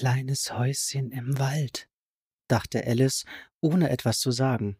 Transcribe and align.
kleines 0.00 0.56
Häuschen 0.56 1.12
im 1.12 1.38
Wald, 1.38 1.86
dachte 2.48 2.86
Alice, 2.86 3.26
ohne 3.60 3.90
etwas 3.90 4.18
zu 4.18 4.30
sagen. 4.30 4.78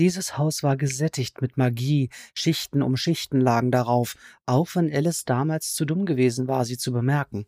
Dieses 0.00 0.36
Haus 0.36 0.64
war 0.64 0.76
gesättigt 0.76 1.40
mit 1.40 1.56
Magie, 1.56 2.10
Schichten 2.34 2.82
um 2.82 2.96
Schichten 2.96 3.40
lagen 3.40 3.70
darauf, 3.70 4.16
auch 4.46 4.74
wenn 4.74 4.92
Alice 4.92 5.24
damals 5.24 5.74
zu 5.74 5.84
dumm 5.84 6.06
gewesen 6.06 6.48
war, 6.48 6.64
sie 6.64 6.76
zu 6.76 6.90
bemerken. 6.90 7.46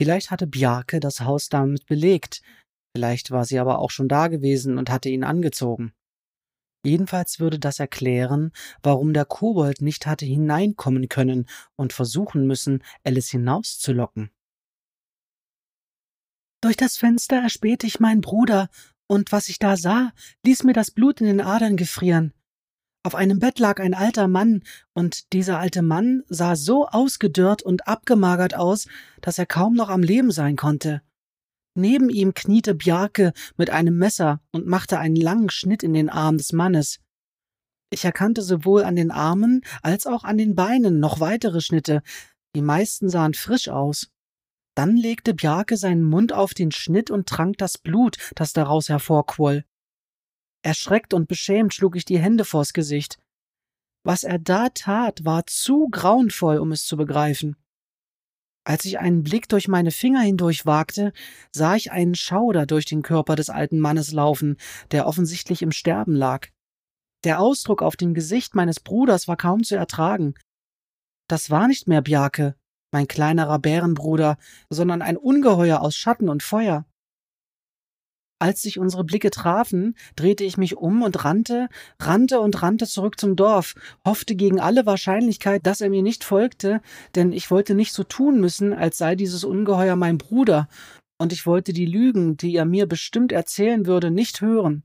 Vielleicht 0.00 0.30
hatte 0.30 0.46
Bjarke 0.46 0.98
das 0.98 1.20
Haus 1.20 1.50
damit 1.50 1.84
belegt, 1.84 2.40
vielleicht 2.96 3.30
war 3.30 3.44
sie 3.44 3.58
aber 3.58 3.80
auch 3.80 3.90
schon 3.90 4.08
da 4.08 4.28
gewesen 4.28 4.78
und 4.78 4.88
hatte 4.88 5.10
ihn 5.10 5.24
angezogen. 5.24 5.92
Jedenfalls 6.86 7.38
würde 7.38 7.58
das 7.58 7.80
erklären, 7.80 8.50
warum 8.82 9.12
der 9.12 9.26
Kobold 9.26 9.82
nicht 9.82 10.06
hatte 10.06 10.24
hineinkommen 10.24 11.10
können 11.10 11.50
und 11.76 11.92
versuchen 11.92 12.46
müssen, 12.46 12.82
Alice 13.04 13.28
hinauszulocken. 13.28 14.33
Durch 16.64 16.78
das 16.78 16.96
Fenster 16.96 17.42
erspähte 17.42 17.86
ich 17.86 18.00
meinen 18.00 18.22
Bruder, 18.22 18.70
und 19.06 19.32
was 19.32 19.50
ich 19.50 19.58
da 19.58 19.76
sah, 19.76 20.14
ließ 20.46 20.62
mir 20.62 20.72
das 20.72 20.90
Blut 20.90 21.20
in 21.20 21.26
den 21.26 21.42
Adern 21.42 21.76
gefrieren. 21.76 22.32
Auf 23.02 23.14
einem 23.14 23.38
Bett 23.38 23.58
lag 23.58 23.80
ein 23.80 23.92
alter 23.92 24.28
Mann, 24.28 24.62
und 24.94 25.34
dieser 25.34 25.58
alte 25.58 25.82
Mann 25.82 26.22
sah 26.26 26.56
so 26.56 26.86
ausgedörrt 26.86 27.60
und 27.60 27.86
abgemagert 27.86 28.54
aus, 28.54 28.88
dass 29.20 29.36
er 29.36 29.44
kaum 29.44 29.74
noch 29.74 29.90
am 29.90 30.02
Leben 30.02 30.30
sein 30.30 30.56
konnte. 30.56 31.02
Neben 31.74 32.08
ihm 32.08 32.32
kniete 32.32 32.74
Bjarke 32.74 33.34
mit 33.58 33.68
einem 33.68 33.98
Messer 33.98 34.40
und 34.50 34.66
machte 34.66 34.98
einen 34.98 35.16
langen 35.16 35.50
Schnitt 35.50 35.82
in 35.82 35.92
den 35.92 36.08
Arm 36.08 36.38
des 36.38 36.54
Mannes. 36.54 36.98
Ich 37.90 38.06
erkannte 38.06 38.40
sowohl 38.40 38.84
an 38.84 38.96
den 38.96 39.10
Armen 39.10 39.60
als 39.82 40.06
auch 40.06 40.24
an 40.24 40.38
den 40.38 40.54
Beinen 40.54 40.98
noch 40.98 41.20
weitere 41.20 41.60
Schnitte, 41.60 42.00
die 42.56 42.62
meisten 42.62 43.10
sahen 43.10 43.34
frisch 43.34 43.68
aus. 43.68 44.13
Dann 44.74 44.96
legte 44.96 45.34
Bjarke 45.34 45.76
seinen 45.76 46.04
Mund 46.04 46.32
auf 46.32 46.52
den 46.54 46.72
Schnitt 46.72 47.10
und 47.10 47.28
trank 47.28 47.58
das 47.58 47.78
Blut, 47.78 48.16
das 48.34 48.52
daraus 48.52 48.88
hervorquoll. 48.88 49.64
Erschreckt 50.62 51.14
und 51.14 51.28
beschämt 51.28 51.74
schlug 51.74 51.94
ich 51.96 52.04
die 52.04 52.18
Hände 52.18 52.44
vors 52.44 52.72
Gesicht. 52.72 53.18
Was 54.02 54.24
er 54.24 54.38
da 54.38 54.68
tat, 54.70 55.24
war 55.24 55.46
zu 55.46 55.88
grauenvoll, 55.90 56.58
um 56.58 56.72
es 56.72 56.84
zu 56.84 56.96
begreifen. 56.96 57.56
Als 58.66 58.86
ich 58.86 58.98
einen 58.98 59.22
Blick 59.22 59.48
durch 59.48 59.68
meine 59.68 59.90
Finger 59.90 60.22
hindurch 60.22 60.64
wagte, 60.64 61.12
sah 61.52 61.76
ich 61.76 61.92
einen 61.92 62.14
Schauder 62.14 62.64
durch 62.66 62.86
den 62.86 63.02
Körper 63.02 63.36
des 63.36 63.50
alten 63.50 63.78
Mannes 63.78 64.12
laufen, 64.12 64.56
der 64.90 65.06
offensichtlich 65.06 65.60
im 65.60 65.70
Sterben 65.70 66.14
lag. 66.14 66.48
Der 67.24 67.40
Ausdruck 67.40 67.82
auf 67.82 67.96
dem 67.96 68.14
Gesicht 68.14 68.54
meines 68.54 68.80
Bruders 68.80 69.28
war 69.28 69.36
kaum 69.36 69.64
zu 69.64 69.76
ertragen. 69.76 70.34
Das 71.28 71.50
war 71.50 71.68
nicht 71.68 71.88
mehr 71.88 72.00
Bjarke, 72.00 72.56
mein 72.94 73.08
kleinerer 73.08 73.58
Bärenbruder, 73.58 74.38
sondern 74.70 75.02
ein 75.02 75.16
Ungeheuer 75.16 75.82
aus 75.82 75.96
Schatten 75.96 76.28
und 76.28 76.42
Feuer. 76.42 76.86
Als 78.38 78.62
sich 78.62 78.78
unsere 78.78 79.04
Blicke 79.04 79.30
trafen, 79.30 79.96
drehte 80.16 80.44
ich 80.44 80.58
mich 80.58 80.76
um 80.76 81.02
und 81.02 81.24
rannte, 81.24 81.68
rannte 81.98 82.40
und 82.40 82.62
rannte 82.62 82.86
zurück 82.86 83.18
zum 83.18 83.34
Dorf, 83.36 83.74
hoffte 84.06 84.36
gegen 84.36 84.60
alle 84.60 84.86
Wahrscheinlichkeit, 84.86 85.66
dass 85.66 85.80
er 85.80 85.90
mir 85.90 86.02
nicht 86.02 86.22
folgte, 86.22 86.80
denn 87.16 87.32
ich 87.32 87.50
wollte 87.50 87.74
nicht 87.74 87.92
so 87.92 88.04
tun 88.04 88.40
müssen, 88.40 88.72
als 88.72 88.96
sei 88.96 89.16
dieses 89.16 89.42
Ungeheuer 89.42 89.96
mein 89.96 90.18
Bruder, 90.18 90.68
und 91.18 91.32
ich 91.32 91.46
wollte 91.46 91.72
die 91.72 91.86
Lügen, 91.86 92.36
die 92.36 92.54
er 92.54 92.64
mir 92.64 92.86
bestimmt 92.86 93.32
erzählen 93.32 93.86
würde, 93.86 94.10
nicht 94.12 94.40
hören. 94.40 94.84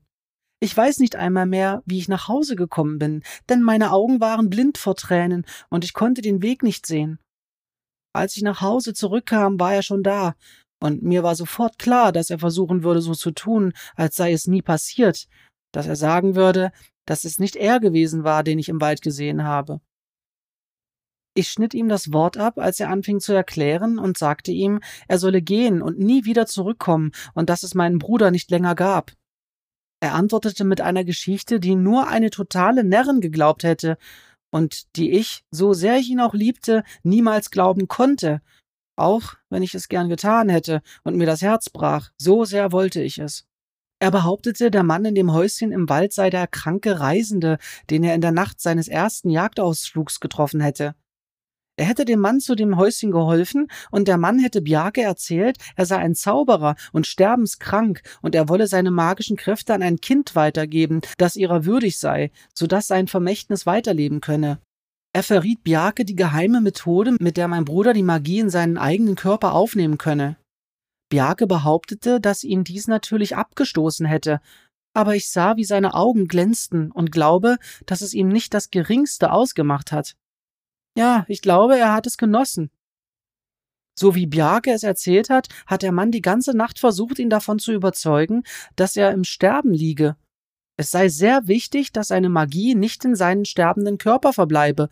Ich 0.58 0.76
weiß 0.76 0.98
nicht 0.98 1.14
einmal 1.14 1.46
mehr, 1.46 1.82
wie 1.86 1.98
ich 1.98 2.08
nach 2.08 2.26
Hause 2.26 2.56
gekommen 2.56 2.98
bin, 2.98 3.22
denn 3.48 3.62
meine 3.62 3.92
Augen 3.92 4.20
waren 4.20 4.50
blind 4.50 4.78
vor 4.78 4.96
Tränen 4.96 5.46
und 5.68 5.84
ich 5.84 5.92
konnte 5.92 6.22
den 6.22 6.42
Weg 6.42 6.62
nicht 6.64 6.86
sehen. 6.86 7.20
Als 8.12 8.36
ich 8.36 8.42
nach 8.42 8.60
Hause 8.60 8.92
zurückkam, 8.92 9.60
war 9.60 9.74
er 9.74 9.82
schon 9.82 10.02
da, 10.02 10.34
und 10.82 11.02
mir 11.02 11.22
war 11.22 11.34
sofort 11.34 11.78
klar, 11.78 12.10
dass 12.10 12.30
er 12.30 12.38
versuchen 12.38 12.82
würde, 12.82 13.02
so 13.02 13.14
zu 13.14 13.30
tun, 13.30 13.72
als 13.96 14.16
sei 14.16 14.32
es 14.32 14.46
nie 14.46 14.62
passiert, 14.62 15.28
dass 15.72 15.86
er 15.86 15.96
sagen 15.96 16.34
würde, 16.34 16.72
dass 17.06 17.24
es 17.24 17.38
nicht 17.38 17.56
er 17.56 17.80
gewesen 17.80 18.24
war, 18.24 18.42
den 18.42 18.58
ich 18.58 18.68
im 18.68 18.80
Wald 18.80 19.02
gesehen 19.02 19.44
habe. 19.44 19.80
Ich 21.34 21.48
schnitt 21.48 21.74
ihm 21.74 21.88
das 21.88 22.12
Wort 22.12 22.38
ab, 22.38 22.58
als 22.58 22.80
er 22.80 22.88
anfing 22.88 23.20
zu 23.20 23.32
erklären 23.32 23.98
und 23.98 24.18
sagte 24.18 24.50
ihm, 24.50 24.80
er 25.06 25.18
solle 25.18 25.42
gehen 25.42 25.80
und 25.80 25.98
nie 25.98 26.24
wieder 26.24 26.46
zurückkommen 26.46 27.12
und 27.34 27.48
dass 27.50 27.62
es 27.62 27.74
meinen 27.74 27.98
Bruder 27.98 28.30
nicht 28.30 28.50
länger 28.50 28.74
gab. 28.74 29.12
Er 30.00 30.14
antwortete 30.14 30.64
mit 30.64 30.80
einer 30.80 31.04
Geschichte, 31.04 31.60
die 31.60 31.76
nur 31.76 32.08
eine 32.08 32.30
totale 32.30 32.84
Närrin 32.84 33.20
geglaubt 33.20 33.62
hätte 33.62 33.96
und 34.50 34.96
die 34.96 35.12
ich, 35.12 35.44
so 35.50 35.72
sehr 35.72 35.98
ich 35.98 36.10
ihn 36.10 36.20
auch 36.20 36.34
liebte, 36.34 36.84
niemals 37.02 37.50
glauben 37.50 37.88
konnte, 37.88 38.40
auch 38.96 39.34
wenn 39.48 39.62
ich 39.62 39.74
es 39.74 39.88
gern 39.88 40.08
getan 40.08 40.48
hätte 40.48 40.82
und 41.04 41.16
mir 41.16 41.26
das 41.26 41.42
Herz 41.42 41.70
brach, 41.70 42.10
so 42.18 42.44
sehr 42.44 42.72
wollte 42.72 43.02
ich 43.02 43.18
es. 43.18 43.46
Er 44.02 44.10
behauptete, 44.10 44.70
der 44.70 44.82
Mann 44.82 45.04
in 45.04 45.14
dem 45.14 45.32
Häuschen 45.32 45.72
im 45.72 45.88
Wald 45.88 46.14
sei 46.14 46.30
der 46.30 46.46
kranke 46.46 47.00
Reisende, 47.00 47.58
den 47.90 48.02
er 48.02 48.14
in 48.14 48.22
der 48.22 48.32
Nacht 48.32 48.60
seines 48.60 48.88
ersten 48.88 49.28
Jagdausflugs 49.28 50.20
getroffen 50.20 50.60
hätte. 50.60 50.94
Er 51.80 51.86
hätte 51.86 52.04
dem 52.04 52.20
Mann 52.20 52.40
zu 52.40 52.54
dem 52.56 52.76
Häuschen 52.76 53.10
geholfen, 53.10 53.68
und 53.90 54.06
der 54.06 54.18
Mann 54.18 54.38
hätte 54.38 54.60
Bjarke 54.60 55.00
erzählt, 55.00 55.56
er 55.76 55.86
sei 55.86 55.96
ein 55.96 56.14
Zauberer 56.14 56.76
und 56.92 57.06
sterbenskrank, 57.06 58.02
und 58.20 58.34
er 58.34 58.50
wolle 58.50 58.66
seine 58.66 58.90
magischen 58.90 59.38
Kräfte 59.38 59.72
an 59.72 59.80
ein 59.80 59.96
Kind 59.96 60.36
weitergeben, 60.36 61.00
das 61.16 61.36
ihrer 61.36 61.64
würdig 61.64 61.98
sei, 61.98 62.32
so 62.54 62.66
dass 62.66 62.86
sein 62.86 63.06
Vermächtnis 63.08 63.64
weiterleben 63.64 64.20
könne. 64.20 64.58
Er 65.14 65.22
verriet 65.22 65.64
Bjarke 65.64 66.04
die 66.04 66.16
geheime 66.16 66.60
Methode, 66.60 67.16
mit 67.18 67.38
der 67.38 67.48
mein 67.48 67.64
Bruder 67.64 67.94
die 67.94 68.02
Magie 68.02 68.40
in 68.40 68.50
seinen 68.50 68.76
eigenen 68.76 69.14
Körper 69.14 69.54
aufnehmen 69.54 69.96
könne. 69.96 70.36
Bjarke 71.08 71.46
behauptete, 71.46 72.20
dass 72.20 72.44
ihn 72.44 72.62
dies 72.62 72.88
natürlich 72.88 73.36
abgestoßen 73.36 74.04
hätte, 74.04 74.42
aber 74.92 75.14
ich 75.14 75.30
sah, 75.30 75.56
wie 75.56 75.64
seine 75.64 75.94
Augen 75.94 76.28
glänzten 76.28 76.90
und 76.90 77.10
glaube, 77.10 77.56
dass 77.86 78.02
es 78.02 78.12
ihm 78.12 78.28
nicht 78.28 78.52
das 78.52 78.70
geringste 78.70 79.32
ausgemacht 79.32 79.92
hat. 79.92 80.16
Ja, 80.96 81.24
ich 81.28 81.42
glaube, 81.42 81.78
er 81.78 81.92
hat 81.92 82.06
es 82.06 82.16
genossen. 82.16 82.70
So 83.98 84.14
wie 84.14 84.26
Bjarke 84.26 84.72
es 84.72 84.82
erzählt 84.82 85.30
hat, 85.30 85.48
hat 85.66 85.82
der 85.82 85.92
Mann 85.92 86.10
die 86.10 86.22
ganze 86.22 86.56
Nacht 86.56 86.78
versucht, 86.78 87.18
ihn 87.18 87.30
davon 87.30 87.58
zu 87.58 87.72
überzeugen, 87.72 88.44
dass 88.76 88.96
er 88.96 89.10
im 89.12 89.24
Sterben 89.24 89.72
liege. 89.72 90.16
Es 90.76 90.90
sei 90.90 91.10
sehr 91.10 91.46
wichtig, 91.46 91.92
dass 91.92 92.08
seine 92.08 92.30
Magie 92.30 92.74
nicht 92.74 93.04
in 93.04 93.14
seinen 93.14 93.44
sterbenden 93.44 93.98
Körper 93.98 94.32
verbleibe, 94.32 94.88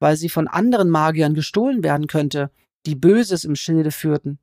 weil 0.00 0.16
sie 0.16 0.28
von 0.28 0.48
anderen 0.48 0.90
Magiern 0.90 1.34
gestohlen 1.34 1.84
werden 1.84 2.08
könnte, 2.08 2.50
die 2.86 2.96
Böses 2.96 3.44
im 3.44 3.54
Schilde 3.54 3.92
führten. 3.92 4.40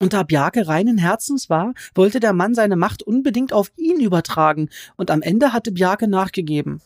Und 0.00 0.12
da 0.12 0.22
Bjarke 0.22 0.66
reinen 0.66 0.98
Herzens 0.98 1.48
war, 1.48 1.72
wollte 1.94 2.20
der 2.20 2.34
Mann 2.34 2.54
seine 2.54 2.76
Macht 2.76 3.02
unbedingt 3.02 3.54
auf 3.54 3.72
ihn 3.76 4.00
übertragen, 4.00 4.68
und 4.96 5.10
am 5.10 5.22
Ende 5.22 5.54
hatte 5.54 5.72
Bjarke 5.72 6.08
nachgegeben. 6.08 6.82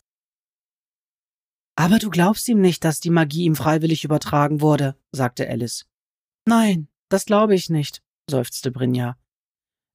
Aber 1.79 1.97
du 1.97 2.09
glaubst 2.09 2.49
ihm 2.49 2.59
nicht, 2.59 2.83
dass 2.83 2.99
die 2.99 3.09
Magie 3.09 3.45
ihm 3.45 3.55
freiwillig 3.55 4.03
übertragen 4.03 4.59
wurde, 4.59 4.97
sagte 5.13 5.47
Alice. 5.47 5.85
Nein, 6.45 6.89
das 7.07 7.23
glaube 7.23 7.55
ich 7.55 7.69
nicht, 7.69 8.03
seufzte 8.29 8.69
Brinja. 8.69 9.15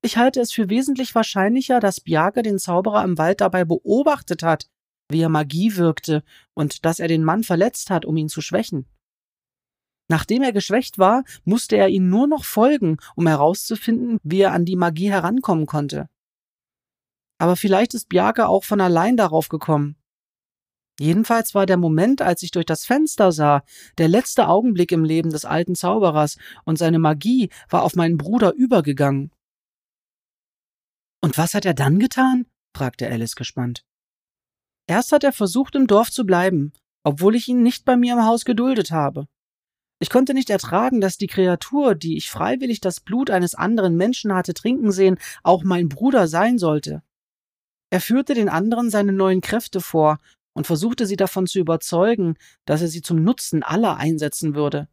Ich 0.01 0.17
halte 0.17 0.41
es 0.41 0.51
für 0.51 0.71
wesentlich 0.71 1.15
wahrscheinlicher, 1.15 1.81
dass 1.81 2.01
Bjarke 2.01 2.41
den 2.41 2.59
Zauberer 2.59 3.05
im 3.05 3.19
Wald 3.19 3.43
dabei 3.43 3.67
beobachtet 3.67 4.43
hat, 4.43 4.71
wie 5.11 5.21
er 5.21 5.29
Magie 5.29 5.77
wirkte 5.77 6.25
und 6.55 6.87
dass 6.87 7.01
er 7.01 7.09
den 7.09 7.23
Mann 7.23 7.45
verletzt 7.45 7.91
hat, 7.91 8.07
um 8.07 8.17
ihn 8.17 8.31
zu 8.31 8.41
schwächen. 8.41 8.87
Nachdem 10.09 10.43
er 10.43 10.53
geschwächt 10.53 10.99
war, 10.99 11.23
musste 11.45 11.77
er 11.77 11.91
ihm 11.91 12.09
nur 12.09 12.27
noch 12.27 12.45
folgen, 12.45 12.97
um 13.15 13.27
herauszufinden, 13.27 14.21
wie 14.23 14.41
er 14.41 14.53
an 14.53 14.65
die 14.65 14.77
Magie 14.77 15.11
herankommen 15.11 15.67
konnte. 15.67 16.09
Aber 17.37 17.57
vielleicht 17.57 17.93
ist 17.93 18.09
Bjarke 18.09 18.49
auch 18.49 18.65
von 18.65 18.81
allein 18.81 19.19
darauf 19.19 19.51
gekommen. 19.51 19.97
Jedenfalls 20.99 21.55
war 21.55 21.67
der 21.67 21.77
Moment, 21.77 22.23
als 22.23 22.43
ich 22.43 22.53
durch 22.53 22.67
das 22.67 22.85
Fenster 22.85 23.33
sah, 23.33 23.65
der 23.99 24.09
letzte 24.09 24.49
Augenblick 24.49 24.93
im 24.93 25.05
Leben 25.05 25.31
des 25.31 25.45
alten 25.45 25.75
Zauberers, 25.75 26.37
und 26.65 26.79
seine 26.79 26.99
Magie 26.99 27.51
war 27.69 27.83
auf 27.83 27.97
meinen 27.97 28.17
Bruder 28.17 28.55
übergegangen. 28.55 29.33
Und 31.21 31.37
was 31.37 31.55
hat 31.55 31.65
er 31.65 31.75
dann 31.75 31.99
getan? 31.99 32.47
fragte 32.77 33.09
Alice 33.09 33.35
gespannt. 33.35 33.85
Erst 34.87 35.13
hat 35.13 35.25
er 35.25 35.33
versucht, 35.33 35.75
im 35.75 35.87
Dorf 35.87 36.11
zu 36.11 36.25
bleiben, 36.25 36.73
obwohl 37.03 37.35
ich 37.35 37.49
ihn 37.49 37.63
nicht 37.63 37.85
bei 37.85 37.97
mir 37.97 38.15
im 38.15 38.25
Haus 38.25 38.45
geduldet 38.45 38.91
habe. 38.91 39.27
Ich 40.01 40.11
konnte 40.11 40.35
nicht 40.35 40.51
ertragen, 40.51 41.01
dass 41.01 41.17
die 41.17 41.29
Kreatur, 41.29 41.95
die 41.95 42.17
ich 42.17 42.31
freiwillig 42.31 42.81
das 42.81 43.01
Blut 43.01 43.31
eines 43.31 43.55
anderen 43.55 43.97
Menschen 43.97 44.35
hatte 44.35 44.53
trinken 44.53 44.93
sehen, 44.93 45.19
auch 45.43 45.65
mein 45.65 45.89
Bruder 45.89 46.29
sein 46.29 46.59
sollte. 46.59 47.03
Er 47.91 48.01
führte 48.01 48.35
den 48.35 48.49
anderen 48.49 48.91
seine 48.91 49.13
neuen 49.13 49.41
Kräfte 49.41 49.81
vor 49.81 50.19
und 50.55 50.67
versuchte 50.67 51.07
sie 51.07 51.17
davon 51.17 51.47
zu 51.47 51.59
überzeugen, 51.59 52.37
dass 52.65 52.81
er 52.81 52.89
sie 52.89 53.03
zum 53.03 53.23
Nutzen 53.23 53.63
aller 53.63 53.97
einsetzen 53.97 54.55
würde. 54.55 54.89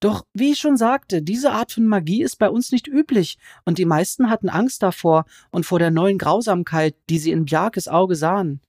Doch, 0.00 0.26
wie 0.34 0.52
ich 0.52 0.58
schon 0.58 0.76
sagte, 0.76 1.22
diese 1.22 1.52
Art 1.52 1.72
von 1.72 1.86
Magie 1.86 2.22
ist 2.22 2.36
bei 2.36 2.50
uns 2.50 2.72
nicht 2.72 2.88
üblich, 2.88 3.38
und 3.64 3.78
die 3.78 3.86
meisten 3.86 4.28
hatten 4.28 4.48
Angst 4.48 4.82
davor 4.82 5.24
und 5.50 5.64
vor 5.64 5.78
der 5.78 5.90
neuen 5.90 6.18
Grausamkeit, 6.18 6.96
die 7.08 7.18
sie 7.18 7.30
in 7.30 7.44
Bjarkes 7.46 7.88
Auge 7.88 8.16
sahen. 8.16 8.60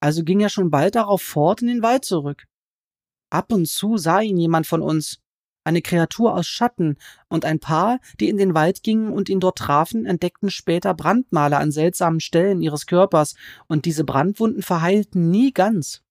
Also 0.00 0.24
ging 0.24 0.40
er 0.40 0.48
schon 0.48 0.70
bald 0.70 0.94
darauf 0.94 1.22
fort 1.22 1.60
in 1.62 1.68
den 1.68 1.82
Wald 1.82 2.04
zurück. 2.04 2.46
Ab 3.30 3.52
und 3.52 3.68
zu 3.68 3.96
sah 3.96 4.20
ihn 4.20 4.38
jemand 4.38 4.66
von 4.66 4.80
uns, 4.80 5.20
eine 5.68 5.82
Kreatur 5.82 6.34
aus 6.34 6.46
Schatten, 6.46 6.96
und 7.28 7.44
ein 7.44 7.60
Paar, 7.60 8.00
die 8.18 8.28
in 8.28 8.38
den 8.38 8.54
Wald 8.54 8.82
gingen 8.82 9.12
und 9.12 9.28
ihn 9.28 9.38
dort 9.38 9.58
trafen, 9.58 10.06
entdeckten 10.06 10.50
später 10.50 10.94
Brandmale 10.94 11.58
an 11.58 11.70
seltsamen 11.70 12.20
Stellen 12.20 12.60
ihres 12.62 12.86
Körpers, 12.86 13.34
und 13.66 13.84
diese 13.84 14.04
Brandwunden 14.04 14.62
verheilten 14.62 15.30
nie 15.30 15.52
ganz. 15.52 16.02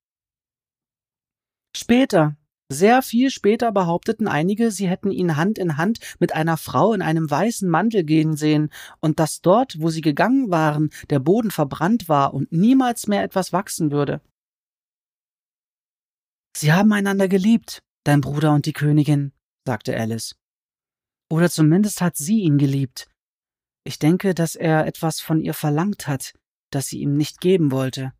Später, 1.75 2.37
sehr 2.69 3.01
viel 3.01 3.29
später 3.29 3.71
behaupteten 3.71 4.27
einige, 4.27 4.71
sie 4.71 4.89
hätten 4.89 5.11
ihn 5.11 5.37
Hand 5.37 5.57
in 5.57 5.77
Hand 5.77 5.99
mit 6.19 6.33
einer 6.33 6.57
Frau 6.57 6.93
in 6.93 7.01
einem 7.01 7.29
weißen 7.29 7.69
Mantel 7.69 8.03
gehen 8.03 8.35
sehen 8.35 8.71
und 8.99 9.19
dass 9.19 9.39
dort, 9.41 9.79
wo 9.79 9.89
sie 9.89 10.01
gegangen 10.01 10.51
waren, 10.51 10.89
der 11.09 11.19
Boden 11.19 11.49
verbrannt 11.49 12.09
war 12.09 12.33
und 12.33 12.51
niemals 12.51 13.07
mehr 13.07 13.23
etwas 13.23 13.53
wachsen 13.53 13.91
würde. 13.91 14.21
Sie 16.57 16.73
haben 16.73 16.91
einander 16.91 17.29
geliebt, 17.29 17.83
dein 18.03 18.19
Bruder 18.19 18.53
und 18.53 18.65
die 18.65 18.73
Königin, 18.73 19.31
sagte 19.67 19.95
Alice. 19.95 20.35
Oder 21.29 21.49
zumindest 21.49 21.99
hat 21.99 22.15
sie 22.15 22.39
ihn 22.39 22.57
geliebt. 22.57 23.09
Ich 23.83 23.99
denke, 23.99 24.33
dass 24.33 24.55
er 24.55 24.87
etwas 24.87 25.19
von 25.19 25.41
ihr 25.41 25.53
verlangt 25.53 26.07
hat, 26.07 26.33
das 26.71 26.87
sie 26.87 26.99
ihm 27.01 27.17
nicht 27.17 27.41
geben 27.41 27.71
wollte. 27.71 28.13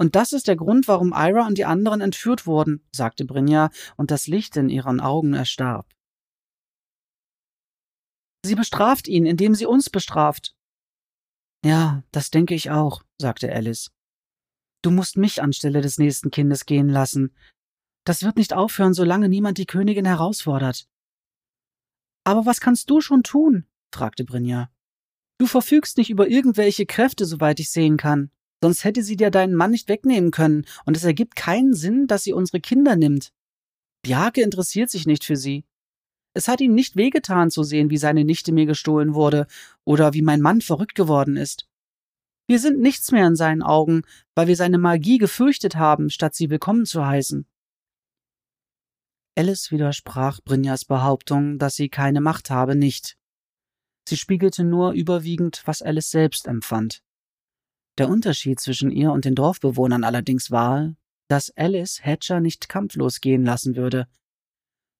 Und 0.00 0.14
das 0.14 0.32
ist 0.32 0.46
der 0.46 0.56
Grund, 0.56 0.86
warum 0.86 1.12
Ira 1.12 1.46
und 1.46 1.58
die 1.58 1.64
anderen 1.64 2.00
entführt 2.00 2.46
wurden, 2.46 2.84
sagte 2.92 3.24
Brynja, 3.24 3.70
und 3.96 4.10
das 4.12 4.28
Licht 4.28 4.56
in 4.56 4.68
ihren 4.68 5.00
Augen 5.00 5.34
erstarb. 5.34 5.92
Sie 8.44 8.54
bestraft 8.54 9.06
ihn, 9.08 9.26
indem 9.26 9.54
sie 9.54 9.66
uns 9.66 9.90
bestraft. 9.90 10.54
Ja, 11.64 12.02
das 12.12 12.30
denke 12.30 12.54
ich 12.54 12.70
auch, 12.70 13.02
sagte 13.20 13.52
Alice. 13.52 13.90
Du 14.82 14.90
musst 14.90 15.16
mich 15.16 15.42
anstelle 15.42 15.80
des 15.80 15.98
nächsten 15.98 16.30
Kindes 16.30 16.66
gehen 16.66 16.88
lassen. 16.88 17.34
Das 18.04 18.22
wird 18.22 18.36
nicht 18.36 18.52
aufhören, 18.52 18.94
solange 18.94 19.28
niemand 19.28 19.58
die 19.58 19.66
Königin 19.66 20.04
herausfordert. 20.04 20.88
Aber 22.24 22.46
was 22.46 22.60
kannst 22.60 22.90
du 22.90 23.00
schon 23.00 23.22
tun? 23.22 23.66
fragte 23.92 24.24
Brynja. 24.24 24.70
Du 25.38 25.46
verfügst 25.46 25.98
nicht 25.98 26.10
über 26.10 26.28
irgendwelche 26.28 26.86
Kräfte, 26.86 27.26
soweit 27.26 27.60
ich 27.60 27.70
sehen 27.70 27.96
kann. 27.96 28.30
Sonst 28.62 28.84
hätte 28.84 29.02
sie 29.02 29.16
dir 29.16 29.30
deinen 29.30 29.56
Mann 29.56 29.72
nicht 29.72 29.88
wegnehmen 29.88 30.30
können, 30.30 30.64
und 30.84 30.96
es 30.96 31.02
ergibt 31.02 31.34
keinen 31.34 31.74
Sinn, 31.74 32.06
dass 32.06 32.22
sie 32.22 32.32
unsere 32.32 32.60
Kinder 32.60 32.94
nimmt. 32.94 33.32
Bjarke 34.02 34.42
interessiert 34.42 34.90
sich 34.90 35.06
nicht 35.06 35.24
für 35.24 35.36
sie. 35.36 35.64
Es 36.34 36.48
hat 36.48 36.60
ihm 36.60 36.74
nicht 36.74 36.96
wehgetan 36.96 37.50
zu 37.50 37.62
sehen, 37.62 37.90
wie 37.90 37.98
seine 37.98 38.24
Nichte 38.24 38.52
mir 38.52 38.66
gestohlen 38.66 39.14
wurde 39.14 39.46
oder 39.84 40.14
wie 40.14 40.22
mein 40.22 40.40
Mann 40.40 40.60
verrückt 40.60 40.94
geworden 40.94 41.36
ist. 41.36 41.68
Wir 42.48 42.58
sind 42.58 42.80
nichts 42.80 43.12
mehr 43.12 43.26
in 43.26 43.36
seinen 43.36 43.62
Augen, 43.62 44.02
weil 44.34 44.46
wir 44.46 44.56
seine 44.56 44.78
Magie 44.78 45.18
gefürchtet 45.18 45.76
haben, 45.76 46.10
statt 46.10 46.34
sie 46.34 46.50
willkommen 46.50 46.86
zu 46.86 47.04
heißen. 47.04 47.46
Alice 49.34 49.70
widersprach 49.70 50.40
Brynjas 50.44 50.84
Behauptung, 50.84 51.58
dass 51.58 51.74
sie 51.76 51.88
keine 51.88 52.20
Macht 52.20 52.50
habe, 52.50 52.76
nicht. 52.76 53.16
Sie 54.06 54.16
spiegelte 54.16 54.62
nur 54.62 54.92
überwiegend, 54.92 55.62
was 55.64 55.80
Alice 55.80 56.10
selbst 56.10 56.46
empfand. 56.46 57.02
Der 57.98 58.08
Unterschied 58.08 58.60
zwischen 58.60 58.90
ihr 58.90 59.12
und 59.12 59.24
den 59.24 59.34
Dorfbewohnern 59.34 60.04
allerdings 60.04 60.50
war, 60.50 60.94
dass 61.28 61.50
Alice 61.56 62.04
Hatcher 62.04 62.40
nicht 62.40 62.68
kampflos 62.68 63.20
gehen 63.20 63.44
lassen 63.44 63.76
würde. 63.76 64.06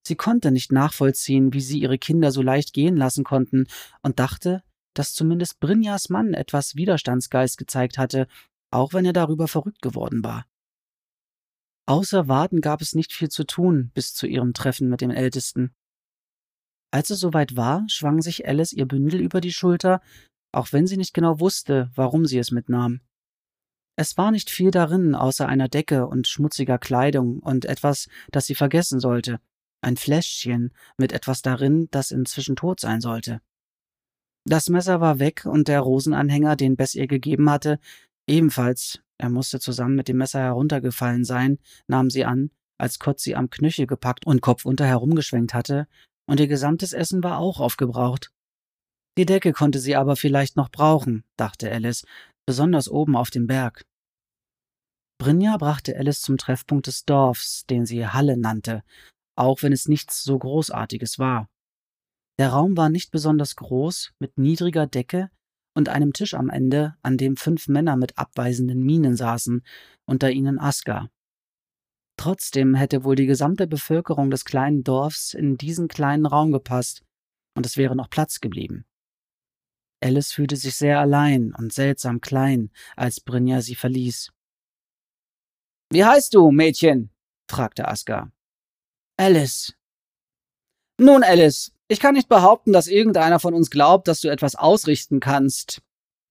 Sie 0.06 0.16
konnte 0.16 0.50
nicht 0.50 0.72
nachvollziehen, 0.72 1.52
wie 1.52 1.60
sie 1.60 1.80
ihre 1.80 1.98
Kinder 1.98 2.32
so 2.32 2.42
leicht 2.42 2.72
gehen 2.72 2.96
lassen 2.96 3.24
konnten 3.24 3.66
und 4.02 4.18
dachte, 4.18 4.62
dass 4.94 5.14
zumindest 5.14 5.60
Brynjas 5.60 6.08
Mann 6.08 6.34
etwas 6.34 6.74
Widerstandsgeist 6.74 7.58
gezeigt 7.58 7.98
hatte, 7.98 8.26
auch 8.70 8.94
wenn 8.94 9.04
er 9.04 9.12
darüber 9.12 9.46
verrückt 9.46 9.82
geworden 9.82 10.24
war. 10.24 10.46
Außer 11.86 12.28
Warten 12.28 12.60
gab 12.60 12.80
es 12.80 12.94
nicht 12.94 13.12
viel 13.12 13.28
zu 13.28 13.44
tun 13.44 13.90
bis 13.94 14.14
zu 14.14 14.26
ihrem 14.26 14.54
Treffen 14.54 14.88
mit 14.88 15.00
dem 15.00 15.10
Ältesten. 15.10 15.74
Als 16.92 17.10
es 17.10 17.20
soweit 17.20 17.56
war, 17.56 17.84
schwang 17.88 18.20
sich 18.20 18.46
Alice 18.46 18.72
ihr 18.72 18.86
Bündel 18.86 19.20
über 19.20 19.40
die 19.40 19.52
Schulter 19.52 20.00
auch 20.52 20.72
wenn 20.72 20.86
sie 20.86 20.96
nicht 20.96 21.14
genau 21.14 21.40
wusste, 21.40 21.90
warum 21.94 22.26
sie 22.26 22.38
es 22.38 22.50
mitnahm. 22.50 23.00
Es 23.96 24.16
war 24.16 24.30
nicht 24.30 24.50
viel 24.50 24.70
darin, 24.70 25.14
außer 25.14 25.48
einer 25.48 25.68
Decke 25.68 26.06
und 26.06 26.28
schmutziger 26.28 26.78
Kleidung 26.78 27.40
und 27.40 27.64
etwas, 27.64 28.08
das 28.30 28.46
sie 28.46 28.54
vergessen 28.54 29.00
sollte, 29.00 29.40
ein 29.82 29.96
Fläschchen 29.96 30.72
mit 30.96 31.12
etwas 31.12 31.42
darin, 31.42 31.88
das 31.90 32.10
inzwischen 32.10 32.56
tot 32.56 32.80
sein 32.80 33.00
sollte. 33.00 33.40
Das 34.44 34.68
Messer 34.68 35.00
war 35.00 35.18
weg 35.18 35.44
und 35.44 35.68
der 35.68 35.80
Rosenanhänger, 35.80 36.56
den 36.56 36.76
Bess 36.76 36.94
ihr 36.94 37.06
gegeben 37.06 37.50
hatte, 37.50 37.78
ebenfalls, 38.26 39.00
er 39.22 39.30
musste 39.30 39.60
zusammen 39.60 39.94
mit 39.94 40.08
dem 40.08 40.16
Messer 40.16 40.40
heruntergefallen 40.40 41.24
sein, 41.24 41.60
nahm 41.86 42.10
sie 42.10 42.24
an, 42.24 42.50
als 42.76 42.98
Kott 42.98 43.20
sie 43.20 43.36
am 43.36 43.50
Knöchel 43.50 43.86
gepackt 43.86 44.26
und 44.26 44.42
kopfunter 44.42 44.84
herumgeschwenkt 44.84 45.54
hatte, 45.54 45.86
und 46.28 46.40
ihr 46.40 46.48
gesamtes 46.48 46.92
Essen 46.92 47.22
war 47.22 47.38
auch 47.38 47.60
aufgebraucht. 47.60 48.32
Die 49.16 49.24
Decke 49.24 49.52
konnte 49.52 49.78
sie 49.78 49.94
aber 49.94 50.16
vielleicht 50.16 50.56
noch 50.56 50.70
brauchen, 50.70 51.22
dachte 51.36 51.70
Alice, 51.70 52.04
besonders 52.46 52.88
oben 52.88 53.14
auf 53.14 53.30
dem 53.30 53.46
Berg. 53.46 53.84
Brynja 55.20 55.56
brachte 55.56 55.96
Alice 55.96 56.20
zum 56.20 56.36
Treffpunkt 56.36 56.88
des 56.88 57.04
Dorfs, 57.04 57.64
den 57.66 57.86
sie 57.86 58.08
Halle 58.08 58.36
nannte, 58.36 58.82
auch 59.36 59.62
wenn 59.62 59.72
es 59.72 59.86
nichts 59.86 60.24
so 60.24 60.36
Großartiges 60.36 61.20
war. 61.20 61.48
Der 62.40 62.48
Raum 62.48 62.76
war 62.76 62.88
nicht 62.88 63.12
besonders 63.12 63.54
groß, 63.54 64.14
mit 64.18 64.36
niedriger 64.36 64.88
Decke 64.88 65.30
und 65.74 65.88
einem 65.88 66.12
Tisch 66.12 66.34
am 66.34 66.50
Ende, 66.50 66.94
an 67.02 67.16
dem 67.16 67.36
fünf 67.36 67.68
Männer 67.68 67.96
mit 67.96 68.18
abweisenden 68.18 68.82
Mienen 68.82 69.16
saßen, 69.16 69.62
unter 70.04 70.30
ihnen 70.30 70.58
Aska. 70.58 71.08
Trotzdem 72.16 72.74
hätte 72.74 73.04
wohl 73.04 73.16
die 73.16 73.26
gesamte 73.26 73.66
Bevölkerung 73.66 74.30
des 74.30 74.44
kleinen 74.44 74.84
Dorfs 74.84 75.34
in 75.34 75.56
diesen 75.56 75.88
kleinen 75.88 76.26
Raum 76.26 76.52
gepasst, 76.52 77.02
und 77.54 77.66
es 77.66 77.76
wäre 77.76 77.96
noch 77.96 78.10
Platz 78.10 78.40
geblieben. 78.40 78.84
Alice 80.02 80.32
fühlte 80.32 80.56
sich 80.56 80.74
sehr 80.74 80.98
allein 80.98 81.54
und 81.54 81.72
seltsam 81.72 82.20
klein, 82.20 82.70
als 82.96 83.20
Brynja 83.20 83.62
sie 83.62 83.76
verließ. 83.76 84.32
Wie 85.90 86.04
heißt 86.04 86.34
du, 86.34 86.50
Mädchen? 86.50 87.10
fragte 87.48 87.86
Aska. 87.86 88.32
Alice. 89.16 89.74
Nun, 90.98 91.22
Alice, 91.22 91.72
ich 91.92 92.00
kann 92.00 92.14
nicht 92.14 92.28
behaupten, 92.28 92.72
dass 92.72 92.86
irgendeiner 92.86 93.38
von 93.38 93.54
uns 93.54 93.70
glaubt, 93.70 94.08
dass 94.08 94.20
du 94.20 94.28
etwas 94.28 94.54
ausrichten 94.54 95.20
kannst. 95.20 95.82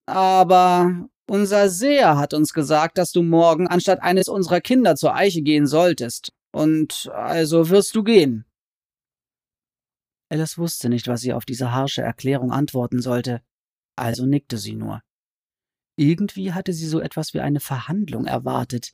Aber 0.05 1.07
unser 1.27 1.69
Seher 1.69 2.17
hat 2.17 2.33
uns 2.33 2.53
gesagt, 2.53 2.97
dass 2.97 3.11
du 3.11 3.21
morgen 3.21 3.67
anstatt 3.67 4.01
eines 4.01 4.27
unserer 4.27 4.61
Kinder 4.61 4.95
zur 4.95 5.15
Eiche 5.15 5.41
gehen 5.41 5.67
solltest. 5.67 6.33
Und 6.51 7.09
also 7.13 7.69
wirst 7.69 7.95
du 7.95 8.03
gehen. 8.03 8.45
Alice 10.29 10.57
wusste 10.57 10.89
nicht, 10.89 11.07
was 11.07 11.21
sie 11.21 11.33
auf 11.33 11.45
diese 11.45 11.71
harsche 11.71 12.01
Erklärung 12.01 12.51
antworten 12.51 13.01
sollte 13.01 13.41
also 14.01 14.25
nickte 14.25 14.57
sie 14.57 14.75
nur. 14.75 15.01
Irgendwie 15.95 16.53
hatte 16.53 16.73
sie 16.73 16.87
so 16.87 16.99
etwas 16.99 17.33
wie 17.33 17.41
eine 17.41 17.59
Verhandlung 17.59 18.25
erwartet, 18.25 18.93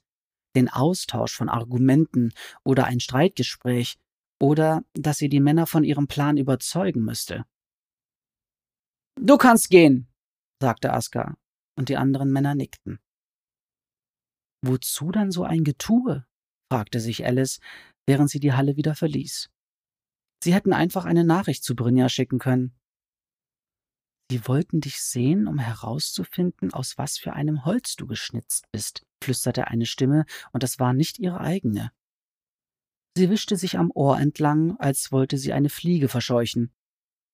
den 0.56 0.70
Austausch 0.70 1.34
von 1.34 1.50
Argumenten 1.50 2.34
oder 2.64 2.86
ein 2.86 3.00
Streitgespräch, 3.00 3.98
oder 4.40 4.84
dass 4.94 5.18
sie 5.18 5.30
die 5.30 5.40
Männer 5.40 5.68
von 5.68 5.84
ihrem 5.84 6.08
Plan 6.08 6.38
überzeugen 6.38 7.04
müsste. 7.04 7.46
Du 9.20 9.38
kannst 9.38 9.70
gehen, 9.70 10.08
sagte 10.62 10.94
Aska, 10.94 11.36
und 11.76 11.90
die 11.90 11.98
anderen 11.98 12.32
Männer 12.32 12.56
nickten. 12.56 13.00
Wozu 14.64 15.12
dann 15.12 15.32
so 15.32 15.44
ein 15.44 15.64
Getue? 15.64 16.26
fragte 16.72 17.00
sich 17.00 17.26
Alice, 17.26 17.60
während 18.06 18.30
sie 18.30 18.40
die 18.40 18.54
Halle 18.54 18.76
wieder 18.76 18.96
verließ. 18.96 19.50
Sie 20.44 20.54
hätten 20.54 20.74
einfach 20.74 21.06
eine 21.06 21.24
Nachricht 21.24 21.64
zu 21.64 21.76
Brynja 21.76 22.10
schicken 22.10 22.40
können. 22.40 22.76
Sie 24.30 24.46
wollten 24.48 24.82
dich 24.82 25.02
sehen, 25.02 25.48
um 25.48 25.58
herauszufinden, 25.58 26.74
aus 26.74 26.98
was 26.98 27.18
für 27.18 27.34
einem 27.34 27.64
Holz 27.64 27.96
du 27.96 28.08
geschnitzt 28.08 28.70
bist, 28.72 29.06
flüsterte 29.24 29.68
eine 29.68 29.86
Stimme, 29.86 30.26
und 30.52 30.64
das 30.64 30.80
war 30.80 30.94
nicht 30.94 31.18
ihre 31.18 31.40
eigene. 31.40 31.92
Sie 33.18 33.32
wischte 33.32 33.56
sich 33.58 33.80
am 33.80 33.90
Ohr 33.96 34.20
entlang, 34.20 34.78
als 34.78 35.12
wollte 35.12 35.40
sie 35.40 35.52
eine 35.52 35.70
Fliege 35.70 36.08
verscheuchen. 36.08 36.72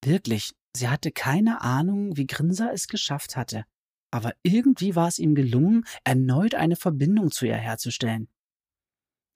Wirklich, 0.02 0.54
sie 0.74 0.88
hatte 0.88 1.12
keine 1.12 1.60
Ahnung, 1.60 2.16
wie 2.16 2.26
Grinser 2.26 2.72
es 2.72 2.88
geschafft 2.88 3.36
hatte, 3.36 3.66
aber 4.10 4.34
irgendwie 4.44 4.96
war 4.96 5.10
es 5.10 5.20
ihm 5.20 5.36
gelungen, 5.36 5.84
erneut 6.06 6.56
eine 6.56 6.78
Verbindung 6.78 7.32
zu 7.32 7.46
ihr 7.46 7.58
herzustellen. 7.58 8.30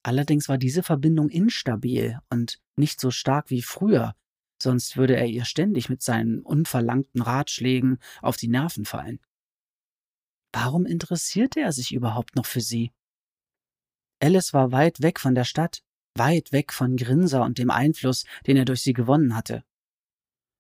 Allerdings 0.03 0.47
war 0.47 0.57
diese 0.57 0.83
Verbindung 0.83 1.27
instabil 1.27 2.17
und 2.29 2.61
nicht 2.77 3.01
so 3.01 3.11
stark 3.11 3.49
wie 3.49 3.61
früher, 3.61 4.15
sonst 4.63 4.95
würde 4.95 5.17
er 5.17 5.25
ihr 5.25 5.43
ständig 5.43 5.89
mit 5.89 6.01
seinen 6.01 6.39
unverlangten 6.43 7.23
Ratschlägen 7.23 7.99
auf 8.21 8.37
die 8.37 8.47
Nerven 8.47 8.85
fallen. 8.85 9.19
Warum 10.53 10.85
interessierte 10.85 11.59
er 11.59 11.73
sich 11.73 11.93
überhaupt 11.93 12.37
noch 12.37 12.45
für 12.45 12.61
sie? 12.61 12.93
Alice 14.21 14.53
war 14.53 14.71
weit 14.71 15.01
weg 15.01 15.19
von 15.19 15.35
der 15.35 15.43
Stadt, 15.43 15.83
weit 16.17 16.51
weg 16.51 16.74
von 16.74 16.95
Grinser 16.95 17.43
und 17.43 17.57
dem 17.57 17.69
Einfluss, 17.69 18.25
den 18.45 18.57
er 18.57 18.65
durch 18.65 18.81
sie 18.81 18.93
gewonnen 18.93 19.36
hatte. 19.36 19.63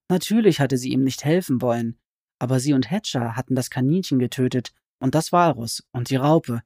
Natürlich 0.09 0.59
hatte 0.59 0.77
sie 0.77 0.91
ihm 0.91 1.03
nicht 1.03 1.25
helfen 1.25 1.61
wollen, 1.61 1.99
aber 2.39 2.59
sie 2.59 2.73
und 2.73 2.89
Hatcher 2.89 3.35
hatten 3.35 3.55
das 3.55 3.69
Kaninchen 3.69 4.19
getötet 4.19 4.73
und 4.99 5.15
das 5.15 5.31
Walrus 5.31 5.83
und 5.91 6.09
die 6.09 6.15
Raupe, 6.15 6.61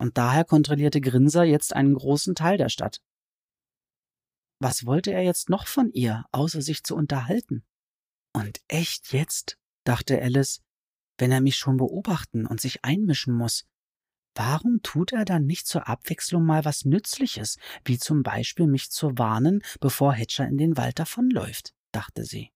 und 0.00 0.16
daher 0.16 0.44
kontrollierte 0.44 1.00
Grinser 1.00 1.42
jetzt 1.42 1.74
einen 1.74 1.94
großen 1.94 2.34
Teil 2.34 2.56
der 2.56 2.68
Stadt. 2.68 3.02
Was 4.60 4.86
wollte 4.86 5.12
er 5.12 5.22
jetzt 5.22 5.50
noch 5.50 5.66
von 5.66 5.90
ihr, 5.92 6.24
außer 6.32 6.62
sich 6.62 6.84
zu 6.84 6.94
unterhalten? 6.96 7.64
Und 8.32 8.60
echt 8.68 9.12
jetzt, 9.12 9.58
dachte 9.84 10.20
Alice, 10.20 10.62
wenn 11.18 11.32
er 11.32 11.40
mich 11.40 11.56
schon 11.56 11.76
beobachten 11.76 12.46
und 12.46 12.60
sich 12.60 12.84
einmischen 12.84 13.34
muss, 13.34 13.66
warum 14.38 14.80
tut 14.82 15.12
er 15.12 15.24
dann 15.24 15.46
nicht 15.46 15.66
zur 15.66 15.88
Abwechslung 15.88 16.46
mal 16.46 16.64
was 16.64 16.84
Nützliches, 16.84 17.58
wie 17.84 17.98
zum 17.98 18.22
Beispiel 18.22 18.66
mich 18.68 18.90
zu 18.90 19.18
warnen, 19.18 19.62
bevor 19.80 20.12
Hatcher 20.12 20.46
in 20.46 20.56
den 20.56 20.76
Wald 20.76 20.98
davonläuft, 20.98 21.74
dachte 21.92 22.24
sie. 22.24 22.52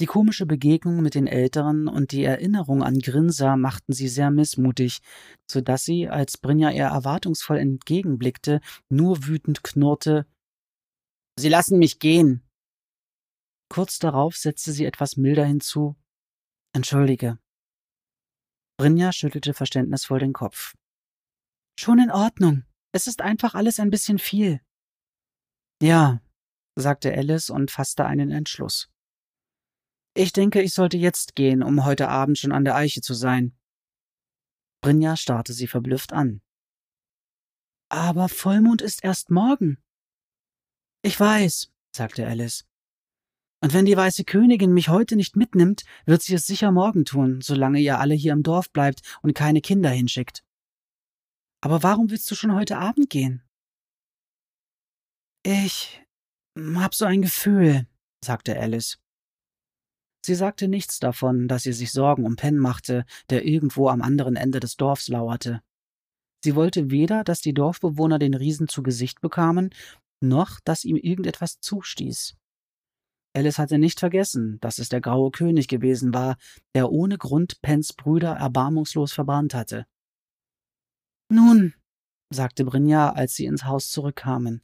Die 0.00 0.06
komische 0.06 0.46
Begegnung 0.46 1.02
mit 1.02 1.14
den 1.14 1.28
Älteren 1.28 1.86
und 1.86 2.10
die 2.10 2.24
Erinnerung 2.24 2.82
an 2.82 2.98
Grinser 2.98 3.56
machten 3.56 3.92
sie 3.92 4.08
sehr 4.08 4.30
missmutig, 4.30 5.00
so 5.48 5.60
dass 5.60 5.84
sie, 5.84 6.08
als 6.08 6.38
Brinja 6.38 6.70
ihr 6.70 6.84
erwartungsvoll 6.84 7.58
entgegenblickte, 7.58 8.60
nur 8.88 9.26
wütend 9.26 9.62
knurrte 9.62 10.26
Sie 11.36 11.48
lassen 11.48 11.78
mich 11.78 11.98
gehen. 11.98 12.42
Kurz 13.68 13.98
darauf 13.98 14.36
setzte 14.36 14.70
sie 14.72 14.84
etwas 14.84 15.16
milder 15.16 15.44
hinzu 15.44 15.96
Entschuldige. 16.72 17.38
Brinja 18.76 19.12
schüttelte 19.12 19.54
verständnisvoll 19.54 20.18
den 20.18 20.32
Kopf. 20.32 20.74
Schon 21.78 21.98
in 21.98 22.10
Ordnung. 22.10 22.64
Es 22.92 23.06
ist 23.06 23.20
einfach 23.20 23.54
alles 23.54 23.80
ein 23.80 23.90
bisschen 23.90 24.18
viel. 24.18 24.60
Ja, 25.82 26.20
sagte 26.76 27.12
Alice 27.12 27.50
und 27.50 27.70
fasste 27.70 28.06
einen 28.06 28.30
Entschluss. 28.30 28.88
Ich 30.16 30.32
denke, 30.32 30.62
ich 30.62 30.74
sollte 30.74 30.96
jetzt 30.96 31.34
gehen, 31.34 31.62
um 31.62 31.84
heute 31.84 32.08
Abend 32.08 32.38
schon 32.38 32.52
an 32.52 32.64
der 32.64 32.76
Eiche 32.76 33.00
zu 33.00 33.14
sein. 33.14 33.56
Brinja 34.80 35.16
starrte 35.16 35.52
sie 35.52 35.66
verblüfft 35.66 36.12
an. 36.12 36.40
Aber 37.88 38.28
Vollmond 38.28 38.82
ist 38.82 39.02
erst 39.02 39.30
morgen. 39.30 39.82
Ich 41.02 41.18
weiß, 41.18 41.72
sagte 41.94 42.26
Alice. 42.26 42.64
Und 43.64 43.72
wenn 43.72 43.86
die 43.86 43.96
weiße 43.96 44.24
Königin 44.24 44.74
mich 44.74 44.90
heute 44.90 45.16
nicht 45.16 45.36
mitnimmt, 45.36 45.84
wird 46.04 46.20
sie 46.20 46.34
es 46.34 46.46
sicher 46.46 46.70
morgen 46.70 47.06
tun, 47.06 47.40
solange 47.40 47.80
ihr 47.80 47.98
alle 47.98 48.12
hier 48.12 48.34
im 48.34 48.42
Dorf 48.42 48.70
bleibt 48.70 49.00
und 49.22 49.32
keine 49.32 49.62
Kinder 49.62 49.88
hinschickt. 49.88 50.44
Aber 51.62 51.82
warum 51.82 52.10
willst 52.10 52.30
du 52.30 52.34
schon 52.34 52.54
heute 52.54 52.76
Abend 52.76 53.08
gehen? 53.08 53.42
Ich 55.46 56.02
hab 56.74 56.94
so 56.94 57.06
ein 57.06 57.22
Gefühl, 57.22 57.86
sagte 58.22 58.60
Alice. 58.60 58.98
Sie 60.26 60.34
sagte 60.34 60.68
nichts 60.68 60.98
davon, 60.98 61.48
dass 61.48 61.62
sie 61.62 61.72
sich 61.72 61.90
Sorgen 61.90 62.26
um 62.26 62.36
Penn 62.36 62.58
machte, 62.58 63.06
der 63.30 63.46
irgendwo 63.46 63.88
am 63.88 64.02
anderen 64.02 64.36
Ende 64.36 64.60
des 64.60 64.76
Dorfs 64.76 65.08
lauerte. 65.08 65.62
Sie 66.44 66.54
wollte 66.54 66.90
weder, 66.90 67.24
dass 67.24 67.40
die 67.40 67.54
Dorfbewohner 67.54 68.18
den 68.18 68.34
Riesen 68.34 68.68
zu 68.68 68.82
Gesicht 68.82 69.22
bekamen, 69.22 69.70
noch, 70.20 70.60
dass 70.60 70.84
ihm 70.84 70.96
irgendetwas 70.96 71.60
zustieß. 71.60 72.36
Alice 73.34 73.58
hatte 73.58 73.78
nicht 73.78 73.98
vergessen, 73.98 74.58
dass 74.60 74.78
es 74.78 74.88
der 74.88 75.00
graue 75.00 75.30
König 75.30 75.66
gewesen 75.68 76.14
war, 76.14 76.36
der 76.74 76.90
ohne 76.90 77.18
Grund 77.18 77.60
Penns 77.62 77.92
Brüder 77.92 78.32
erbarmungslos 78.36 79.12
verbrannt 79.12 79.54
hatte. 79.54 79.86
Nun, 81.28 81.74
sagte 82.32 82.64
Brinja, 82.64 83.10
als 83.10 83.34
sie 83.34 83.46
ins 83.46 83.64
Haus 83.64 83.90
zurückkamen, 83.90 84.62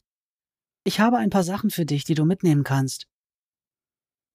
ich 0.84 1.00
habe 1.00 1.18
ein 1.18 1.30
paar 1.30 1.42
Sachen 1.42 1.70
für 1.70 1.84
dich, 1.84 2.04
die 2.04 2.14
du 2.14 2.24
mitnehmen 2.24 2.64
kannst. 2.64 3.06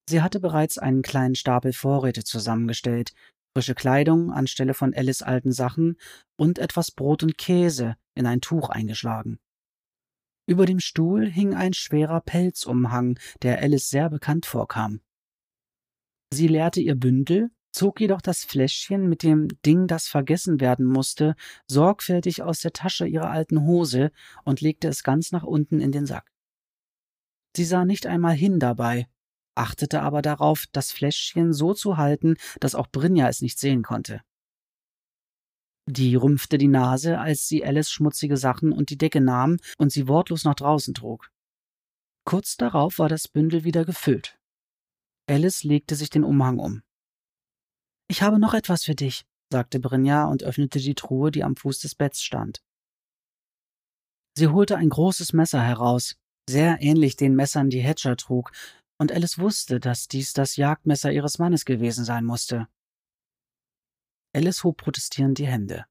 Sie 0.08 0.22
hatte 0.22 0.40
bereits 0.40 0.78
einen 0.78 1.02
kleinen 1.02 1.36
Stapel 1.36 1.74
Vorräte 1.74 2.24
zusammengestellt, 2.24 3.14
frische 3.56 3.74
Kleidung 3.74 4.32
anstelle 4.32 4.74
von 4.74 4.94
Alice 4.94 5.24
alten 5.24 5.52
Sachen 5.52 5.98
und 6.38 6.60
etwas 6.60 6.92
Brot 6.92 7.24
und 7.24 7.38
Käse 7.38 7.96
in 8.14 8.28
ein 8.28 8.42
Tuch 8.42 8.70
eingeschlagen. 8.70 9.40
Über 10.48 10.66
dem 10.66 10.80
Stuhl 10.80 11.28
hing 11.28 11.56
ein 11.56 11.74
schwerer 11.74 12.22
Pelzumhang, 12.22 13.18
der 13.42 13.60
Alice 13.62 13.90
sehr 13.90 14.10
bekannt 14.10 14.46
vorkam. 14.46 15.02
Sie 16.32 16.48
leerte 16.48 16.82
ihr 16.82 16.96
Bündel, 16.96 17.50
zog 17.72 18.00
jedoch 18.00 18.22
das 18.22 18.44
Fläschchen 18.44 19.10
mit 19.10 19.24
dem 19.24 19.48
Ding, 19.66 19.88
das 19.88 20.08
vergessen 20.08 20.60
werden 20.60 20.86
musste, 20.86 21.36
sorgfältig 21.68 22.44
aus 22.44 22.60
der 22.60 22.74
Tasche 22.74 23.08
ihrer 23.08 23.32
alten 23.32 23.64
Hose 23.64 24.12
und 24.44 24.62
legte 24.62 24.88
es 24.88 25.04
ganz 25.04 25.32
nach 25.32 25.44
unten 25.44 25.82
in 25.82 25.92
den 25.92 26.06
Sack. 26.06 26.32
Sie 27.56 27.66
sah 27.66 27.86
nicht 27.86 28.06
einmal 28.06 28.36
hin 28.36 28.60
dabei, 28.60 29.08
achtete 29.56 30.02
aber 30.02 30.22
darauf, 30.22 30.66
das 30.72 30.92
Fläschchen 30.92 31.54
so 31.54 31.74
zu 31.74 31.98
halten, 31.98 32.36
dass 32.60 32.76
auch 32.76 32.88
Brinja 32.88 33.28
es 33.30 33.42
nicht 33.42 33.60
sehen 33.60 33.82
konnte. 33.82 34.22
Die 35.88 36.16
rümpfte 36.16 36.58
die 36.58 36.68
Nase, 36.68 37.20
als 37.20 37.48
sie 37.48 37.64
Alice 37.64 37.92
schmutzige 37.92 38.38
Sachen 38.38 38.72
und 38.72 38.90
die 38.90 38.98
Decke 38.98 39.22
nahm 39.22 39.58
und 39.78 39.92
sie 39.92 40.08
wortlos 40.08 40.44
nach 40.44 40.56
draußen 40.56 40.94
trug. 40.94 41.30
Kurz 42.26 42.58
darauf 42.58 42.98
war 42.98 43.08
das 43.08 43.28
Bündel 43.28 43.64
wieder 43.64 43.86
gefüllt. 43.86 44.40
Alice 45.28 45.64
legte 45.64 45.96
sich 45.96 46.10
den 46.10 46.24
Umhang 46.24 46.58
um. 46.58 46.82
Ich 48.08 48.24
habe 48.24 48.40
noch 48.40 48.56
etwas 48.56 48.84
für 48.84 48.96
dich, 48.96 49.26
sagte 49.52 49.80
Brinja 49.80 50.26
und 50.26 50.44
öffnete 50.44 50.80
die 50.80 50.96
Truhe, 50.96 51.32
die 51.32 51.44
am 51.44 51.56
Fuß 51.56 51.80
des 51.80 51.94
Betts 51.94 52.24
stand. 52.24 52.64
Sie 54.38 54.48
holte 54.48 54.78
ein 54.78 54.90
großes 54.90 55.34
Messer 55.34 55.62
heraus, 55.62 56.16
sehr 56.50 56.82
ähnlich 56.82 57.16
den 57.16 57.36
Messern, 57.36 57.70
die 57.70 57.82
Hatcher 57.82 58.18
trug, 58.18 58.52
und 58.98 59.12
Alice 59.12 59.40
wusste, 59.40 59.80
dass 59.80 60.08
dies 60.08 60.34
das 60.34 60.56
Jagdmesser 60.56 61.12
ihres 61.12 61.38
Mannes 61.38 61.66
gewesen 61.66 62.06
sein 62.06 62.26
musste. 62.26 62.68
Alice 64.36 64.64
hob 64.64 64.78
protestierend 64.78 65.38
die 65.38 65.48
Hände. 65.48 65.86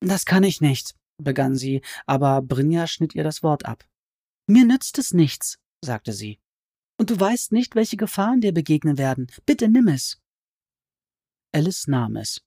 Das 0.00 0.26
kann 0.26 0.44
ich 0.44 0.60
nicht, 0.60 0.94
begann 1.16 1.56
sie, 1.56 1.80
aber 2.06 2.42
Brinja 2.42 2.86
schnitt 2.86 3.14
ihr 3.14 3.24
das 3.24 3.42
Wort 3.42 3.64
ab. 3.64 3.84
Mir 4.46 4.64
nützt 4.64 4.98
es 4.98 5.12
nichts, 5.12 5.58
sagte 5.82 6.12
sie. 6.12 6.38
Und 6.98 7.10
du 7.10 7.18
weißt 7.18 7.52
nicht, 7.52 7.74
welche 7.74 7.96
Gefahren 7.96 8.40
dir 8.40 8.52
begegnen 8.52 8.98
werden. 8.98 9.28
Bitte 9.46 9.68
nimm 9.68 9.88
es. 9.88 10.20
Alice 11.52 11.86
nahm 11.86 12.16
es. 12.16 12.42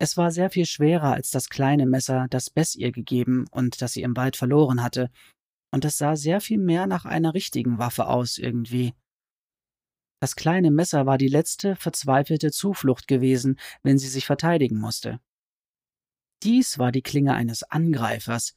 Es 0.00 0.16
war 0.16 0.30
sehr 0.30 0.48
viel 0.48 0.64
schwerer 0.64 1.12
als 1.12 1.30
das 1.30 1.48
kleine 1.48 1.84
Messer, 1.84 2.26
das 2.30 2.50
Bess 2.50 2.74
ihr 2.74 2.92
gegeben 2.92 3.46
und 3.50 3.82
das 3.82 3.92
sie 3.92 4.02
im 4.02 4.16
Wald 4.16 4.36
verloren 4.36 4.82
hatte, 4.82 5.10
und 5.70 5.84
es 5.84 5.98
sah 5.98 6.16
sehr 6.16 6.40
viel 6.40 6.58
mehr 6.58 6.86
nach 6.86 7.04
einer 7.04 7.34
richtigen 7.34 7.78
Waffe 7.78 8.06
aus 8.06 8.38
irgendwie. 8.38 8.94
Das 10.20 10.34
kleine 10.34 10.70
Messer 10.70 11.06
war 11.06 11.16
die 11.16 11.28
letzte 11.28 11.76
verzweifelte 11.76 12.50
Zuflucht 12.50 13.06
gewesen, 13.06 13.58
wenn 13.82 13.98
sie 13.98 14.08
sich 14.08 14.26
verteidigen 14.26 14.78
musste. 14.78 15.20
Dies 16.42 16.78
war 16.78 16.92
die 16.92 17.02
Klinge 17.02 17.34
eines 17.34 17.62
Angreifers, 17.62 18.56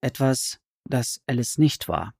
etwas, 0.00 0.60
das 0.84 1.20
Alice 1.26 1.58
nicht 1.58 1.88
war. 1.88 2.14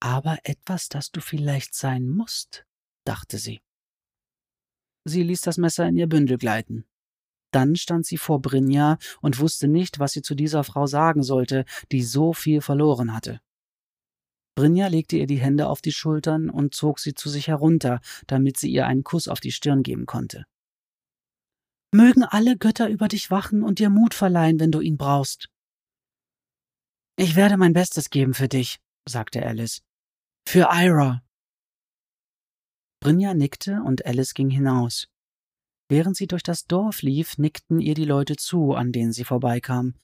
Aber 0.00 0.38
etwas, 0.44 0.88
das 0.88 1.10
du 1.10 1.20
vielleicht 1.20 1.74
sein 1.74 2.08
musst, 2.08 2.66
dachte 3.04 3.38
sie. 3.38 3.60
Sie 5.04 5.22
ließ 5.22 5.40
das 5.40 5.56
Messer 5.56 5.86
in 5.86 5.96
ihr 5.96 6.08
Bündel 6.08 6.38
gleiten. 6.38 6.84
Dann 7.52 7.76
stand 7.76 8.04
sie 8.04 8.18
vor 8.18 8.42
Brinja 8.42 8.98
und 9.20 9.38
wusste 9.38 9.68
nicht, 9.68 9.98
was 9.98 10.12
sie 10.12 10.22
zu 10.22 10.34
dieser 10.34 10.64
Frau 10.64 10.86
sagen 10.86 11.22
sollte, 11.22 11.64
die 11.92 12.02
so 12.02 12.32
viel 12.32 12.60
verloren 12.60 13.12
hatte. 13.12 13.40
Brinja 14.56 14.86
legte 14.86 15.18
ihr 15.18 15.26
die 15.26 15.38
Hände 15.38 15.68
auf 15.68 15.82
die 15.82 15.92
Schultern 15.92 16.48
und 16.48 16.74
zog 16.74 16.98
sie 16.98 17.14
zu 17.14 17.28
sich 17.28 17.46
herunter, 17.46 18.00
damit 18.26 18.56
sie 18.56 18.70
ihr 18.70 18.86
einen 18.86 19.04
Kuss 19.04 19.28
auf 19.28 19.38
die 19.38 19.52
Stirn 19.52 19.82
geben 19.82 20.06
konnte. 20.06 20.46
Mögen 21.92 22.24
alle 22.24 22.56
Götter 22.56 22.88
über 22.88 23.06
dich 23.06 23.30
wachen 23.30 23.62
und 23.62 23.78
dir 23.78 23.90
Mut 23.90 24.14
verleihen, 24.14 24.58
wenn 24.58 24.72
du 24.72 24.80
ihn 24.80 24.96
brauchst. 24.96 25.48
Ich 27.18 27.36
werde 27.36 27.58
mein 27.58 27.74
Bestes 27.74 28.10
geben 28.10 28.32
für 28.32 28.48
dich, 28.48 28.78
sagte 29.06 29.44
Alice. 29.44 29.82
Für 30.48 30.68
Ira. 30.72 31.22
Brinja 33.00 33.34
nickte 33.34 33.82
und 33.82 34.06
Alice 34.06 34.32
ging 34.32 34.48
hinaus. 34.48 35.08
Während 35.88 36.16
sie 36.16 36.26
durch 36.26 36.42
das 36.42 36.64
Dorf 36.64 37.02
lief, 37.02 37.36
nickten 37.36 37.78
ihr 37.78 37.94
die 37.94 38.04
Leute 38.06 38.36
zu, 38.36 38.72
an 38.72 38.90
denen 38.90 39.12
sie 39.12 39.24
vorbeikam. 39.24 39.94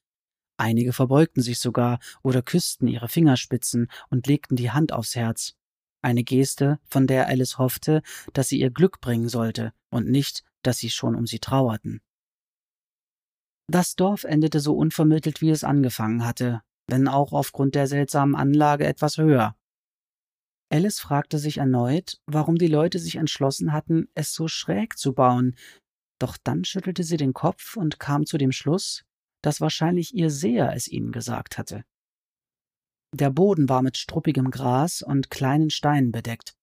Einige 0.62 0.92
verbeugten 0.92 1.42
sich 1.42 1.58
sogar 1.58 1.98
oder 2.22 2.40
küssten 2.40 2.86
ihre 2.86 3.08
Fingerspitzen 3.08 3.90
und 4.10 4.28
legten 4.28 4.54
die 4.54 4.70
Hand 4.70 4.92
aufs 4.92 5.16
Herz. 5.16 5.56
Eine 6.02 6.22
Geste, 6.22 6.78
von 6.86 7.08
der 7.08 7.26
Alice 7.26 7.58
hoffte, 7.58 8.00
dass 8.32 8.46
sie 8.46 8.60
ihr 8.60 8.70
Glück 8.70 9.00
bringen 9.00 9.28
sollte 9.28 9.72
und 9.90 10.08
nicht, 10.08 10.44
dass 10.62 10.78
sie 10.78 10.90
schon 10.90 11.16
um 11.16 11.26
sie 11.26 11.40
trauerten. 11.40 12.00
Das 13.66 13.96
Dorf 13.96 14.22
endete 14.22 14.60
so 14.60 14.76
unvermittelt, 14.76 15.40
wie 15.40 15.50
es 15.50 15.64
angefangen 15.64 16.24
hatte, 16.24 16.62
wenn 16.86 17.08
auch 17.08 17.32
aufgrund 17.32 17.74
der 17.74 17.88
seltsamen 17.88 18.36
Anlage 18.36 18.86
etwas 18.86 19.18
höher. 19.18 19.56
Alice 20.70 21.00
fragte 21.00 21.40
sich 21.40 21.58
erneut, 21.58 22.20
warum 22.26 22.54
die 22.54 22.68
Leute 22.68 23.00
sich 23.00 23.16
entschlossen 23.16 23.72
hatten, 23.72 24.06
es 24.14 24.32
so 24.32 24.46
schräg 24.46 24.96
zu 24.96 25.12
bauen, 25.12 25.56
doch 26.20 26.36
dann 26.36 26.64
schüttelte 26.64 27.02
sie 27.02 27.16
den 27.16 27.32
Kopf 27.32 27.76
und 27.76 27.98
kam 27.98 28.26
zu 28.26 28.38
dem 28.38 28.52
Schluss, 28.52 29.04
dass 29.42 29.60
wahrscheinlich 29.60 30.14
ihr 30.14 30.30
Seher 30.30 30.72
es 30.74 30.88
ihnen 30.88 31.12
gesagt 31.12 31.58
hatte. 31.58 31.84
Der 33.14 33.30
Boden 33.30 33.68
war 33.68 33.82
mit 33.82 33.98
struppigem 33.98 34.50
Gras 34.50 35.02
und 35.02 35.30
kleinen 35.30 35.68
Steinen 35.68 36.12
bedeckt. 36.12 36.54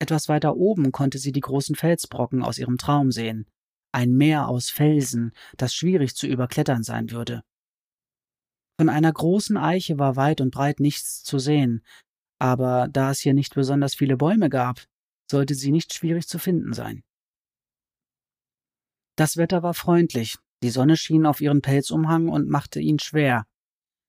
Etwas 0.00 0.28
weiter 0.28 0.56
oben 0.56 0.90
konnte 0.90 1.18
sie 1.18 1.30
die 1.30 1.40
großen 1.40 1.76
Felsbrocken 1.76 2.42
aus 2.42 2.58
ihrem 2.58 2.78
Traum 2.78 3.12
sehen, 3.12 3.46
ein 3.92 4.12
Meer 4.12 4.48
aus 4.48 4.70
Felsen, 4.70 5.32
das 5.56 5.74
schwierig 5.74 6.16
zu 6.16 6.26
überklettern 6.26 6.82
sein 6.82 7.10
würde. 7.10 7.42
Von 8.80 8.88
einer 8.88 9.12
großen 9.12 9.56
Eiche 9.56 9.98
war 9.98 10.16
weit 10.16 10.40
und 10.40 10.52
breit 10.52 10.80
nichts 10.80 11.22
zu 11.22 11.38
sehen, 11.38 11.84
aber 12.40 12.88
da 12.88 13.10
es 13.10 13.20
hier 13.20 13.34
nicht 13.34 13.54
besonders 13.54 13.94
viele 13.94 14.16
Bäume 14.16 14.48
gab, 14.48 14.86
sollte 15.30 15.54
sie 15.54 15.70
nicht 15.70 15.92
schwierig 15.92 16.26
zu 16.26 16.38
finden 16.38 16.72
sein. 16.72 17.04
Das 19.16 19.36
Wetter 19.36 19.62
war 19.62 19.74
freundlich, 19.74 20.38
die 20.62 20.70
Sonne 20.70 20.96
schien 20.96 21.26
auf 21.26 21.40
ihren 21.40 21.62
Pelzumhang 21.62 22.28
und 22.28 22.48
machte 22.48 22.80
ihn 22.80 22.98
schwer. 22.98 23.46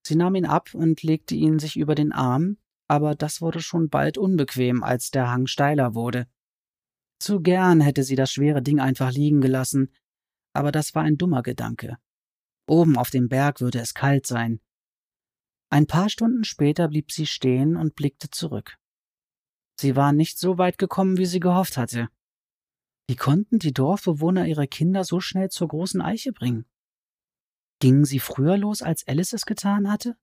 Sie 0.06 0.16
nahm 0.16 0.36
ihn 0.36 0.46
ab 0.46 0.74
und 0.74 1.04
legte 1.04 1.36
ihn 1.36 1.60
sich 1.60 1.78
über 1.78 1.96
den 1.96 2.12
Arm, 2.12 2.58
aber 2.88 3.16
das 3.16 3.42
wurde 3.42 3.62
schon 3.62 3.90
bald 3.90 4.18
unbequem, 4.18 4.84
als 4.84 5.12
der 5.12 5.30
Hang 5.30 5.48
steiler 5.48 5.96
wurde. 5.96 6.28
Zu 7.20 7.40
gern 7.40 7.82
hätte 7.82 8.04
sie 8.04 8.16
das 8.16 8.32
schwere 8.32 8.62
Ding 8.62 8.80
einfach 8.80 9.12
liegen 9.12 9.42
gelassen, 9.42 9.94
aber 10.54 10.72
das 10.72 10.96
war 10.96 11.04
ein 11.04 11.18
dummer 11.18 11.44
Gedanke. 11.44 11.98
Oben 12.68 12.98
auf 12.98 13.10
dem 13.10 13.30
Berg 13.30 13.62
würde 13.62 13.80
es 13.80 13.94
kalt 13.94 14.28
sein. 14.28 14.60
Ein 15.70 15.88
paar 15.88 16.10
Stunden 16.10 16.44
später 16.44 16.90
blieb 16.90 17.12
sie 17.12 17.28
stehen 17.28 17.78
und 17.78 17.96
blickte 17.96 18.30
zurück. 18.30 18.78
Sie 19.80 19.96
war 19.96 20.12
nicht 20.12 20.38
so 20.38 20.58
weit 20.58 20.78
gekommen, 20.78 21.18
wie 21.18 21.26
sie 21.26 21.40
gehofft 21.40 21.78
hatte. 21.78 22.10
Wie 23.12 23.18
konnten 23.18 23.60
die 23.60 23.74
Dorfbewohner 23.74 24.48
ihre 24.48 24.70
Kinder 24.70 25.04
so 25.04 25.20
schnell 25.20 25.50
zur 25.50 25.68
großen 25.68 26.00
Eiche 26.00 26.32
bringen? 26.32 26.66
Gingen 27.80 28.06
sie 28.06 28.20
früher 28.20 28.56
los, 28.56 28.82
als 28.82 29.06
Alice 29.06 29.34
es 29.34 29.46
getan 29.46 29.92
hatte? 29.92 30.16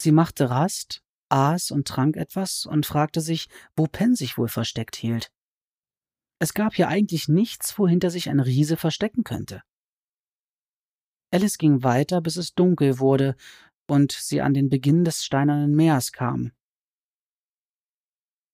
Sie 0.00 0.12
machte 0.12 0.50
Rast, 0.50 1.02
aß 1.30 1.72
und 1.72 1.88
trank 1.88 2.16
etwas 2.16 2.64
und 2.64 2.86
fragte 2.86 3.20
sich, 3.20 3.48
wo 3.74 3.88
Penn 3.88 4.14
sich 4.14 4.38
wohl 4.38 4.46
versteckt 4.46 4.94
hielt. 4.94 5.32
Es 6.38 6.54
gab 6.54 6.74
hier 6.76 6.86
eigentlich 6.86 7.26
nichts, 7.26 7.76
wohinter 7.76 8.10
sich 8.10 8.30
ein 8.30 8.38
Riese 8.38 8.76
verstecken 8.76 9.24
könnte. 9.24 9.64
Alice 11.32 11.58
ging 11.58 11.82
weiter, 11.82 12.20
bis 12.20 12.36
es 12.36 12.54
dunkel 12.54 13.00
wurde 13.00 13.34
und 13.88 14.12
sie 14.12 14.42
an 14.42 14.54
den 14.54 14.68
Beginn 14.68 15.02
des 15.02 15.24
steinernen 15.24 15.74
Meers 15.74 16.12
kam. 16.12 16.52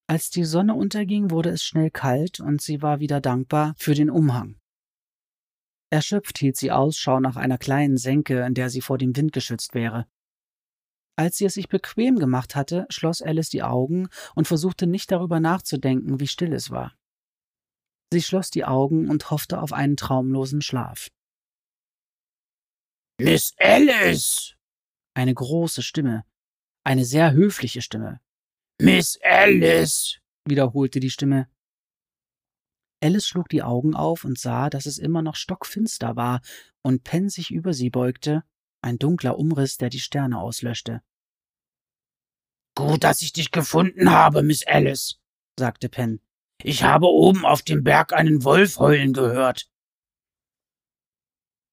Als 0.06 0.30
die 0.30 0.44
Sonne 0.44 0.75
unterging, 0.75 1.30
wurde 1.30 1.50
es 1.50 1.62
schnell 1.62 1.90
kalt 1.90 2.38
und 2.40 2.61
sie 2.61 2.82
war 2.82 3.00
wieder 3.00 3.20
dankbar 3.20 3.75
für 3.76 3.94
den 3.94 4.11
Umhang. 4.11 4.61
Erschöpft 5.90 6.38
hielt 6.38 6.56
sie 6.56 6.73
Ausschau 6.73 7.20
nach 7.20 7.37
einer 7.37 7.56
kleinen 7.56 7.96
Senke, 7.96 8.44
in 8.44 8.54
der 8.54 8.68
sie 8.68 8.80
vor 8.80 8.99
dem 8.99 9.16
Wind 9.16 9.32
geschützt 9.32 9.75
wäre. 9.75 10.06
Als 11.16 11.37
sie 11.37 11.44
es 11.44 11.54
sich 11.54 11.68
bequem 11.68 12.18
gemacht 12.18 12.56
hatte, 12.56 12.87
schloss 12.90 13.23
Alice 13.23 13.49
die 13.49 13.62
Augen 13.62 14.08
und 14.34 14.49
versuchte 14.49 14.87
nicht 14.87 15.12
darüber 15.12 15.40
nachzudenken, 15.40 16.18
wie 16.20 16.26
still 16.26 16.52
es 16.52 16.70
war. 16.70 16.96
Sie 18.12 18.20
schloss 18.20 18.50
die 18.50 18.64
Augen 18.64 19.08
und 19.08 19.30
hoffte 19.30 19.61
auf 19.61 19.73
einen 19.73 19.96
traumlosen 19.96 20.61
Schlaf. 20.61 21.08
Miss 23.20 23.54
Alice! 23.58 24.56
Eine 25.14 25.34
große 25.34 25.82
Stimme, 25.82 26.25
eine 26.82 27.04
sehr 27.04 27.32
höfliche 27.32 27.80
Stimme. 27.80 28.20
Miss 28.81 29.19
Alice! 29.23 30.19
wiederholte 30.47 30.99
die 30.99 31.11
Stimme. 31.11 31.49
Alice 33.00 33.26
schlug 33.26 33.49
die 33.49 33.62
Augen 33.62 33.95
auf 33.95 34.25
und 34.25 34.38
sah, 34.38 34.69
dass 34.69 34.87
es 34.87 34.99
immer 34.99 35.23
noch 35.23 35.37
stockfinster 35.37 36.16
war 36.16 36.40
und 36.83 37.04
Penn 37.04 37.28
sich 37.28 37.50
über 37.50 37.73
sie 37.73 37.90
beugte, 37.90 38.43
ein 38.83 38.99
dunkler 38.99 39.38
Umriss, 39.38 39.76
der 39.76 39.90
die 39.90 40.00
Sterne 40.00 40.40
auslöschte. 40.40 41.02
Gut, 42.75 43.04
dass 43.04 43.23
ich 43.23 43.33
dich 43.33 43.52
gefunden 43.52 44.11
habe, 44.11 44.43
Miss 44.43 44.66
Alice, 44.66 45.21
sagte 45.59 45.88
Penn. 45.88 46.21
Ich 46.62 46.83
habe 46.83 47.07
oben 47.07 47.45
auf 47.45 47.62
dem 47.62 47.85
Berg 47.85 48.12
einen 48.12 48.43
Wolf 48.43 48.78
heulen 48.78 49.12
gehört. 49.12 49.71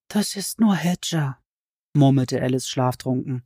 Das 0.08 0.36
ist 0.36 0.60
nur 0.60 0.76
Hedger, 0.76 1.42
murmelte 1.94 2.40
Alice 2.40 2.68
schlaftrunken. 2.68 3.44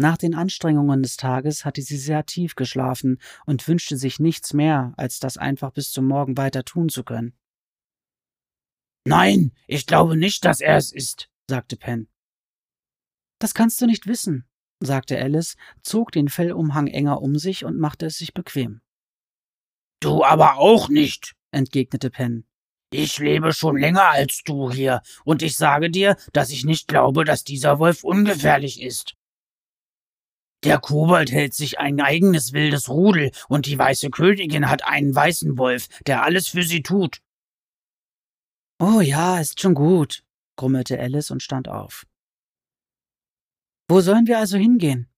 Nach 0.00 0.16
den 0.16 0.34
Anstrengungen 0.34 1.02
des 1.02 1.18
Tages 1.18 1.66
hatte 1.66 1.82
sie 1.82 1.98
sehr 1.98 2.24
tief 2.24 2.54
geschlafen 2.54 3.20
und 3.44 3.68
wünschte 3.68 3.98
sich 3.98 4.18
nichts 4.18 4.54
mehr, 4.54 4.94
als 4.96 5.20
das 5.20 5.36
einfach 5.36 5.72
bis 5.72 5.90
zum 5.92 6.06
Morgen 6.06 6.38
weiter 6.38 6.64
tun 6.64 6.88
zu 6.88 7.04
können. 7.04 7.34
Nein, 9.04 9.52
ich 9.66 9.84
glaube 9.84 10.16
nicht, 10.16 10.46
dass 10.46 10.62
er 10.62 10.78
es 10.78 10.90
ist, 10.90 11.28
sagte 11.50 11.76
Penn. 11.76 12.08
Das 13.40 13.52
kannst 13.52 13.78
du 13.82 13.86
nicht 13.86 14.06
wissen, 14.06 14.48
sagte 14.82 15.18
Alice, 15.18 15.56
zog 15.82 16.12
den 16.12 16.30
Fellumhang 16.30 16.86
enger 16.86 17.20
um 17.20 17.36
sich 17.36 17.66
und 17.66 17.78
machte 17.78 18.06
es 18.06 18.16
sich 18.16 18.32
bequem. 18.32 18.80
Du 20.00 20.24
aber 20.24 20.56
auch 20.56 20.88
nicht, 20.88 21.34
entgegnete 21.50 22.08
Penn. 22.08 22.46
Ich 22.90 23.18
lebe 23.18 23.52
schon 23.52 23.76
länger 23.76 24.08
als 24.08 24.44
du 24.46 24.72
hier, 24.72 25.02
und 25.26 25.42
ich 25.42 25.58
sage 25.58 25.90
dir, 25.90 26.16
dass 26.32 26.48
ich 26.48 26.64
nicht 26.64 26.88
glaube, 26.88 27.26
dass 27.26 27.44
dieser 27.44 27.78
Wolf 27.78 28.02
ungefährlich 28.02 28.80
ist. 28.80 29.14
Der 30.62 30.78
Kobold 30.78 31.32
hält 31.32 31.54
sich 31.54 31.78
ein 31.78 32.00
eigenes 32.00 32.52
wildes 32.52 32.88
Rudel, 32.88 33.30
und 33.48 33.66
die 33.66 33.78
weiße 33.78 34.10
Königin 34.10 34.68
hat 34.68 34.84
einen 34.84 35.14
weißen 35.14 35.56
Wolf, 35.56 35.88
der 36.06 36.22
alles 36.22 36.48
für 36.48 36.62
sie 36.62 36.82
tut. 36.82 37.22
Oh 38.78 39.00
ja, 39.00 39.40
ist 39.40 39.60
schon 39.60 39.74
gut, 39.74 40.24
grummelte 40.56 40.98
Alice 40.98 41.30
und 41.30 41.42
stand 41.42 41.68
auf. 41.68 42.06
Wo 43.88 44.00
sollen 44.00 44.26
wir 44.26 44.38
also 44.38 44.56
hingehen? 44.56 45.08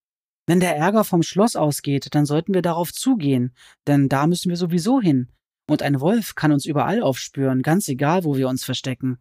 Wenn 0.46 0.60
der 0.60 0.76
Ärger 0.76 1.04
vom 1.04 1.22
Schloss 1.22 1.56
ausgeht, 1.56 2.14
dann 2.14 2.26
sollten 2.26 2.54
wir 2.54 2.62
darauf 2.62 2.92
zugehen, 2.92 3.54
denn 3.86 4.08
da 4.08 4.26
müssen 4.26 4.48
wir 4.48 4.56
sowieso 4.56 5.00
hin. 5.00 5.30
Und 5.68 5.82
ein 5.82 6.00
Wolf 6.00 6.34
kann 6.34 6.52
uns 6.52 6.66
überall 6.66 7.02
aufspüren, 7.02 7.62
ganz 7.62 7.86
egal, 7.88 8.24
wo 8.24 8.36
wir 8.36 8.48
uns 8.48 8.64
verstecken. 8.64 9.18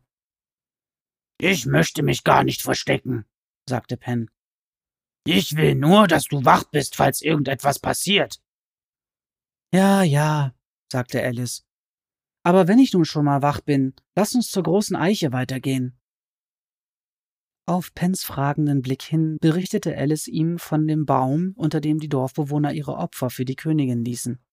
Ich 1.40 1.66
möchte 1.66 2.04
mich 2.04 2.24
gar 2.24 2.44
nicht 2.44 2.62
verstecken, 2.62 3.26
sagte 3.68 3.98
Penn. 3.98 4.30
Ich 5.26 5.56
will 5.56 5.76
nur, 5.76 6.08
dass 6.08 6.26
du 6.26 6.44
wach 6.46 6.64
bist, 6.64 6.96
falls 6.96 7.22
irgendetwas 7.22 7.80
passiert. 7.80 8.42
Ja, 9.74 10.04
ja, 10.04 10.54
sagte 10.92 11.22
Alice. 11.24 11.64
Aber 12.44 12.68
wenn 12.68 12.80
ich 12.80 12.94
nun 12.94 13.06
schon 13.06 13.26
mal 13.26 13.42
wach 13.42 13.62
bin, 13.62 13.94
lass 14.16 14.34
uns 14.34 14.50
zur 14.50 14.64
großen 14.64 14.96
Eiche 14.96 15.32
weitergehen. 15.32 15.98
Auf 17.68 17.94
Pens 17.94 18.24
fragenden 18.24 18.82
Blick 18.82 19.04
hin 19.04 19.38
berichtete 19.40 19.96
Alice 19.96 20.28
ihm 20.28 20.58
von 20.58 20.88
dem 20.88 21.06
Baum, 21.06 21.54
unter 21.56 21.80
dem 21.80 22.00
die 22.00 22.10
Dorfbewohner 22.10 22.74
ihre 22.74 22.96
Opfer 22.96 23.30
für 23.30 23.46
die 23.46 23.56
Königin 23.56 24.04
ließen. 24.04 24.44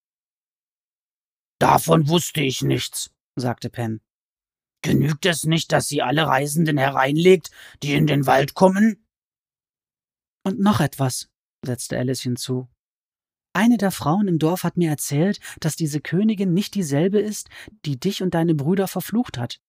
Davon 1.59 2.09
wusste 2.09 2.43
ich 2.43 2.63
nichts, 2.63 3.11
sagte 3.35 3.71
Pen. 3.71 4.01
Genügt 4.83 5.27
es 5.27 5.45
nicht, 5.45 5.73
dass 5.73 5.89
sie 5.89 6.03
alle 6.03 6.27
Reisenden 6.27 6.79
hereinlegt, 6.79 7.51
die 7.83 7.95
in 7.95 8.07
den 8.07 8.27
Wald 8.27 8.55
kommen? 8.55 9.08
Und 10.49 10.61
noch 10.61 10.81
etwas, 10.81 11.29
setzte 11.63 11.99
Alice 11.99 12.23
hinzu. 12.23 12.71
Eine 13.55 13.77
der 13.77 13.91
Frauen 13.91 14.29
im 14.29 14.39
Dorf 14.39 14.65
hat 14.65 14.79
mir 14.79 14.89
erzählt, 14.89 15.41
dass 15.61 15.77
diese 15.77 16.01
Königin 16.01 16.55
nicht 16.55 16.75
dieselbe 16.75 17.21
ist, 17.21 17.51
die 17.85 18.01
dich 18.01 18.23
und 18.23 18.33
deine 18.33 18.55
Brüder 18.55 18.89
verflucht 18.89 19.37
hat. 19.37 19.61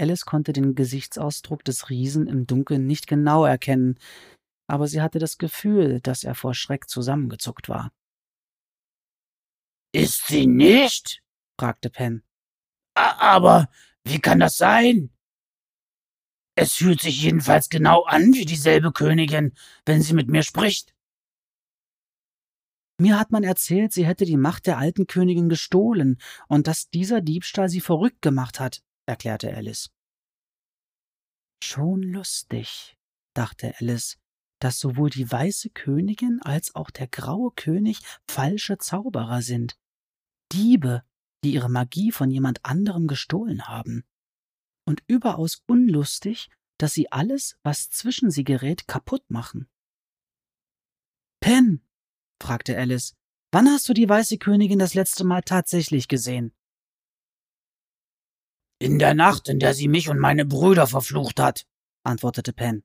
Alice 0.00 0.24
konnte 0.24 0.54
den 0.54 0.74
Gesichtsausdruck 0.74 1.64
des 1.64 1.90
Riesen 1.90 2.26
im 2.28 2.46
Dunkeln 2.46 2.86
nicht 2.86 3.08
genau 3.08 3.44
erkennen, 3.44 3.98
aber 4.70 4.88
sie 4.88 5.02
hatte 5.02 5.18
das 5.18 5.36
Gefühl, 5.36 6.00
dass 6.00 6.24
er 6.24 6.34
vor 6.34 6.54
Schreck 6.54 6.88
zusammengezuckt 6.88 7.68
war. 7.68 7.92
Ist 9.92 10.28
sie 10.28 10.46
nicht? 10.46 11.22
fragte 11.60 11.90
Penn. 11.90 12.22
Aber 12.94 13.68
wie 14.02 14.18
kann 14.18 14.40
das 14.40 14.56
sein? 14.56 15.10
Es 16.58 16.76
fühlt 16.76 17.02
sich 17.02 17.22
jedenfalls 17.22 17.68
genau 17.68 18.04
an 18.04 18.32
wie 18.32 18.46
dieselbe 18.46 18.90
Königin, 18.90 19.52
wenn 19.84 20.00
sie 20.00 20.14
mit 20.14 20.28
mir 20.28 20.42
spricht. 20.42 20.94
Mir 22.98 23.20
hat 23.20 23.30
man 23.30 23.44
erzählt, 23.44 23.92
sie 23.92 24.06
hätte 24.06 24.24
die 24.24 24.38
Macht 24.38 24.66
der 24.66 24.78
alten 24.78 25.06
Königin 25.06 25.50
gestohlen 25.50 26.18
und 26.48 26.66
dass 26.66 26.88
dieser 26.88 27.20
Diebstahl 27.20 27.68
sie 27.68 27.82
verrückt 27.82 28.22
gemacht 28.22 28.58
hat, 28.58 28.82
erklärte 29.04 29.54
Alice. 29.54 29.90
Schon 31.62 32.02
lustig, 32.02 32.96
dachte 33.34 33.74
Alice, 33.78 34.16
dass 34.58 34.80
sowohl 34.80 35.10
die 35.10 35.30
weiße 35.30 35.68
Königin 35.70 36.40
als 36.40 36.74
auch 36.74 36.90
der 36.90 37.06
graue 37.06 37.50
König 37.54 38.00
falsche 38.26 38.78
Zauberer 38.78 39.42
sind. 39.42 39.78
Diebe, 40.52 41.02
die 41.44 41.52
ihre 41.52 41.68
Magie 41.68 42.12
von 42.12 42.30
jemand 42.30 42.64
anderem 42.64 43.08
gestohlen 43.08 43.68
haben 43.68 44.04
und 44.86 45.02
überaus 45.06 45.62
unlustig, 45.66 46.48
dass 46.78 46.92
sie 46.92 47.10
alles, 47.12 47.58
was 47.62 47.90
zwischen 47.90 48.30
sie 48.30 48.44
gerät, 48.44 48.86
kaputt 48.86 49.28
machen. 49.28 49.68
Pen, 51.40 51.86
fragte 52.40 52.76
Alice, 52.76 53.14
wann 53.52 53.68
hast 53.68 53.88
du 53.88 53.94
die 53.94 54.08
weiße 54.08 54.38
Königin 54.38 54.78
das 54.78 54.94
letzte 54.94 55.24
Mal 55.24 55.42
tatsächlich 55.42 56.08
gesehen? 56.08 56.54
In 58.78 58.98
der 58.98 59.14
Nacht, 59.14 59.48
in 59.48 59.58
der 59.58 59.74
sie 59.74 59.88
mich 59.88 60.08
und 60.08 60.18
meine 60.18 60.44
Brüder 60.44 60.86
verflucht 60.86 61.40
hat, 61.40 61.66
antwortete 62.04 62.52
Pen. 62.52 62.84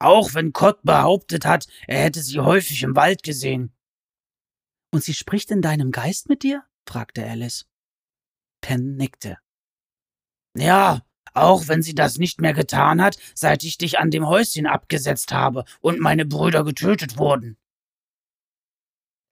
Auch 0.00 0.34
wenn 0.34 0.52
Cott 0.52 0.82
behauptet 0.82 1.44
hat, 1.44 1.66
er 1.86 2.02
hätte 2.02 2.22
sie 2.22 2.40
häufig 2.40 2.82
im 2.82 2.96
Wald 2.96 3.22
gesehen. 3.22 3.76
Und 4.92 5.04
sie 5.04 5.14
spricht 5.14 5.50
in 5.50 5.62
deinem 5.62 5.92
Geist 5.92 6.28
mit 6.28 6.42
dir? 6.42 6.64
fragte 6.88 7.24
Alice. 7.24 7.66
Pen 8.60 8.96
nickte. 8.96 9.38
Ja, 10.56 11.02
auch 11.32 11.68
wenn 11.68 11.82
sie 11.82 11.94
das 11.94 12.18
nicht 12.18 12.40
mehr 12.40 12.54
getan 12.54 13.00
hat, 13.00 13.16
seit 13.34 13.62
ich 13.64 13.78
dich 13.78 13.98
an 13.98 14.10
dem 14.10 14.26
Häuschen 14.26 14.66
abgesetzt 14.66 15.32
habe 15.32 15.64
und 15.80 16.00
meine 16.00 16.26
Brüder 16.26 16.64
getötet 16.64 17.18
wurden. 17.18 17.56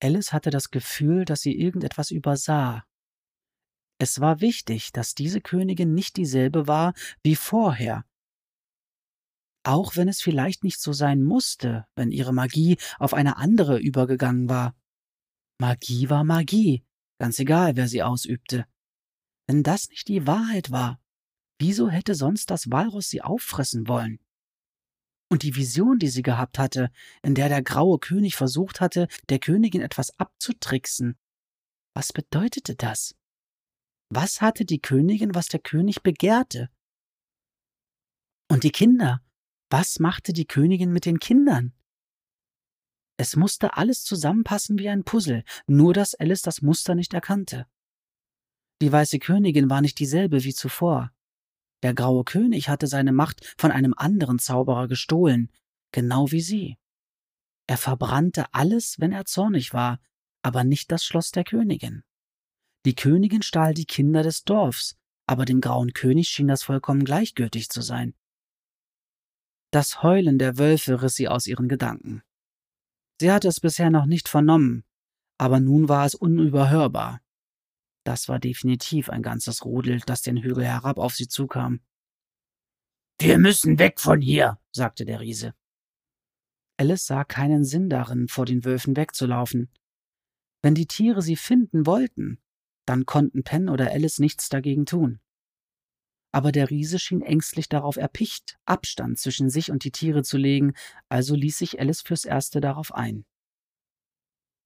Alice 0.01 0.33
hatte 0.33 0.51
das 0.51 0.71
Gefühl, 0.71 1.25
dass 1.25 1.41
sie 1.41 1.59
irgendetwas 1.59 2.11
übersah. 2.11 2.85
Es 4.01 4.21
war 4.21 4.41
wichtig, 4.41 4.93
dass 4.93 5.15
diese 5.15 5.41
Königin 5.41 5.93
nicht 5.93 6.17
dieselbe 6.17 6.69
war 6.69 6.95
wie 7.25 7.35
vorher. 7.35 8.05
Auch 9.65 9.97
wenn 9.97 10.07
es 10.07 10.23
vielleicht 10.23 10.63
nicht 10.63 10.81
so 10.81 10.93
sein 10.93 11.23
musste, 11.23 11.85
wenn 11.97 12.13
ihre 12.13 12.33
Magie 12.33 12.79
auf 13.01 13.13
eine 13.13 13.39
andere 13.39 13.79
übergegangen 13.79 14.49
war. 14.49 14.77
Magie 15.61 16.09
war 16.09 16.23
Magie, 16.23 16.85
ganz 17.19 17.41
egal, 17.41 17.75
wer 17.75 17.89
sie 17.89 18.05
ausübte. 18.05 18.67
Wenn 19.49 19.65
das 19.65 19.89
nicht 19.89 20.07
die 20.07 20.29
Wahrheit 20.29 20.71
war, 20.71 21.01
wieso 21.59 21.89
hätte 21.91 22.15
sonst 22.15 22.51
das 22.51 22.71
Walross 22.71 23.11
sie 23.11 23.23
auffressen 23.23 23.89
wollen? 23.89 24.19
Und 25.31 25.43
die 25.43 25.57
Vision, 25.57 25.99
die 25.99 26.09
sie 26.09 26.23
gehabt 26.23 26.59
hatte, 26.59 26.91
in 27.23 27.35
der 27.35 27.49
der 27.49 27.63
graue 27.63 27.99
König 27.99 28.35
versucht 28.35 28.81
hatte, 28.81 29.09
der 29.29 29.39
Königin 29.39 29.83
etwas 29.83 30.19
abzutricksen, 30.19 31.19
was 31.95 32.13
bedeutete 32.13 32.77
das? 32.77 33.15
Was 34.11 34.41
hatte 34.41 34.65
die 34.65 34.81
Königin, 34.81 35.35
was 35.35 35.49
der 35.49 35.61
König 35.61 36.03
begehrte? 36.03 36.71
Und 38.51 38.65
die 38.65 38.71
Kinder, 38.71 39.21
was 39.69 39.99
machte 39.99 40.33
die 40.33 40.47
Königin 40.47 40.93
mit 40.93 41.05
den 41.05 41.19
Kindern? 41.19 41.75
Es 43.19 43.37
musste 43.37 43.77
alles 43.77 44.05
zusammenpassen 44.05 44.79
wie 44.79 44.89
ein 44.89 45.05
Puzzle, 45.05 45.45
nur 45.67 45.93
dass 45.93 46.15
Alice 46.15 46.43
das 46.43 46.63
Muster 46.63 46.95
nicht 46.95 47.13
erkannte. 47.13 47.67
Die 48.81 48.93
weiße 48.93 49.19
Königin 49.19 49.69
war 49.69 49.81
nicht 49.81 49.99
dieselbe 49.99 50.45
wie 50.45 50.55
zuvor. 50.55 51.13
Der 51.83 51.95
graue 51.95 52.25
König 52.25 52.69
hatte 52.69 52.87
seine 52.87 53.13
Macht 53.13 53.55
von 53.57 53.71
einem 53.71 53.95
anderen 53.97 54.39
Zauberer 54.39 54.89
gestohlen, 54.89 55.51
genau 55.93 56.31
wie 56.31 56.41
sie. 56.41 56.77
Er 57.67 57.77
verbrannte 57.77 58.53
alles, 58.53 58.99
wenn 58.99 59.13
er 59.13 59.25
zornig 59.25 59.73
war, 59.73 60.01
aber 60.43 60.65
nicht 60.65 60.91
das 60.91 61.05
Schloss 61.05 61.31
der 61.31 61.45
Königin. 61.45 62.03
Die 62.87 62.95
Königin 62.95 63.43
stahl 63.43 63.75
die 63.75 63.85
Kinder 63.85 64.23
des 64.23 64.45
Dorfs, 64.45 64.97
aber 65.27 65.45
dem 65.45 65.61
grauen 65.61 65.93
König 65.93 66.29
schien 66.29 66.49
das 66.49 66.63
vollkommen 66.63 67.05
gleichgültig 67.05 67.69
zu 67.69 67.83
sein. 67.83 68.15
Das 69.71 70.03
Heulen 70.03 70.39
der 70.39 70.57
Wölfe 70.57 71.03
riss 71.03 71.17
sie 71.17 71.29
aus 71.29 71.47
ihren 71.47 71.69
Gedanken. 71.69 72.23
Sie 73.21 73.31
hatte 73.31 73.49
es 73.49 73.61
bisher 73.61 73.91
noch 73.91 74.07
nicht 74.07 74.29
vernommen, 74.29 74.85
aber 75.37 75.61
nun 75.61 75.89
war 75.89 76.07
es 76.07 76.15
unüberhörbar. 76.15 77.21
Das 78.09 78.27
war 78.27 78.39
definitiv 78.39 79.11
ein 79.11 79.21
ganzes 79.21 79.67
Rudel, 79.67 80.01
das 80.01 80.23
den 80.23 80.39
Hügel 80.39 80.65
herab 80.65 80.97
auf 80.97 81.15
sie 81.15 81.29
zukam. 81.29 81.81
Wir 83.21 83.37
müssen 83.37 83.79
weg 83.79 84.01
von 84.01 84.23
hier, 84.23 84.59
sagte 84.73 85.05
der 85.05 85.21
Riese. 85.21 85.53
Alice 86.79 87.05
sah 87.05 87.25
keinen 87.25 87.65
Sinn 87.67 87.91
darin, 87.91 88.27
vor 88.29 88.47
den 88.47 88.65
Wölfen 88.65 88.97
wegzulaufen. 88.97 89.71
Wenn 90.63 90.75
die 90.75 90.87
Tiere 90.87 91.21
sie 91.21 91.37
finden 91.37 91.85
wollten, 91.85 92.41
dann 92.87 93.05
konnten 93.05 93.45
Penn 93.45 93.69
oder 93.69 93.91
Alice 93.91 94.21
nichts 94.21 94.49
dagegen 94.49 94.87
tun. 94.87 95.21
Aber 96.33 96.51
der 96.51 96.71
Riese 96.71 96.99
schien 96.99 97.21
ängstlich 97.21 97.69
darauf 97.69 97.99
erpicht, 97.99 98.59
Abstand 98.65 99.19
zwischen 99.19 99.51
sich 99.51 99.71
und 99.71 99.85
die 99.85 99.93
Tiere 99.93 100.23
zu 100.23 100.39
legen, 100.39 100.73
also 101.11 101.35
ließ 101.35 101.59
sich 101.59 101.79
Alice 101.79 102.01
fürs 102.01 102.25
Erste 102.25 102.63
darauf 102.63 102.95
ein. 102.95 103.27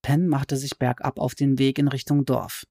Penn 0.01 0.29
machte 0.29 0.57
sich 0.57 0.79
bergab 0.79 1.19
auf 1.19 1.35
den 1.35 1.59
Weg 1.59 1.81
in 1.81 1.89
Richtung 1.89 2.25
Dorf. 2.25 2.67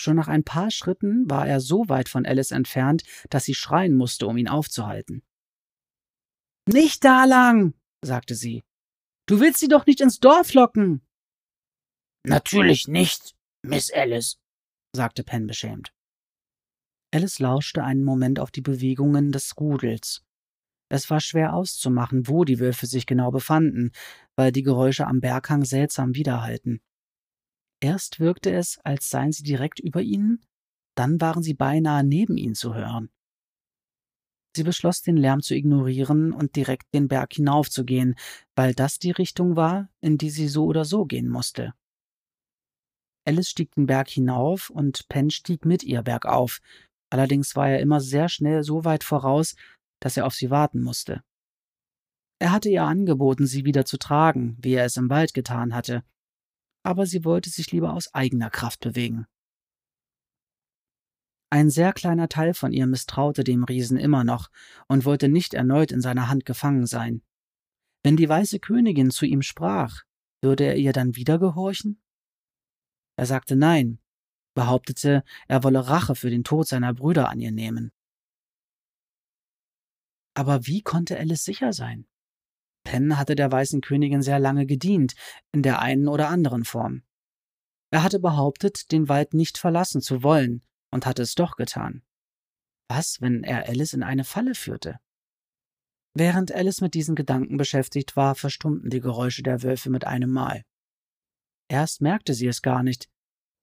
Schon 0.00 0.16
nach 0.16 0.28
ein 0.28 0.44
paar 0.44 0.70
Schritten 0.70 1.28
war 1.28 1.46
er 1.46 1.60
so 1.60 1.88
weit 1.88 2.08
von 2.08 2.24
Alice 2.24 2.52
entfernt, 2.52 3.02
dass 3.30 3.44
sie 3.44 3.54
schreien 3.54 3.94
musste, 3.94 4.26
um 4.26 4.36
ihn 4.36 4.48
aufzuhalten. 4.48 5.22
Nicht 6.68 7.04
da 7.04 7.24
lang, 7.24 7.74
sagte 8.02 8.34
sie. 8.34 8.64
Du 9.26 9.40
willst 9.40 9.58
sie 9.58 9.68
doch 9.68 9.86
nicht 9.86 10.00
ins 10.00 10.20
Dorf 10.20 10.54
locken. 10.54 11.02
Natürlich 12.24 12.88
nicht, 12.88 13.34
Miss 13.62 13.92
Alice, 13.92 14.38
sagte 14.94 15.24
Penn 15.24 15.46
beschämt. 15.46 15.92
Alice 17.12 17.38
lauschte 17.38 17.82
einen 17.82 18.04
Moment 18.04 18.38
auf 18.38 18.50
die 18.50 18.60
Bewegungen 18.60 19.32
des 19.32 19.56
Rudels. 19.58 20.24
Es 20.90 21.10
war 21.10 21.20
schwer 21.20 21.54
auszumachen, 21.54 22.28
wo 22.28 22.44
die 22.44 22.60
Wölfe 22.60 22.86
sich 22.86 23.06
genau 23.06 23.30
befanden, 23.30 23.92
weil 24.36 24.52
die 24.52 24.62
Geräusche 24.62 25.06
am 25.06 25.20
Berghang 25.20 25.64
seltsam 25.64 26.14
widerhallten. 26.14 26.80
Erst 27.80 28.18
wirkte 28.18 28.50
es, 28.50 28.78
als 28.84 29.08
seien 29.08 29.32
sie 29.32 29.44
direkt 29.44 29.78
über 29.78 30.02
ihnen, 30.02 30.44
dann 30.96 31.20
waren 31.20 31.42
sie 31.42 31.54
beinahe 31.54 32.02
neben 32.02 32.36
ihnen 32.36 32.54
zu 32.54 32.74
hören. 32.74 33.10
Sie 34.56 34.64
beschloss, 34.64 35.02
den 35.02 35.16
Lärm 35.16 35.40
zu 35.40 35.54
ignorieren 35.54 36.32
und 36.32 36.56
direkt 36.56 36.92
den 36.92 37.06
Berg 37.06 37.34
hinaufzugehen, 37.34 38.16
weil 38.56 38.74
das 38.74 38.98
die 38.98 39.12
Richtung 39.12 39.54
war, 39.54 39.88
in 40.00 40.18
die 40.18 40.30
sie 40.30 40.48
so 40.48 40.64
oder 40.64 40.84
so 40.84 41.04
gehen 41.04 41.28
musste. 41.28 41.74
Alice 43.24 43.50
stieg 43.50 43.72
den 43.72 43.86
Berg 43.86 44.08
hinauf 44.08 44.70
und 44.70 45.06
Penn 45.08 45.30
stieg 45.30 45.64
mit 45.64 45.84
ihr 45.84 46.02
bergauf, 46.02 46.60
allerdings 47.10 47.54
war 47.54 47.68
er 47.68 47.80
immer 47.80 48.00
sehr 48.00 48.28
schnell 48.28 48.64
so 48.64 48.84
weit 48.84 49.04
voraus, 49.04 49.54
dass 50.00 50.16
er 50.16 50.26
auf 50.26 50.34
sie 50.34 50.50
warten 50.50 50.80
musste. 50.80 51.22
Er 52.40 52.50
hatte 52.52 52.68
ihr 52.68 52.84
angeboten, 52.84 53.46
sie 53.46 53.64
wieder 53.64 53.84
zu 53.84 53.98
tragen, 53.98 54.56
wie 54.60 54.74
er 54.74 54.86
es 54.86 54.96
im 54.96 55.10
Wald 55.10 55.34
getan 55.34 55.74
hatte, 55.74 56.02
aber 56.82 57.06
sie 57.06 57.24
wollte 57.24 57.50
sich 57.50 57.70
lieber 57.72 57.92
aus 57.92 58.14
eigener 58.14 58.50
Kraft 58.50 58.80
bewegen. 58.80 59.26
Ein 61.50 61.70
sehr 61.70 61.92
kleiner 61.92 62.28
Teil 62.28 62.52
von 62.52 62.72
ihr 62.72 62.86
misstraute 62.86 63.42
dem 63.42 63.64
Riesen 63.64 63.96
immer 63.96 64.22
noch 64.22 64.50
und 64.86 65.06
wollte 65.06 65.28
nicht 65.28 65.54
erneut 65.54 65.92
in 65.92 66.02
seiner 66.02 66.28
Hand 66.28 66.44
gefangen 66.44 66.86
sein. 66.86 67.22
Wenn 68.02 68.16
die 68.16 68.28
weiße 68.28 68.60
Königin 68.60 69.10
zu 69.10 69.24
ihm 69.24 69.42
sprach, 69.42 70.02
würde 70.42 70.64
er 70.64 70.76
ihr 70.76 70.92
dann 70.92 71.16
wieder 71.16 71.38
gehorchen? 71.38 72.00
Er 73.16 73.26
sagte 73.26 73.56
nein, 73.56 73.98
behauptete, 74.54 75.24
er 75.48 75.64
wolle 75.64 75.88
Rache 75.88 76.14
für 76.14 76.30
den 76.30 76.44
Tod 76.44 76.68
seiner 76.68 76.92
Brüder 76.92 77.28
an 77.28 77.40
ihr 77.40 77.52
nehmen. 77.52 77.92
Aber 80.34 80.66
wie 80.66 80.82
konnte 80.82 81.18
Alice 81.18 81.44
sicher 81.44 81.72
sein? 81.72 82.06
Penn 82.88 83.18
hatte 83.18 83.34
der 83.34 83.52
Weißen 83.52 83.82
Königin 83.82 84.22
sehr 84.22 84.38
lange 84.38 84.64
gedient, 84.64 85.14
in 85.52 85.62
der 85.62 85.82
einen 85.82 86.08
oder 86.08 86.30
anderen 86.30 86.64
Form. 86.64 87.02
Er 87.90 88.02
hatte 88.02 88.18
behauptet, 88.18 88.92
den 88.92 89.10
Wald 89.10 89.34
nicht 89.34 89.58
verlassen 89.58 90.00
zu 90.00 90.22
wollen 90.22 90.64
und 90.90 91.04
hatte 91.04 91.20
es 91.20 91.34
doch 91.34 91.56
getan. 91.56 92.02
Was, 92.88 93.20
wenn 93.20 93.44
er 93.44 93.68
Alice 93.68 93.92
in 93.92 94.02
eine 94.02 94.24
Falle 94.24 94.54
führte? 94.54 94.98
Während 96.14 96.50
Alice 96.50 96.80
mit 96.80 96.94
diesen 96.94 97.14
Gedanken 97.14 97.58
beschäftigt 97.58 98.16
war, 98.16 98.34
verstummten 98.34 98.88
die 98.88 99.00
Geräusche 99.00 99.42
der 99.42 99.62
Wölfe 99.62 99.90
mit 99.90 100.06
einem 100.06 100.30
Mal. 100.30 100.62
Erst 101.70 102.00
merkte 102.00 102.32
sie 102.32 102.46
es 102.46 102.62
gar 102.62 102.82
nicht, 102.82 103.10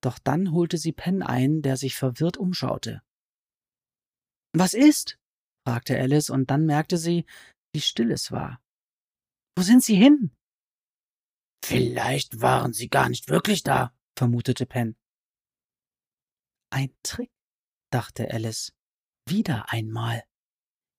doch 0.04 0.20
dann 0.20 0.52
holte 0.52 0.78
sie 0.78 0.92
Penn 0.92 1.24
ein, 1.24 1.62
der 1.62 1.76
sich 1.76 1.96
verwirrt 1.96 2.36
umschaute. 2.36 3.02
Was 4.52 4.72
ist? 4.72 5.18
fragte 5.66 5.98
Alice, 5.98 6.30
und 6.30 6.48
dann 6.48 6.64
merkte 6.64 6.96
sie, 6.96 7.26
wie 7.74 7.80
still 7.80 8.12
es 8.12 8.30
war. 8.30 8.60
Wo 9.56 9.62
sind 9.62 9.82
Sie 9.82 9.96
hin? 9.96 10.36
Vielleicht 11.64 12.40
waren 12.40 12.72
Sie 12.72 12.88
gar 12.88 13.08
nicht 13.08 13.28
wirklich 13.28 13.62
da, 13.62 13.94
vermutete 14.16 14.66
Penn. 14.66 14.96
Ein 16.70 16.94
Trick, 17.02 17.30
dachte 17.90 18.30
Alice. 18.30 18.72
Wieder 19.28 19.72
einmal. 19.72 20.22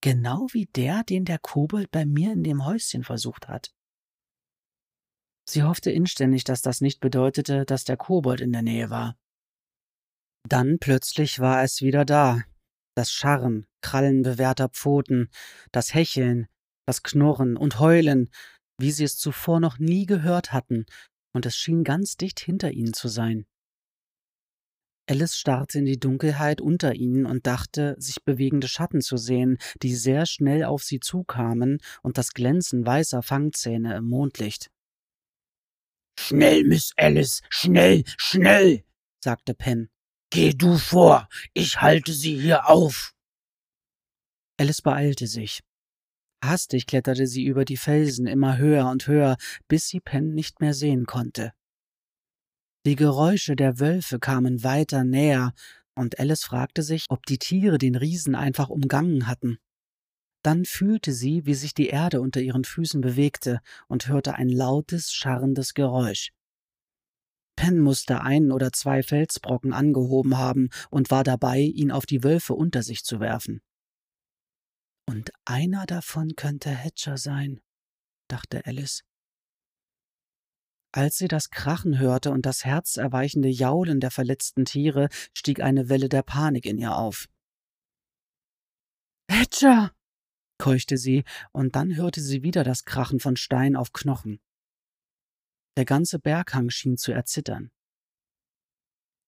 Genau 0.02 0.48
wie 0.52 0.66
der, 0.66 1.04
den 1.04 1.24
der 1.24 1.40
Kobold 1.40 1.92
bei 1.92 2.06
mir 2.06 2.34
in 2.34 2.44
dem 2.44 2.66
Häuschen 2.66 3.04
versucht 3.04 3.48
hat. 3.48 3.74
Sie 5.48 5.64
hoffte 5.64 5.92
inständig, 5.92 6.44
dass 6.44 6.62
das 6.62 6.82
nicht 6.82 7.00
bedeutete, 7.00 7.64
dass 7.64 7.86
der 7.86 7.96
Kobold 7.96 8.42
in 8.42 8.52
der 8.52 8.64
Nähe 8.64 8.90
war. 8.90 9.18
Dann 10.44 10.78
plötzlich 10.80 11.40
war 11.40 11.64
es 11.64 11.82
wieder 11.82 12.06
da. 12.06 12.44
Das 12.96 13.12
Scharren, 13.12 13.68
Krallen 13.82 14.24
bewährter 14.24 14.70
Pfoten, 14.70 15.30
das 15.72 15.94
Hecheln, 15.94 16.48
das 16.88 17.04
Knurren 17.04 17.58
und 17.58 17.80
Heulen, 17.80 18.30
wie 18.80 18.92
sie 18.92 19.04
es 19.04 19.18
zuvor 19.18 19.60
noch 19.60 19.78
nie 19.78 20.06
gehört 20.06 20.54
hatten, 20.54 20.86
und 21.34 21.46
es 21.46 21.56
schien 21.56 21.84
ganz 21.84 22.16
dicht 22.16 22.40
hinter 22.40 22.72
ihnen 22.72 22.94
zu 22.94 23.10
sein. 23.10 23.46
Alice 25.10 25.38
starrte 25.38 25.80
in 25.80 25.86
die 25.86 26.00
Dunkelheit 26.00 26.60
unter 26.60 26.94
ihnen 26.94 27.26
und 27.26 27.48
dachte, 27.48 27.96
sich 27.98 28.24
bewegende 28.24 28.68
Schatten 28.68 29.02
zu 29.02 29.18
sehen, 29.18 29.58
die 29.82 29.96
sehr 29.96 30.26
schnell 30.26 30.66
auf 30.66 30.84
sie 30.84 31.00
zukamen 31.00 31.80
und 32.02 32.18
das 32.18 32.34
Glänzen 32.34 32.86
weißer 32.86 33.24
Fangzähne 33.24 33.96
im 33.96 34.06
Mondlicht. 34.06 34.70
Schnell, 36.20 36.64
Miss 36.66 36.94
Alice, 36.98 37.42
schnell, 37.50 38.04
schnell, 38.18 38.84
sagte 39.24 39.54
Penn. 39.54 39.90
Geh 40.30 40.54
du 40.54 40.78
vor, 40.78 41.30
ich 41.54 41.80
halte 41.80 42.12
sie 42.12 42.38
hier 42.38 42.68
auf. 42.70 43.14
Alice 44.60 44.82
beeilte 44.82 45.28
sich. 45.28 45.62
Hastig 46.44 46.86
kletterte 46.86 47.28
sie 47.28 47.46
über 47.46 47.66
die 47.66 47.78
Felsen 47.78 48.28
immer 48.28 48.58
höher 48.58 48.90
und 48.90 49.08
höher, 49.08 49.38
bis 49.68 49.88
sie 49.88 50.00
Penn 50.00 50.34
nicht 50.34 50.62
mehr 50.62 50.74
sehen 50.74 51.06
konnte. 51.06 51.52
Die 52.86 52.96
Geräusche 52.96 53.56
der 53.56 53.80
Wölfe 53.80 54.20
kamen 54.20 54.64
weiter 54.64 55.04
näher, 55.04 55.54
und 55.96 56.20
Alice 56.20 56.44
fragte 56.44 56.84
sich, 56.84 57.06
ob 57.10 57.26
die 57.26 57.40
Tiere 57.40 57.80
den 57.80 57.96
Riesen 57.96 58.36
einfach 58.36 58.70
umgangen 58.70 59.28
hatten. 59.28 59.58
Dann 60.44 60.64
fühlte 60.64 61.12
sie, 61.12 61.46
wie 61.46 61.56
sich 61.56 61.74
die 61.74 61.88
Erde 61.88 62.22
unter 62.22 62.40
ihren 62.40 62.64
Füßen 62.64 63.02
bewegte 63.02 63.60
und 63.88 64.08
hörte 64.08 64.36
ein 64.36 64.50
lautes, 64.50 65.12
scharrendes 65.12 65.74
Geräusch. 65.74 66.32
Penn 67.58 67.80
musste 67.80 68.22
ein 68.22 68.52
oder 68.52 68.72
zwei 68.72 69.02
Felsbrocken 69.02 69.74
angehoben 69.74 70.38
haben 70.38 70.70
und 70.92 71.10
war 71.10 71.24
dabei, 71.24 71.60
ihn 71.60 71.92
auf 71.92 72.06
die 72.06 72.24
Wölfe 72.24 72.54
unter 72.54 72.84
sich 72.84 73.04
zu 73.04 73.20
werfen. 73.20 73.62
Und 75.10 75.32
einer 75.46 75.86
davon 75.86 76.36
könnte 76.36 76.70
Hatcher 76.70 77.18
sein, 77.18 77.62
dachte 78.28 78.66
Alice. 78.66 79.04
Als 80.92 81.18
sie 81.18 81.28
das 81.28 81.50
Krachen 81.50 82.00
hörte 82.00 82.32
und 82.32 82.46
das 82.46 82.66
herzerweichende 82.66 83.50
Jaulen 83.50 84.00
der 84.00 84.12
verletzten 84.12 84.66
Tiere, 84.66 85.10
stieg 85.34 85.62
eine 85.62 85.90
Welle 85.90 86.10
der 86.10 86.24
Panik 86.24 86.66
in 86.66 86.78
ihr 86.78 86.96
auf. 86.96 87.28
Hatcher! 89.30 89.94
keuchte 90.58 90.98
sie, 90.98 91.24
und 91.52 91.76
dann 91.76 91.96
hörte 91.96 92.20
sie 92.20 92.42
wieder 92.42 92.64
das 92.64 92.84
Krachen 92.84 93.20
von 93.20 93.36
Stein 93.36 93.76
auf 93.76 93.94
Knochen. 93.94 94.40
Der 95.78 95.86
ganze 95.86 96.20
Berghang 96.20 96.70
schien 96.72 96.98
zu 96.98 97.12
erzittern. 97.12 97.72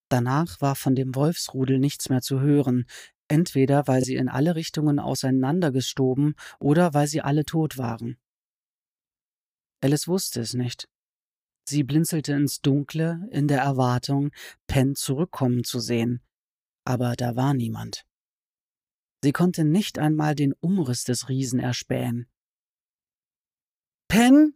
Danach 0.10 0.60
war 0.60 0.76
von 0.76 0.96
dem 0.96 1.14
Wolfsrudel 1.14 1.78
nichts 1.78 2.10
mehr 2.10 2.22
zu 2.22 2.40
hören, 2.40 2.88
entweder 3.30 3.88
weil 3.88 4.04
sie 4.04 4.16
in 4.16 4.28
alle 4.28 4.56
Richtungen 4.56 5.00
auseinandergestoben 5.00 6.36
oder 6.60 6.94
weil 6.94 7.08
sie 7.08 7.22
alle 7.22 7.46
tot 7.46 7.78
waren. 7.78 8.18
Alice 9.82 10.08
wusste 10.08 10.42
es 10.42 10.54
nicht. 10.54 10.90
Sie 11.66 11.84
blinzelte 11.84 12.34
ins 12.34 12.62
Dunkle 12.62 13.28
in 13.32 13.48
der 13.48 13.62
Erwartung, 13.62 14.32
Penn 14.68 14.96
zurückkommen 14.96 15.64
zu 15.64 15.80
sehen, 15.80 16.22
aber 16.84 17.16
da 17.16 17.36
war 17.36 17.54
niemand. 17.54 18.06
Sie 19.24 19.32
konnte 19.32 19.64
nicht 19.64 20.00
einmal 20.00 20.34
den 20.34 20.54
Umriss 20.54 21.04
des 21.04 21.30
Riesen 21.30 21.60
erspähen. 21.60 22.28
Penn? 24.08 24.54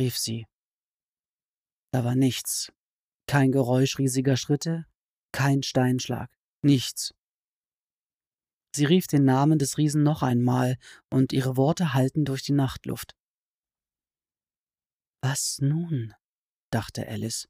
rief 0.00 0.16
sie. 0.16 0.46
Da 1.92 2.04
war 2.04 2.14
nichts. 2.14 2.72
Kein 3.26 3.50
Geräusch 3.50 3.98
riesiger 3.98 4.36
Schritte, 4.36 4.86
kein 5.32 5.62
Steinschlag, 5.62 6.30
nichts. 6.62 7.14
Sie 8.76 8.84
rief 8.84 9.06
den 9.06 9.24
Namen 9.24 9.58
des 9.58 9.78
Riesen 9.78 10.02
noch 10.02 10.22
einmal, 10.22 10.76
und 11.08 11.32
ihre 11.32 11.56
Worte 11.56 11.94
hallten 11.94 12.26
durch 12.26 12.42
die 12.42 12.52
Nachtluft. 12.52 13.16
Was 15.22 15.60
nun? 15.62 16.12
dachte 16.70 17.08
Alice. 17.08 17.48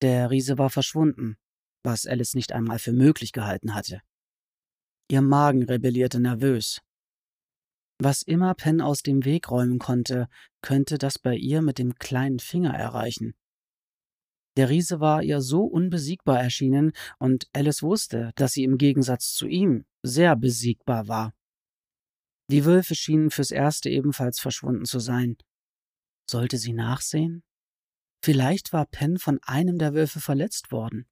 Der 0.00 0.30
Riese 0.30 0.56
war 0.56 0.70
verschwunden, 0.70 1.36
was 1.82 2.06
Alice 2.06 2.34
nicht 2.34 2.52
einmal 2.52 2.78
für 2.78 2.94
möglich 2.94 3.32
gehalten 3.32 3.74
hatte. 3.74 4.00
Ihr 5.10 5.20
Magen 5.20 5.64
rebellierte 5.64 6.18
nervös. 6.18 6.80
Was 7.98 8.22
immer 8.22 8.54
Penn 8.54 8.80
aus 8.80 9.02
dem 9.02 9.26
Weg 9.26 9.50
räumen 9.50 9.78
konnte, 9.78 10.28
könnte 10.62 10.96
das 10.96 11.18
bei 11.18 11.36
ihr 11.36 11.60
mit 11.60 11.78
dem 11.78 11.96
kleinen 11.96 12.38
Finger 12.38 12.72
erreichen. 12.72 13.34
Der 14.56 14.68
Riese 14.68 15.00
war 15.00 15.22
ihr 15.22 15.40
so 15.40 15.64
unbesiegbar 15.64 16.40
erschienen, 16.40 16.92
und 17.18 17.48
Alice 17.52 17.82
wusste, 17.82 18.32
dass 18.36 18.52
sie 18.52 18.64
im 18.64 18.78
Gegensatz 18.78 19.32
zu 19.34 19.46
ihm 19.46 19.84
sehr 20.02 20.36
besiegbar 20.36 21.08
war. 21.08 21.34
Die 22.50 22.64
Wölfe 22.64 22.94
schienen 22.94 23.30
fürs 23.30 23.50
Erste 23.50 23.88
ebenfalls 23.88 24.38
verschwunden 24.38 24.84
zu 24.84 24.98
sein. 25.00 25.36
Sollte 26.30 26.58
sie 26.58 26.72
nachsehen? 26.72 27.42
Vielleicht 28.22 28.72
war 28.72 28.86
Penn 28.86 29.18
von 29.18 29.38
einem 29.42 29.78
der 29.78 29.94
Wölfe 29.94 30.20
verletzt 30.20 30.70
worden. 30.70 31.06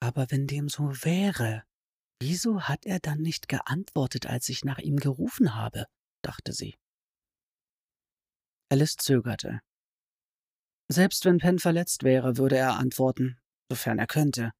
Aber 0.00 0.30
wenn 0.30 0.46
dem 0.46 0.68
so 0.68 0.84
wäre, 1.04 1.64
wieso 2.20 2.62
hat 2.62 2.86
er 2.86 3.00
dann 3.00 3.18
nicht 3.18 3.48
geantwortet, 3.48 4.26
als 4.26 4.48
ich 4.48 4.64
nach 4.64 4.78
ihm 4.78 4.96
gerufen 4.96 5.54
habe? 5.54 5.86
dachte 6.22 6.52
sie. 6.52 6.76
Alice 8.68 8.96
zögerte. 8.96 9.60
Selbst 10.88 11.24
wenn 11.24 11.38
Penn 11.38 11.58
verletzt 11.58 12.04
wäre, 12.04 12.36
würde 12.36 12.56
er 12.56 12.76
antworten, 12.76 13.38
sofern 13.68 13.98
er 13.98 14.06
könnte. 14.06 14.52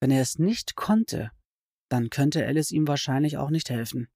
Wenn 0.00 0.10
er 0.10 0.22
es 0.22 0.38
nicht 0.38 0.76
konnte, 0.76 1.30
dann 1.90 2.10
könnte 2.10 2.46
Alice 2.46 2.70
ihm 2.70 2.86
wahrscheinlich 2.86 3.36
auch 3.36 3.50
nicht 3.50 3.70
helfen. 3.70 4.08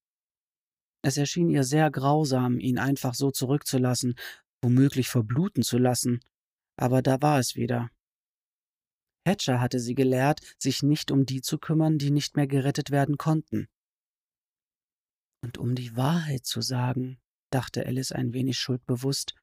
Es 1.03 1.17
erschien 1.17 1.49
ihr 1.49 1.65
sehr 1.65 1.91
grausam, 1.91 2.59
ihn 2.59 2.79
einfach 2.79 3.15
so 3.15 3.31
zurückzulassen, 3.31 4.15
womöglich 4.63 5.09
verbluten 5.09 5.63
zu 5.63 5.79
lassen, 5.79 6.21
aber 6.77 7.03
da 7.03 7.21
war 7.23 7.39
es 7.39 7.55
wieder. 7.55 7.91
Hatcher 9.27 9.61
hatte 9.61 9.79
sie 9.79 9.95
gelehrt, 9.95 10.41
sich 10.59 10.83
nicht 10.83 11.11
um 11.11 11.27
die 11.27 11.43
zu 11.43 11.59
kümmern, 11.59 11.99
die 11.99 12.11
nicht 12.11 12.37
mehr 12.37 12.47
gerettet 12.47 12.91
werden 12.91 13.19
konnten. 13.19 13.69
Und 15.45 15.59
um 15.59 15.75
die 15.75 15.97
Wahrheit 15.97 16.47
zu 16.47 16.63
sagen, 16.63 17.21
dachte 17.51 17.87
Alice 17.87 18.13
ein 18.13 18.33
wenig 18.33 18.59
schuldbewusst, 18.59 19.35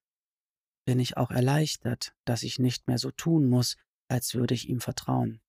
bin 0.86 1.00
ich 1.00 1.18
auch 1.18 1.32
erleichtert, 1.32 2.14
dass 2.26 2.44
ich 2.44 2.60
nicht 2.60 2.88
mehr 2.88 2.98
so 2.98 3.12
tun 3.12 3.48
muss, 3.48 3.76
als 4.08 4.36
würde 4.36 4.54
ich 4.54 4.70
ihm 4.70 4.80
vertrauen. 4.80 5.42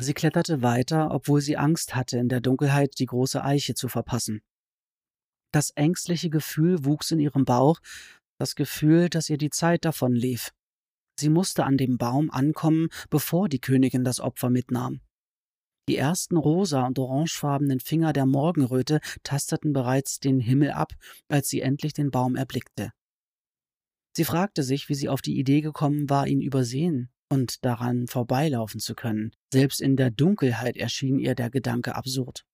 Sie 0.00 0.14
kletterte 0.14 0.62
weiter, 0.62 1.10
obwohl 1.10 1.40
sie 1.40 1.56
Angst 1.56 1.94
hatte, 1.94 2.18
in 2.18 2.28
der 2.28 2.40
Dunkelheit 2.40 2.98
die 2.98 3.06
große 3.06 3.42
Eiche 3.42 3.74
zu 3.74 3.88
verpassen. 3.88 4.42
Das 5.52 5.70
ängstliche 5.70 6.30
Gefühl 6.30 6.84
wuchs 6.84 7.10
in 7.10 7.18
ihrem 7.18 7.44
Bauch, 7.44 7.80
das 8.38 8.54
Gefühl, 8.54 9.08
dass 9.08 9.28
ihr 9.28 9.38
die 9.38 9.50
Zeit 9.50 9.84
davonlief. 9.84 10.52
Sie 11.18 11.30
musste 11.30 11.64
an 11.64 11.76
dem 11.76 11.98
Baum 11.98 12.30
ankommen, 12.30 12.88
bevor 13.10 13.48
die 13.48 13.60
Königin 13.60 14.04
das 14.04 14.20
Opfer 14.20 14.50
mitnahm. 14.50 15.00
Die 15.88 15.96
ersten 15.96 16.36
rosa 16.36 16.86
und 16.86 16.98
orangefarbenen 16.98 17.80
Finger 17.80 18.12
der 18.12 18.26
Morgenröte 18.26 19.00
tasteten 19.24 19.72
bereits 19.72 20.20
den 20.20 20.38
Himmel 20.38 20.70
ab, 20.70 20.92
als 21.28 21.48
sie 21.48 21.60
endlich 21.60 21.94
den 21.94 22.10
Baum 22.10 22.36
erblickte. 22.36 22.92
Sie 24.18 24.24
fragte 24.24 24.64
sich, 24.64 24.88
wie 24.88 24.96
sie 24.96 25.08
auf 25.08 25.22
die 25.22 25.38
Idee 25.38 25.60
gekommen 25.60 26.10
war, 26.10 26.26
ihn 26.26 26.40
übersehen 26.40 27.08
und 27.30 27.64
daran 27.64 28.08
vorbeilaufen 28.08 28.80
zu 28.80 28.96
können. 28.96 29.30
Selbst 29.52 29.80
in 29.80 29.94
der 29.94 30.10
Dunkelheit 30.10 30.76
erschien 30.76 31.20
ihr 31.20 31.36
der 31.36 31.50
Gedanke 31.50 31.94
absurd. 31.94 32.44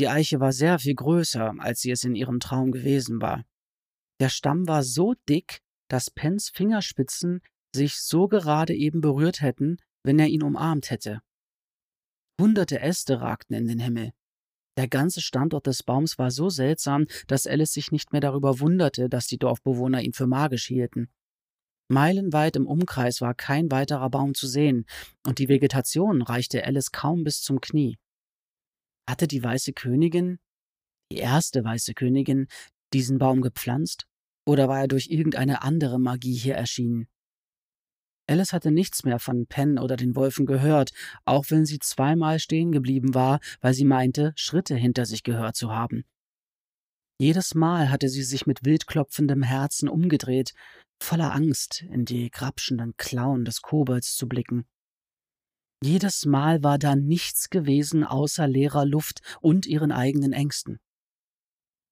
Die 0.00 0.08
Eiche 0.08 0.40
war 0.40 0.54
sehr 0.54 0.78
viel 0.78 0.94
größer, 0.94 1.56
als 1.58 1.82
sie 1.82 1.90
es 1.90 2.02
in 2.02 2.14
ihrem 2.14 2.40
Traum 2.40 2.72
gewesen 2.72 3.20
war. 3.20 3.44
Der 4.20 4.30
Stamm 4.30 4.66
war 4.66 4.84
so 4.84 5.12
dick, 5.28 5.60
dass 5.90 6.10
Pens 6.10 6.48
Fingerspitzen 6.48 7.42
sich 7.74 8.00
so 8.00 8.26
gerade 8.26 8.74
eben 8.74 9.02
berührt 9.02 9.42
hätten, 9.42 9.76
wenn 10.02 10.18
er 10.18 10.28
ihn 10.28 10.42
umarmt 10.42 10.88
hätte. 10.88 11.20
Hunderte 12.40 12.80
Äste 12.80 13.20
ragten 13.20 13.54
in 13.54 13.66
den 13.66 13.80
Himmel. 13.80 14.12
Der 14.78 14.86
ganze 14.86 15.20
Standort 15.20 15.66
des 15.66 15.82
Baums 15.82 16.18
war 16.18 16.30
so 16.30 16.50
seltsam, 16.50 17.06
dass 17.26 17.48
Alice 17.48 17.72
sich 17.72 17.90
nicht 17.90 18.12
mehr 18.12 18.20
darüber 18.20 18.60
wunderte, 18.60 19.08
dass 19.08 19.26
die 19.26 19.36
Dorfbewohner 19.36 20.02
ihn 20.02 20.12
für 20.12 20.28
magisch 20.28 20.68
hielten. 20.68 21.10
Meilenweit 21.88 22.54
im 22.54 22.68
Umkreis 22.68 23.20
war 23.20 23.34
kein 23.34 23.72
weiterer 23.72 24.08
Baum 24.08 24.34
zu 24.34 24.46
sehen, 24.46 24.86
und 25.26 25.40
die 25.40 25.48
Vegetation 25.48 26.22
reichte 26.22 26.64
Alice 26.64 26.92
kaum 26.92 27.24
bis 27.24 27.42
zum 27.42 27.60
Knie. 27.60 27.98
Hatte 29.10 29.26
die 29.26 29.42
Weiße 29.42 29.72
Königin, 29.72 30.38
die 31.10 31.16
erste 31.16 31.64
Weiße 31.64 31.94
Königin, 31.94 32.46
diesen 32.92 33.18
Baum 33.18 33.40
gepflanzt? 33.40 34.06
Oder 34.46 34.68
war 34.68 34.78
er 34.82 34.88
durch 34.88 35.08
irgendeine 35.08 35.62
andere 35.62 35.98
Magie 35.98 36.36
hier 36.36 36.54
erschienen? 36.54 37.08
Alice 38.28 38.52
hatte 38.52 38.70
nichts 38.70 39.04
mehr 39.04 39.18
von 39.18 39.46
Penn 39.46 39.78
oder 39.78 39.96
den 39.96 40.14
Wolfen 40.14 40.44
gehört, 40.44 40.92
auch 41.24 41.46
wenn 41.48 41.64
sie 41.64 41.78
zweimal 41.78 42.38
stehen 42.38 42.72
geblieben 42.72 43.14
war, 43.14 43.40
weil 43.60 43.72
sie 43.72 43.86
meinte, 43.86 44.32
Schritte 44.36 44.76
hinter 44.76 45.06
sich 45.06 45.22
gehört 45.22 45.56
zu 45.56 45.72
haben. 45.72 46.04
Jedes 47.18 47.54
Mal 47.54 47.90
hatte 47.90 48.08
sie 48.08 48.22
sich 48.22 48.46
mit 48.46 48.64
wildklopfendem 48.64 49.42
Herzen 49.42 49.88
umgedreht, 49.88 50.52
voller 51.02 51.34
Angst 51.34 51.82
in 51.90 52.04
die 52.04 52.30
grapschenden 52.30 52.96
Klauen 52.96 53.44
des 53.44 53.62
Kobolds 53.62 54.14
zu 54.16 54.28
blicken. 54.28 54.66
Jedes 55.82 56.26
Mal 56.26 56.62
war 56.62 56.78
da 56.78 56.96
nichts 56.96 57.50
gewesen 57.50 58.04
außer 58.04 58.46
leerer 58.46 58.84
Luft 58.84 59.20
und 59.40 59.66
ihren 59.66 59.90
eigenen 59.90 60.32
Ängsten. 60.32 60.80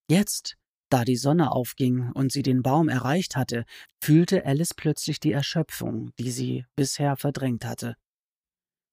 Jetzt, 0.09 0.55
da 0.89 1.03
die 1.03 1.15
Sonne 1.15 1.51
aufging 1.51 2.11
und 2.13 2.31
sie 2.31 2.43
den 2.43 2.61
Baum 2.61 2.89
erreicht 2.89 3.35
hatte, 3.35 3.65
fühlte 4.01 4.45
Alice 4.45 4.73
plötzlich 4.73 5.19
die 5.19 5.31
Erschöpfung, 5.31 6.11
die 6.19 6.31
sie 6.31 6.65
bisher 6.75 7.17
verdrängt 7.17 7.65
hatte. 7.65 7.95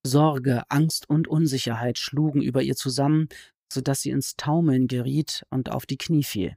Sorge, 0.06 0.64
Angst 0.68 1.08
und 1.08 1.28
Unsicherheit 1.28 1.98
schlugen 1.98 2.42
über 2.42 2.62
ihr 2.62 2.76
zusammen, 2.76 3.28
so 3.72 3.80
dass 3.80 4.02
sie 4.02 4.10
ins 4.10 4.36
Taumeln 4.36 4.86
geriet 4.86 5.44
und 5.50 5.70
auf 5.70 5.86
die 5.86 5.96
Knie 5.96 6.24
fiel. 6.24 6.56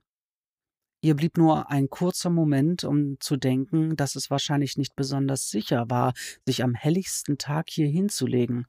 Ihr 1.01 1.15
blieb 1.15 1.37
nur 1.37 1.69
ein 1.69 1.89
kurzer 1.89 2.29
Moment, 2.29 2.83
um 2.83 3.19
zu 3.19 3.37
denken, 3.37 3.95
dass 3.95 4.15
es 4.15 4.29
wahrscheinlich 4.29 4.77
nicht 4.77 4.95
besonders 4.95 5.49
sicher 5.49 5.89
war, 5.89 6.13
sich 6.45 6.63
am 6.63 6.73
helligsten 6.73 7.37
Tag 7.37 7.69
hier 7.69 7.87
hinzulegen, 7.87 8.65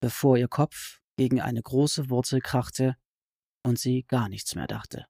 bevor 0.00 0.36
ihr 0.36 0.48
Kopf 0.48 1.00
gegen 1.16 1.40
eine 1.40 1.62
große 1.62 2.10
Wurzel 2.10 2.40
krachte 2.40 2.96
und 3.64 3.78
sie 3.78 4.02
gar 4.02 4.28
nichts 4.28 4.54
mehr 4.56 4.66
dachte. 4.66 5.06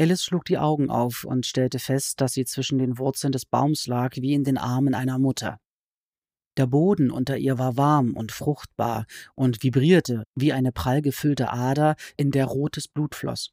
Alice 0.00 0.24
schlug 0.24 0.46
die 0.46 0.56
Augen 0.56 0.88
auf 0.88 1.24
und 1.24 1.44
stellte 1.44 1.78
fest, 1.78 2.22
dass 2.22 2.32
sie 2.32 2.46
zwischen 2.46 2.78
den 2.78 2.96
Wurzeln 2.96 3.32
des 3.32 3.44
Baums 3.44 3.86
lag 3.86 4.16
wie 4.16 4.32
in 4.32 4.44
den 4.44 4.56
Armen 4.56 4.94
einer 4.94 5.18
Mutter. 5.18 5.60
Der 6.56 6.66
Boden 6.66 7.10
unter 7.10 7.36
ihr 7.36 7.58
war 7.58 7.76
warm 7.76 8.14
und 8.14 8.32
fruchtbar 8.32 9.04
und 9.34 9.62
vibrierte 9.62 10.24
wie 10.34 10.54
eine 10.54 10.72
prall 10.72 11.02
gefüllte 11.02 11.52
Ader, 11.52 11.96
in 12.16 12.30
der 12.30 12.46
rotes 12.46 12.88
Blut 12.88 13.14
floss. 13.14 13.50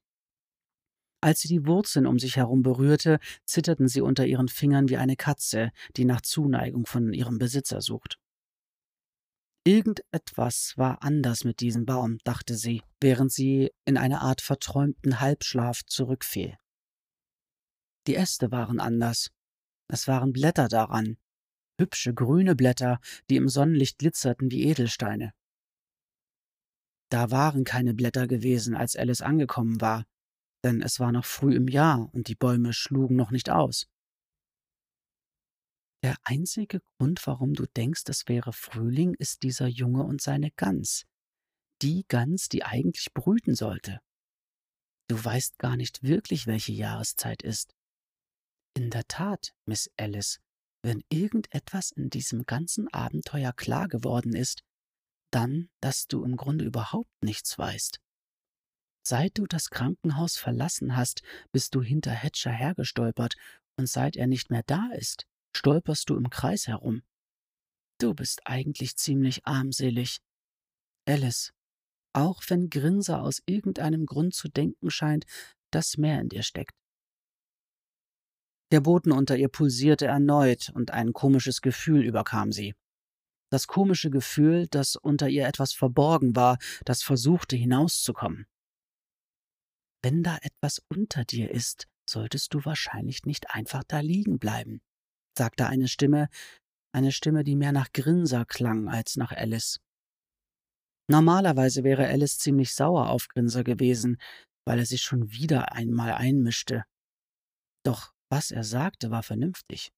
Als 1.20 1.42
sie 1.42 1.50
die 1.50 1.66
Wurzeln 1.66 2.08
um 2.08 2.18
sich 2.18 2.38
herum 2.38 2.64
berührte, 2.64 3.20
zitterten 3.46 3.90
sie 3.90 4.00
unter 4.00 4.26
ihren 4.26 4.48
Fingern 4.48 4.88
wie 4.88 4.96
eine 4.96 5.18
Katze, 5.18 5.72
die 5.98 6.06
nach 6.06 6.22
Zuneigung 6.22 6.86
von 6.86 7.12
ihrem 7.12 7.40
Besitzer 7.40 7.82
sucht. 7.82 8.20
Irgendetwas 9.68 10.78
war 10.78 11.04
anders 11.04 11.44
mit 11.44 11.60
diesem 11.60 11.86
Baum, 11.86 12.20
dachte 12.24 12.56
sie, 12.56 12.84
während 13.02 13.34
sie 13.34 13.74
in 13.84 13.98
eine 13.98 14.22
Art 14.22 14.40
verträumten 14.40 15.20
Halbschlaf 15.20 15.84
zurückfiel. 15.86 16.58
Die 18.08 18.16
Äste 18.16 18.50
waren 18.54 18.80
anders. 18.80 19.30
Es 19.90 20.08
waren 20.08 20.32
Blätter 20.32 20.70
daran, 20.70 21.18
hübsche 21.78 22.14
grüne 22.14 22.56
Blätter, 22.56 23.02
die 23.30 23.36
im 23.36 23.50
Sonnenlicht 23.50 23.98
glitzerten 23.98 24.52
wie 24.52 24.64
Edelsteine. 24.70 25.34
Da 27.10 27.30
waren 27.32 27.66
keine 27.66 27.94
Blätter 27.94 28.26
gewesen, 28.26 28.74
als 28.74 28.96
Alice 28.96 29.22
angekommen 29.22 29.82
war, 29.82 30.06
denn 30.64 30.82
es 30.82 31.02
war 31.02 31.12
noch 31.12 31.26
früh 31.26 31.54
im 31.54 31.68
Jahr 31.68 32.08
und 32.14 32.30
die 32.30 32.36
Bäume 32.36 32.72
schlugen 32.72 33.18
noch 33.18 33.32
nicht 33.32 33.50
aus. 33.50 33.90
Der 36.04 36.16
einzige 36.24 36.80
Grund, 36.80 37.26
warum 37.26 37.54
du 37.54 37.66
denkst, 37.66 38.04
es 38.08 38.28
wäre 38.28 38.54
Frühling, 38.54 39.16
ist 39.16 39.44
dieser 39.44 39.68
Junge 39.68 40.04
und 40.04 40.22
seine 40.22 40.52
Gans. 40.52 41.06
Die 41.82 42.06
Gans, 42.08 42.50
die 42.50 42.64
eigentlich 42.64 43.14
brüten 43.14 43.56
sollte. 43.56 44.00
Du 45.08 45.24
weißt 45.24 45.58
gar 45.58 45.76
nicht 45.76 46.04
wirklich, 46.04 46.48
welche 46.48 46.74
Jahreszeit 46.74 47.42
ist. 47.42 47.74
In 48.76 48.90
der 48.90 49.08
Tat, 49.08 49.54
Miss 49.66 49.90
Alice, 49.98 50.40
wenn 50.84 51.04
irgendetwas 51.10 51.92
in 51.92 52.10
diesem 52.10 52.46
ganzen 52.46 52.88
Abenteuer 52.94 53.54
klar 53.54 53.88
geworden 53.88 54.36
ist, 54.36 54.64
dann, 55.32 55.70
dass 55.82 56.08
du 56.08 56.24
im 56.24 56.38
Grunde 56.38 56.66
überhaupt 56.66 57.12
nichts 57.24 57.58
weißt. 57.58 58.00
Seit 59.06 59.38
du 59.38 59.48
das 59.48 59.70
Krankenhaus 59.70 60.38
verlassen 60.38 60.96
hast, 60.96 61.24
bist 61.52 61.74
du 61.76 61.82
hinter 61.82 62.12
Hatcher 62.12 62.52
hergestolpert, 62.52 63.36
und 63.80 63.88
seit 63.88 64.16
er 64.16 64.28
nicht 64.28 64.50
mehr 64.50 64.64
da 64.64 64.90
ist, 64.94 65.28
stolperst 65.56 66.10
du 66.10 66.16
im 66.16 66.30
Kreis 66.30 66.68
herum. 66.68 67.04
Du 68.00 68.14
bist 68.14 68.42
eigentlich 68.46 68.96
ziemlich 68.96 69.46
armselig. 69.46 70.20
Alice, 71.08 71.54
auch 72.14 72.42
wenn 72.48 72.70
Grinser 72.70 73.22
aus 73.22 73.42
irgendeinem 73.46 74.06
Grund 74.06 74.36
zu 74.36 74.50
denken 74.50 74.90
scheint, 74.90 75.26
dass 75.72 75.98
mehr 75.98 76.20
in 76.20 76.30
dir 76.30 76.44
steckt. 76.44 76.76
Der 78.72 78.82
Boden 78.82 79.12
unter 79.12 79.38
ihr 79.38 79.48
pulsierte 79.48 80.08
erneut 80.08 80.72
und 80.74 80.92
ein 80.92 81.14
komisches 81.14 81.62
Gefühl 81.62 82.04
überkam 82.04 82.52
sie. 82.52 82.76
Das 83.50 83.68
komische 83.68 84.10
Gefühl, 84.10 84.68
dass 84.68 84.98
unter 84.98 85.30
ihr 85.30 85.48
etwas 85.48 85.72
verborgen 85.72 86.36
war, 86.36 86.58
das 86.84 87.02
versuchte 87.02 87.56
hinauszukommen. 87.56 88.46
Wenn 90.04 90.22
da 90.22 90.38
etwas 90.42 90.82
unter 90.90 91.24
dir 91.24 91.50
ist, 91.50 91.88
solltest 92.06 92.54
du 92.54 92.66
wahrscheinlich 92.66 93.24
nicht 93.26 93.52
einfach 93.52 93.84
da 93.88 94.02
liegen 94.02 94.38
bleiben, 94.38 94.82
sagte 95.38 95.68
eine 95.68 95.88
Stimme, 95.88 96.30
eine 96.94 97.12
Stimme, 97.12 97.44
die 97.44 97.56
mehr 97.56 97.72
nach 97.72 97.92
Grinser 97.94 98.46
klang 98.46 98.90
als 98.90 99.16
nach 99.16 99.32
Alice. 99.32 99.80
Normalerweise 101.10 101.84
wäre 101.84 102.08
Alice 102.08 102.38
ziemlich 102.38 102.74
sauer 102.74 103.10
auf 103.10 103.28
Grinser 103.30 103.64
gewesen, 103.64 104.18
weil 104.68 104.80
er 104.80 104.86
sich 104.86 105.02
schon 105.02 105.32
wieder 105.32 105.72
einmal 105.72 106.12
einmischte. 106.12 106.84
Doch 107.86 108.14
was 108.30 108.52
er 108.52 108.66
sagte, 108.66 109.12
war 109.12 109.24
vernünftig. 109.24 109.94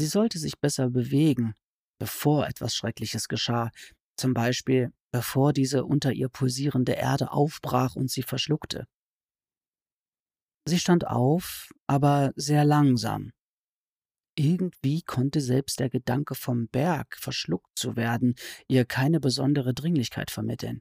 Sie 0.00 0.06
sollte 0.06 0.38
sich 0.38 0.58
besser 0.58 0.88
bewegen, 0.90 1.54
bevor 2.00 2.46
etwas 2.46 2.74
Schreckliches 2.74 3.28
geschah, 3.28 3.70
zum 4.16 4.32
Beispiel 4.32 4.92
bevor 5.12 5.52
diese 5.52 5.84
unter 5.84 6.12
ihr 6.12 6.28
pulsierende 6.28 6.92
Erde 6.92 7.32
aufbrach 7.32 7.96
und 7.96 8.10
sie 8.10 8.22
verschluckte. 8.22 8.86
Sie 10.66 10.78
stand 10.78 11.06
auf, 11.06 11.70
aber 11.86 12.32
sehr 12.36 12.64
langsam. 12.64 13.32
Irgendwie 14.38 15.02
konnte 15.02 15.40
selbst 15.40 15.80
der 15.80 15.90
Gedanke 15.90 16.36
vom 16.36 16.68
Berg 16.68 17.16
verschluckt 17.18 17.76
zu 17.76 17.96
werden 17.96 18.36
ihr 18.68 18.84
keine 18.84 19.18
besondere 19.18 19.74
Dringlichkeit 19.74 20.30
vermitteln. 20.30 20.80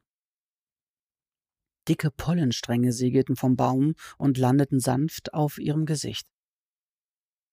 Dicke 1.87 2.11
Pollenstränge 2.11 2.93
segelten 2.93 3.35
vom 3.35 3.55
Baum 3.55 3.95
und 4.19 4.37
landeten 4.37 4.79
sanft 4.79 5.33
auf 5.33 5.57
ihrem 5.57 5.87
Gesicht. 5.87 6.27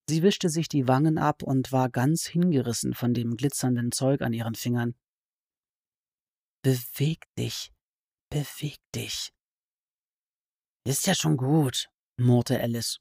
Sie 0.07 0.23
wischte 0.23 0.51
sich 0.51 0.69
die 0.69 0.87
Wangen 0.89 1.17
ab 1.17 1.43
und 1.43 1.73
war 1.73 1.89
ganz 1.89 2.27
hingerissen 2.27 2.93
von 2.93 3.15
dem 3.15 3.39
glitzernden 3.39 3.91
Zeug 3.91 4.21
an 4.21 4.35
ihren 4.35 4.57
Fingern. 4.57 4.95
Beweg 6.63 7.25
dich, 7.39 7.73
beweg 8.29 8.77
dich. 8.95 9.33
Ist 10.87 11.07
ja 11.07 11.15
schon 11.15 11.39
gut, 11.39 11.89
murrte 12.19 12.61
Alice. 12.61 13.01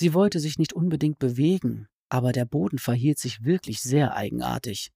Sie 0.00 0.14
wollte 0.14 0.40
sich 0.40 0.58
nicht 0.58 0.72
unbedingt 0.72 1.18
bewegen, 1.18 1.88
aber 2.08 2.32
der 2.32 2.44
Boden 2.44 2.78
verhielt 2.78 3.18
sich 3.18 3.44
wirklich 3.44 3.80
sehr 3.80 4.14
eigenartig. 4.14 4.92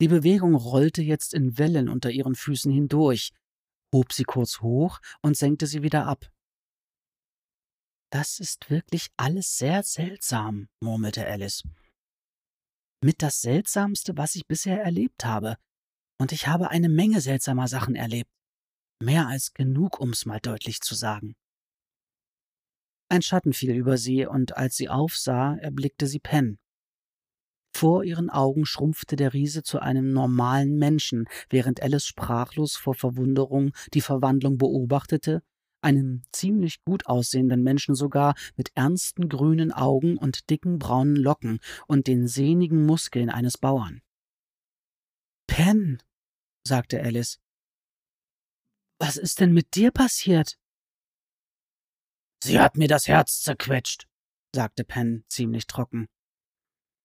Die 0.00 0.08
Bewegung 0.08 0.54
rollte 0.54 1.02
jetzt 1.02 1.34
in 1.34 1.58
Wellen 1.58 1.88
unter 1.88 2.10
ihren 2.10 2.34
Füßen 2.34 2.72
hindurch, 2.72 3.32
hob 3.92 4.12
sie 4.12 4.24
kurz 4.24 4.60
hoch 4.60 5.00
und 5.22 5.36
senkte 5.36 5.66
sie 5.66 5.82
wieder 5.82 6.06
ab. 6.06 6.30
Das 8.10 8.40
ist 8.40 8.70
wirklich 8.70 9.08
alles 9.16 9.58
sehr 9.58 9.82
seltsam, 9.82 10.68
murmelte 10.80 11.26
Alice. 11.26 11.62
Mit 13.02 13.22
das 13.22 13.42
Seltsamste, 13.42 14.16
was 14.16 14.34
ich 14.34 14.46
bisher 14.46 14.82
erlebt 14.82 15.24
habe. 15.24 15.56
Und 16.20 16.32
ich 16.32 16.48
habe 16.48 16.70
eine 16.70 16.88
Menge 16.88 17.20
seltsamer 17.20 17.68
Sachen 17.68 17.94
erlebt. 17.94 18.30
Mehr 19.00 19.28
als 19.28 19.52
genug, 19.52 20.00
um's 20.00 20.26
mal 20.26 20.40
deutlich 20.40 20.80
zu 20.80 20.94
sagen. 20.94 21.36
Ein 23.08 23.22
Schatten 23.22 23.52
fiel 23.52 23.74
über 23.74 23.96
sie, 23.96 24.26
und 24.26 24.56
als 24.56 24.76
sie 24.76 24.88
aufsah, 24.88 25.56
erblickte 25.56 26.06
sie 26.06 26.20
Penn. 26.20 26.58
Vor 27.74 28.04
ihren 28.04 28.28
Augen 28.28 28.66
schrumpfte 28.66 29.16
der 29.16 29.32
Riese 29.34 29.62
zu 29.62 29.78
einem 29.80 30.12
normalen 30.12 30.78
Menschen, 30.78 31.26
während 31.48 31.82
Alice 31.82 32.06
sprachlos 32.06 32.76
vor 32.76 32.94
Verwunderung 32.94 33.72
die 33.94 34.00
Verwandlung 34.00 34.58
beobachtete 34.58 35.42
einem 35.80 36.22
ziemlich 36.32 36.82
gut 36.84 37.06
aussehenden 37.06 37.62
Menschen 37.62 37.94
sogar 37.94 38.34
mit 38.56 38.70
ernsten 38.74 39.28
grünen 39.28 39.72
Augen 39.72 40.16
und 40.16 40.50
dicken 40.50 40.78
braunen 40.78 41.16
Locken 41.16 41.60
und 41.86 42.06
den 42.06 42.26
sehnigen 42.26 42.84
Muskeln 42.84 43.30
eines 43.30 43.58
Bauern. 43.58 44.02
Pen, 45.46 46.02
sagte 46.66 47.00
Alice. 47.00 47.38
Was 48.98 49.16
ist 49.16 49.40
denn 49.40 49.52
mit 49.52 49.76
dir 49.76 49.92
passiert? 49.92 50.58
Sie 52.42 52.60
hat 52.60 52.76
mir 52.76 52.88
das 52.88 53.08
Herz 53.08 53.40
zerquetscht, 53.40 54.06
sagte 54.54 54.84
Penn 54.84 55.24
ziemlich 55.28 55.66
trocken. 55.66 56.06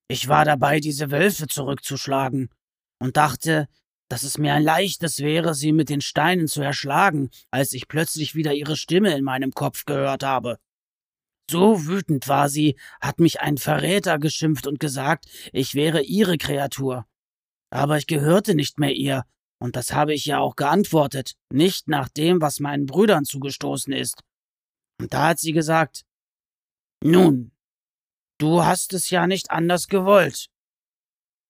Ich 0.07 0.27
war 0.27 0.45
dabei, 0.45 0.79
diese 0.79 1.11
Wölfe 1.11 1.47
zurückzuschlagen 1.47 2.49
und 2.99 3.17
dachte, 3.17 3.67
dass 4.09 4.23
es 4.23 4.37
mir 4.37 4.53
ein 4.53 4.63
leichtes 4.63 5.19
wäre, 5.19 5.55
sie 5.55 5.71
mit 5.71 5.89
den 5.89 6.01
Steinen 6.01 6.47
zu 6.47 6.61
erschlagen, 6.61 7.31
als 7.49 7.73
ich 7.73 7.87
plötzlich 7.87 8.35
wieder 8.35 8.53
ihre 8.53 8.75
Stimme 8.75 9.15
in 9.17 9.23
meinem 9.23 9.53
Kopf 9.53 9.85
gehört 9.85 10.23
habe. 10.23 10.59
So 11.49 11.87
wütend 11.87 12.27
war 12.27 12.47
sie, 12.47 12.77
hat 13.01 13.19
mich 13.19 13.41
ein 13.41 13.57
Verräter 13.57 14.19
geschimpft 14.19 14.67
und 14.67 14.79
gesagt, 14.79 15.25
ich 15.51 15.73
wäre 15.73 16.01
ihre 16.01 16.37
Kreatur. 16.37 17.05
Aber 17.69 17.97
ich 17.97 18.07
gehörte 18.07 18.55
nicht 18.55 18.77
mehr 18.77 18.93
ihr, 18.93 19.23
und 19.59 19.75
das 19.75 19.93
habe 19.93 20.13
ich 20.13 20.25
ja 20.25 20.39
auch 20.39 20.55
geantwortet, 20.55 21.33
nicht 21.51 21.87
nach 21.87 22.09
dem, 22.09 22.39
was 22.41 22.59
meinen 22.59 22.85
Brüdern 22.85 23.25
zugestoßen 23.25 23.93
ist. 23.93 24.21
Und 24.99 25.13
da 25.13 25.29
hat 25.29 25.39
sie 25.39 25.53
gesagt, 25.53 26.05
nun, 27.03 27.51
du 28.37 28.63
hast 28.63 28.93
es 28.93 29.09
ja 29.09 29.27
nicht 29.27 29.51
anders 29.51 29.87
gewollt. 29.87 30.49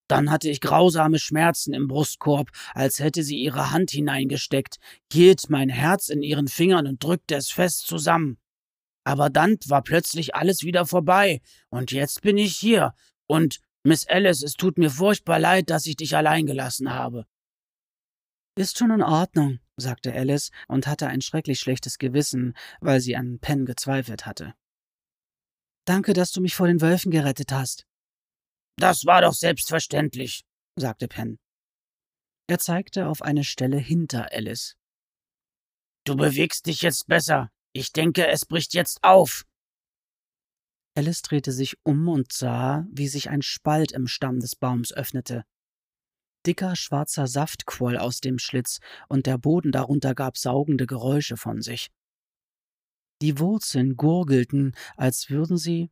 Dann 0.09 0.29
hatte 0.29 0.49
ich 0.49 0.61
grausame 0.61 1.17
Schmerzen 1.17 1.73
im 1.73 1.87
Brustkorb, 1.87 2.49
als 2.73 2.99
hätte 2.99 3.23
sie 3.23 3.37
ihre 3.37 3.71
Hand 3.71 3.91
hineingesteckt, 3.91 4.77
hielt 5.11 5.49
mein 5.49 5.69
Herz 5.69 6.09
in 6.09 6.21
ihren 6.21 6.47
Fingern 6.47 6.87
und 6.87 7.03
drückte 7.03 7.35
es 7.35 7.49
fest 7.49 7.87
zusammen. 7.87 8.37
Aber 9.05 9.29
dann 9.29 9.57
war 9.67 9.81
plötzlich 9.81 10.35
alles 10.35 10.63
wieder 10.63 10.85
vorbei, 10.85 11.41
und 11.69 11.91
jetzt 11.91 12.21
bin 12.21 12.37
ich 12.37 12.55
hier, 12.55 12.93
und 13.27 13.59
Miss 13.83 14.07
Alice, 14.07 14.43
es 14.43 14.53
tut 14.53 14.77
mir 14.77 14.89
furchtbar 14.89 15.39
leid, 15.39 15.69
dass 15.69 15.85
ich 15.85 15.97
dich 15.97 16.15
allein 16.15 16.45
gelassen 16.45 16.93
habe. 16.93 17.25
Ist 18.55 18.77
schon 18.77 18.91
in 18.91 19.01
Ordnung, 19.01 19.59
sagte 19.77 20.13
Alice 20.13 20.51
und 20.67 20.85
hatte 20.85 21.07
ein 21.07 21.21
schrecklich 21.21 21.59
schlechtes 21.59 21.97
Gewissen, 21.97 22.55
weil 22.81 22.99
sie 23.01 23.15
an 23.15 23.39
Penn 23.39 23.65
gezweifelt 23.65 24.25
hatte. 24.25 24.53
Danke, 25.85 26.13
dass 26.13 26.31
du 26.31 26.39
mich 26.39 26.55
vor 26.55 26.67
den 26.67 26.81
Wölfen 26.81 27.11
gerettet 27.11 27.51
hast. 27.51 27.87
Das 28.77 29.05
war 29.05 29.21
doch 29.21 29.33
selbstverständlich, 29.33 30.43
sagte 30.75 31.07
Penn. 31.07 31.39
Er 32.47 32.59
zeigte 32.59 33.07
auf 33.07 33.21
eine 33.21 33.43
Stelle 33.43 33.77
hinter 33.77 34.31
Alice. 34.31 34.75
Du 36.05 36.15
bewegst 36.15 36.67
dich 36.67 36.81
jetzt 36.81 37.07
besser, 37.07 37.49
Ich 37.75 37.91
denke, 37.91 38.27
es 38.27 38.45
bricht 38.45 38.75
jetzt 38.75 39.03
auf. 39.03 39.45
Alice 40.95 41.23
drehte 41.23 41.51
sich 41.51 41.75
um 41.83 42.07
und 42.07 42.31
sah, 42.31 42.85
wie 42.91 43.07
sich 43.07 43.31
ein 43.31 43.41
Spalt 43.41 43.91
im 43.91 44.05
Stamm 44.05 44.39
des 44.39 44.55
Baums 44.55 44.93
öffnete. 44.93 45.43
Dicker 46.45 46.75
schwarzer 46.75 47.27
Saft 47.27 47.65
quoll 47.65 47.97
aus 47.97 48.19
dem 48.19 48.37
Schlitz, 48.37 48.79
und 49.07 49.25
der 49.25 49.37
Boden 49.37 49.71
darunter 49.71 50.13
gab 50.15 50.37
saugende 50.37 50.87
Geräusche 50.87 51.37
von 51.37 51.61
sich. 51.61 51.89
Die 53.21 53.39
Wurzeln 53.39 53.95
gurgelten, 53.95 54.75
als 54.97 55.29
würden 55.29 55.57
sie, 55.57 55.91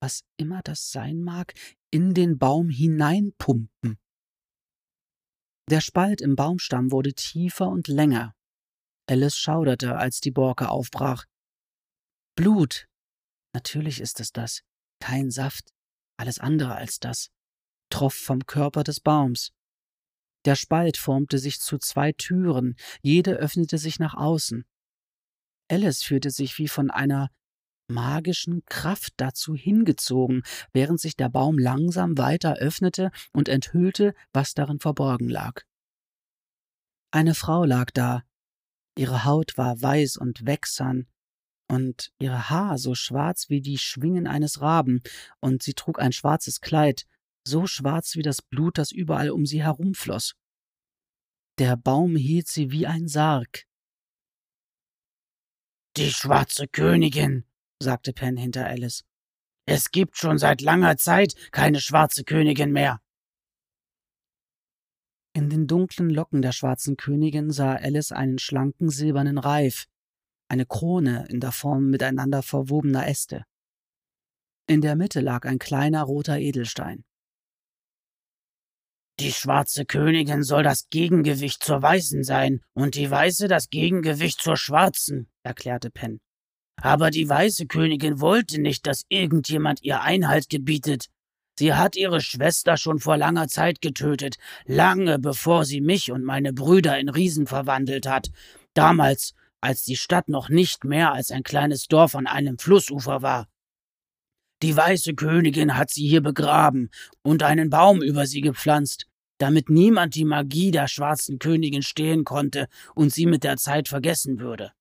was 0.00 0.24
immer 0.36 0.62
das 0.62 0.90
sein 0.90 1.22
mag, 1.22 1.54
in 1.90 2.14
den 2.14 2.38
Baum 2.38 2.68
hineinpumpen. 2.68 3.98
Der 5.70 5.80
Spalt 5.80 6.20
im 6.20 6.34
Baumstamm 6.34 6.90
wurde 6.90 7.12
tiefer 7.12 7.68
und 7.68 7.88
länger. 7.88 8.34
Alice 9.06 9.36
schauderte, 9.36 9.96
als 9.96 10.20
die 10.20 10.30
Borke 10.30 10.70
aufbrach. 10.70 11.26
Blut. 12.36 12.86
Natürlich 13.54 14.00
ist 14.00 14.20
es 14.20 14.32
das. 14.32 14.62
Kein 15.00 15.30
Saft. 15.30 15.72
Alles 16.16 16.38
andere 16.38 16.74
als 16.74 16.98
das. 16.98 17.30
Troff 17.90 18.14
vom 18.14 18.46
Körper 18.46 18.82
des 18.82 19.00
Baums. 19.00 19.52
Der 20.48 20.54
Spalt 20.54 20.96
formte 20.96 21.38
sich 21.38 21.60
zu 21.60 21.76
zwei 21.76 22.12
Türen, 22.12 22.74
jede 23.02 23.32
öffnete 23.32 23.76
sich 23.76 23.98
nach 23.98 24.14
außen. 24.14 24.64
Alice 25.70 26.02
fühlte 26.02 26.30
sich 26.30 26.56
wie 26.56 26.68
von 26.68 26.90
einer 26.90 27.28
magischen 27.86 28.64
Kraft 28.64 29.12
dazu 29.18 29.54
hingezogen, 29.54 30.42
während 30.72 31.02
sich 31.02 31.16
der 31.16 31.28
Baum 31.28 31.58
langsam 31.58 32.16
weiter 32.16 32.54
öffnete 32.54 33.10
und 33.34 33.50
enthüllte, 33.50 34.14
was 34.32 34.54
darin 34.54 34.80
verborgen 34.80 35.28
lag. 35.28 35.64
Eine 37.10 37.34
Frau 37.34 37.66
lag 37.66 37.90
da. 37.90 38.22
Ihre 38.96 39.26
Haut 39.26 39.58
war 39.58 39.82
weiß 39.82 40.16
und 40.16 40.46
wächsern, 40.46 41.08
und 41.70 42.10
ihre 42.18 42.48
Haar 42.48 42.78
so 42.78 42.94
schwarz 42.94 43.50
wie 43.50 43.60
die 43.60 43.76
Schwingen 43.76 44.26
eines 44.26 44.62
Raben, 44.62 45.02
und 45.40 45.62
sie 45.62 45.74
trug 45.74 46.00
ein 46.00 46.12
schwarzes 46.12 46.62
Kleid, 46.62 47.04
so 47.48 47.66
schwarz 47.66 48.14
wie 48.16 48.22
das 48.22 48.42
Blut, 48.42 48.78
das 48.78 48.92
überall 48.92 49.30
um 49.30 49.46
sie 49.46 49.62
herumfloss. 49.62 50.34
Der 51.58 51.76
Baum 51.76 52.14
hielt 52.14 52.46
sie 52.46 52.70
wie 52.70 52.86
ein 52.86 53.08
Sarg. 53.08 53.64
Die 55.96 56.10
schwarze 56.12 56.68
Königin, 56.68 57.44
sagte 57.82 58.12
Penn 58.12 58.36
hinter 58.36 58.66
Alice. 58.66 59.04
Es 59.66 59.90
gibt 59.90 60.16
schon 60.16 60.38
seit 60.38 60.60
langer 60.60 60.96
Zeit 60.96 61.34
keine 61.50 61.80
schwarze 61.80 62.24
Königin 62.24 62.72
mehr. 62.72 63.00
In 65.34 65.50
den 65.50 65.66
dunklen 65.66 66.10
Locken 66.10 66.42
der 66.42 66.52
schwarzen 66.52 66.96
Königin 66.96 67.50
sah 67.50 67.74
Alice 67.74 68.12
einen 68.12 68.38
schlanken 68.38 68.90
silbernen 68.90 69.38
Reif, 69.38 69.86
eine 70.48 70.66
Krone 70.66 71.26
in 71.28 71.40
der 71.40 71.52
Form 71.52 71.90
miteinander 71.90 72.42
verwobener 72.42 73.06
Äste. 73.06 73.44
In 74.66 74.80
der 74.80 74.96
Mitte 74.96 75.20
lag 75.20 75.44
ein 75.44 75.58
kleiner 75.58 76.02
roter 76.02 76.38
Edelstein. 76.38 77.04
Die 79.20 79.32
schwarze 79.32 79.84
Königin 79.84 80.44
soll 80.44 80.62
das 80.62 80.88
Gegengewicht 80.90 81.64
zur 81.64 81.82
Weißen 81.82 82.22
sein 82.22 82.60
und 82.72 82.94
die 82.94 83.10
Weiße 83.10 83.48
das 83.48 83.68
Gegengewicht 83.68 84.40
zur 84.40 84.56
Schwarzen, 84.56 85.28
erklärte 85.42 85.90
Penn. 85.90 86.20
Aber 86.80 87.10
die 87.10 87.28
weiße 87.28 87.66
Königin 87.66 88.20
wollte 88.20 88.60
nicht, 88.60 88.86
dass 88.86 89.04
irgendjemand 89.08 89.82
ihr 89.82 90.02
Einhalt 90.02 90.48
gebietet. 90.48 91.06
Sie 91.58 91.74
hat 91.74 91.96
ihre 91.96 92.20
Schwester 92.20 92.76
schon 92.76 93.00
vor 93.00 93.16
langer 93.16 93.48
Zeit 93.48 93.80
getötet, 93.80 94.36
lange 94.66 95.18
bevor 95.18 95.64
sie 95.64 95.80
mich 95.80 96.12
und 96.12 96.22
meine 96.22 96.52
Brüder 96.52 96.96
in 97.00 97.08
Riesen 97.08 97.48
verwandelt 97.48 98.06
hat. 98.06 98.30
Damals, 98.74 99.34
als 99.60 99.82
die 99.82 99.96
Stadt 99.96 100.28
noch 100.28 100.48
nicht 100.48 100.84
mehr 100.84 101.12
als 101.12 101.32
ein 101.32 101.42
kleines 101.42 101.88
Dorf 101.88 102.14
an 102.14 102.28
einem 102.28 102.58
Flussufer 102.58 103.22
war. 103.22 103.48
Die 104.62 104.76
weiße 104.76 105.14
Königin 105.14 105.76
hat 105.76 105.90
sie 105.90 106.08
hier 106.08 106.20
begraben 106.20 106.90
und 107.22 107.42
einen 107.42 107.70
Baum 107.70 108.02
über 108.02 108.26
sie 108.26 108.40
gepflanzt, 108.40 109.07
damit 109.38 109.70
niemand 109.70 110.14
die 110.14 110.24
Magie 110.24 110.70
der 110.70 110.88
schwarzen 110.88 111.38
Königin 111.38 111.82
stehlen 111.82 112.24
konnte 112.24 112.68
und 112.94 113.12
sie 113.12 113.26
mit 113.26 113.44
der 113.44 113.56
Zeit 113.56 113.88
vergessen 113.88 114.40
würde. 114.40 114.72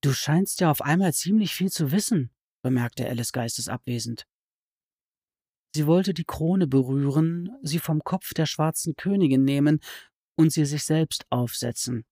Du 0.00 0.12
scheinst 0.12 0.60
ja 0.60 0.70
auf 0.70 0.80
einmal 0.80 1.12
ziemlich 1.12 1.54
viel 1.54 1.70
zu 1.70 1.92
wissen, 1.92 2.30
bemerkte 2.62 3.08
Alice 3.08 3.32
geistesabwesend. 3.32 4.26
Sie 5.74 5.86
wollte 5.86 6.14
die 6.14 6.24
Krone 6.24 6.66
berühren, 6.66 7.50
sie 7.62 7.78
vom 7.78 8.02
Kopf 8.02 8.32
der 8.32 8.46
schwarzen 8.46 8.96
Königin 8.96 9.44
nehmen 9.44 9.80
und 10.36 10.52
sie 10.52 10.64
sich 10.64 10.84
selbst 10.84 11.26
aufsetzen. 11.30 12.04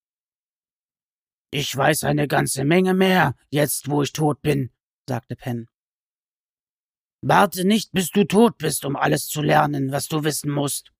Ich 1.51 1.75
weiß 1.75 2.05
eine 2.05 2.29
ganze 2.29 2.65
Menge 2.65 2.93
mehr, 2.93 3.35
jetzt 3.51 3.89
wo 3.89 4.03
ich 4.03 4.13
tot 4.13 4.43
bin, 4.43 4.71
sagte 5.09 5.37
Penn. 5.37 5.69
Warte 7.23 7.67
nicht, 7.67 7.93
bis 7.93 8.11
du 8.11 8.25
tot 8.25 8.59
bist, 8.59 8.85
um 8.85 8.97
alles 8.97 9.27
zu 9.27 9.43
lernen, 9.43 9.91
was 9.91 10.09
du 10.09 10.25
wissen 10.25 10.51
musst. 10.51 10.93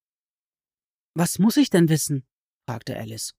Was 1.15 1.39
muss 1.39 1.57
ich 1.57 1.71
denn 1.71 1.89
wissen? 1.89 2.27
fragte 2.69 2.97
Alice. 2.97 3.35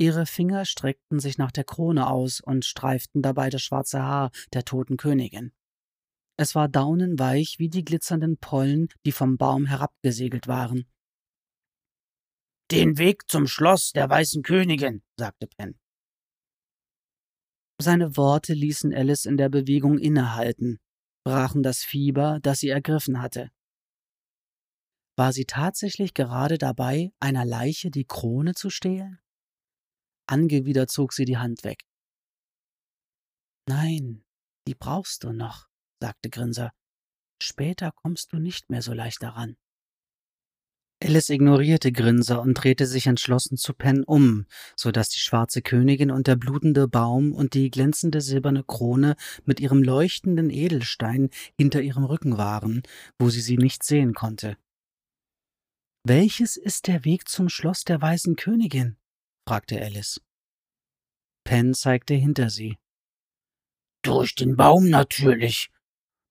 Ihre 0.00 0.26
Finger 0.26 0.64
streckten 0.64 1.18
sich 1.18 1.38
nach 1.38 1.50
der 1.50 1.64
Krone 1.64 2.08
aus 2.08 2.40
und 2.40 2.64
streiften 2.64 3.20
dabei 3.20 3.50
das 3.50 3.62
schwarze 3.62 4.02
Haar 4.02 4.30
der 4.52 4.64
toten 4.64 4.96
Königin. 4.96 5.52
Es 6.36 6.54
war 6.54 6.68
daunenweich 6.68 7.56
wie 7.58 7.68
die 7.68 7.84
glitzernden 7.84 8.38
Pollen, 8.38 8.88
die 9.04 9.10
vom 9.10 9.36
Baum 9.36 9.66
herabgesegelt 9.66 10.46
waren. 10.46 10.86
Den 12.70 12.96
Weg 12.98 13.28
zum 13.28 13.48
Schloss 13.48 13.92
der 13.92 14.08
Weißen 14.08 14.42
Königin, 14.44 15.02
sagte 15.16 15.48
Penn. 15.48 15.76
Seine 17.80 18.16
Worte 18.16 18.54
ließen 18.54 18.94
Alice 18.94 19.24
in 19.24 19.36
der 19.36 19.48
Bewegung 19.48 19.98
innehalten, 19.98 20.78
brachen 21.28 21.62
das 21.62 21.84
Fieber, 21.84 22.40
das 22.40 22.60
sie 22.60 22.70
ergriffen 22.70 23.20
hatte. 23.20 23.50
War 25.14 25.34
sie 25.34 25.44
tatsächlich 25.44 26.14
gerade 26.14 26.56
dabei, 26.56 27.12
einer 27.20 27.44
Leiche 27.44 27.90
die 27.90 28.06
Krone 28.06 28.54
zu 28.54 28.70
stehlen? 28.70 29.20
Angewidert 30.26 30.90
zog 30.90 31.12
sie 31.12 31.26
die 31.26 31.36
Hand 31.36 31.64
weg. 31.64 31.84
Nein, 33.68 34.24
die 34.66 34.74
brauchst 34.74 35.22
du 35.22 35.32
noch, 35.32 35.68
sagte 36.00 36.30
Grinser. 36.30 36.72
Später 37.42 37.92
kommst 37.92 38.32
du 38.32 38.38
nicht 38.38 38.70
mehr 38.70 38.80
so 38.80 38.94
leicht 38.94 39.22
daran. 39.22 39.58
Alice 41.00 41.30
ignorierte 41.30 41.92
Grinser 41.92 42.40
und 42.40 42.54
drehte 42.54 42.84
sich 42.84 43.06
entschlossen 43.06 43.56
zu 43.56 43.72
Penn 43.72 44.02
um, 44.02 44.46
so 44.74 44.90
dass 44.90 45.08
die 45.10 45.20
schwarze 45.20 45.62
Königin 45.62 46.10
und 46.10 46.26
der 46.26 46.34
blutende 46.34 46.88
Baum 46.88 47.32
und 47.32 47.54
die 47.54 47.70
glänzende 47.70 48.20
silberne 48.20 48.64
Krone 48.64 49.14
mit 49.44 49.60
ihrem 49.60 49.82
leuchtenden 49.82 50.50
Edelstein 50.50 51.30
hinter 51.56 51.82
ihrem 51.82 52.04
Rücken 52.04 52.36
waren, 52.36 52.82
wo 53.16 53.30
sie 53.30 53.40
sie 53.40 53.58
nicht 53.58 53.84
sehen 53.84 54.12
konnte. 54.12 54.56
Welches 56.04 56.56
ist 56.56 56.88
der 56.88 57.04
Weg 57.04 57.28
zum 57.28 57.48
Schloss 57.48 57.84
der 57.84 58.00
Weißen 58.00 58.34
Königin? 58.34 58.96
fragte 59.46 59.80
Alice. 59.80 60.20
Penn 61.44 61.74
zeigte 61.74 62.14
hinter 62.14 62.50
sie. 62.50 62.76
Durch 64.02 64.34
den 64.34 64.56
Baum 64.56 64.90
natürlich. 64.90 65.70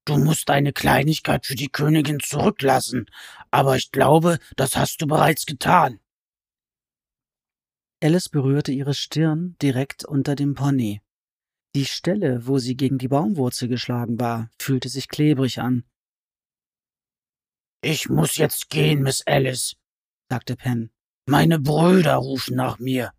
Du 0.07 0.17
musst 0.17 0.49
eine 0.49 0.71
Kleinigkeit 0.71 1.45
für 1.45 1.55
die 1.55 1.67
Königin 1.67 2.21
zurücklassen, 2.21 3.07
aber 3.51 3.75
ich 3.75 3.91
glaube, 3.91 4.39
das 4.55 4.77
hast 4.77 5.01
du 5.01 5.05
bereits 5.05 5.45
getan. 5.45 5.99
Alice 8.01 8.29
berührte 8.29 8.71
ihre 8.71 8.93
Stirn 8.93 9.57
direkt 9.61 10.05
unter 10.05 10.35
dem 10.35 10.53
Pony. 10.53 11.01
Die 11.75 11.83
Stelle, 11.83 12.47
wo 12.47 12.57
sie 12.57 12.77
gegen 12.77 12.99
die 12.99 13.09
Baumwurzel 13.09 13.67
geschlagen 13.67 14.17
war, 14.17 14.49
fühlte 14.57 14.87
sich 14.87 15.09
klebrig 15.09 15.59
an. 15.59 15.83
Ich 17.81 18.07
muss 18.07 18.37
jetzt 18.37 18.69
gehen, 18.69 19.01
Miss 19.01 19.27
Alice, 19.27 19.75
sagte 20.29 20.55
Penn. 20.55 20.89
Meine 21.25 21.59
Brüder 21.59 22.15
rufen 22.15 22.55
nach 22.55 22.79
mir. 22.79 23.11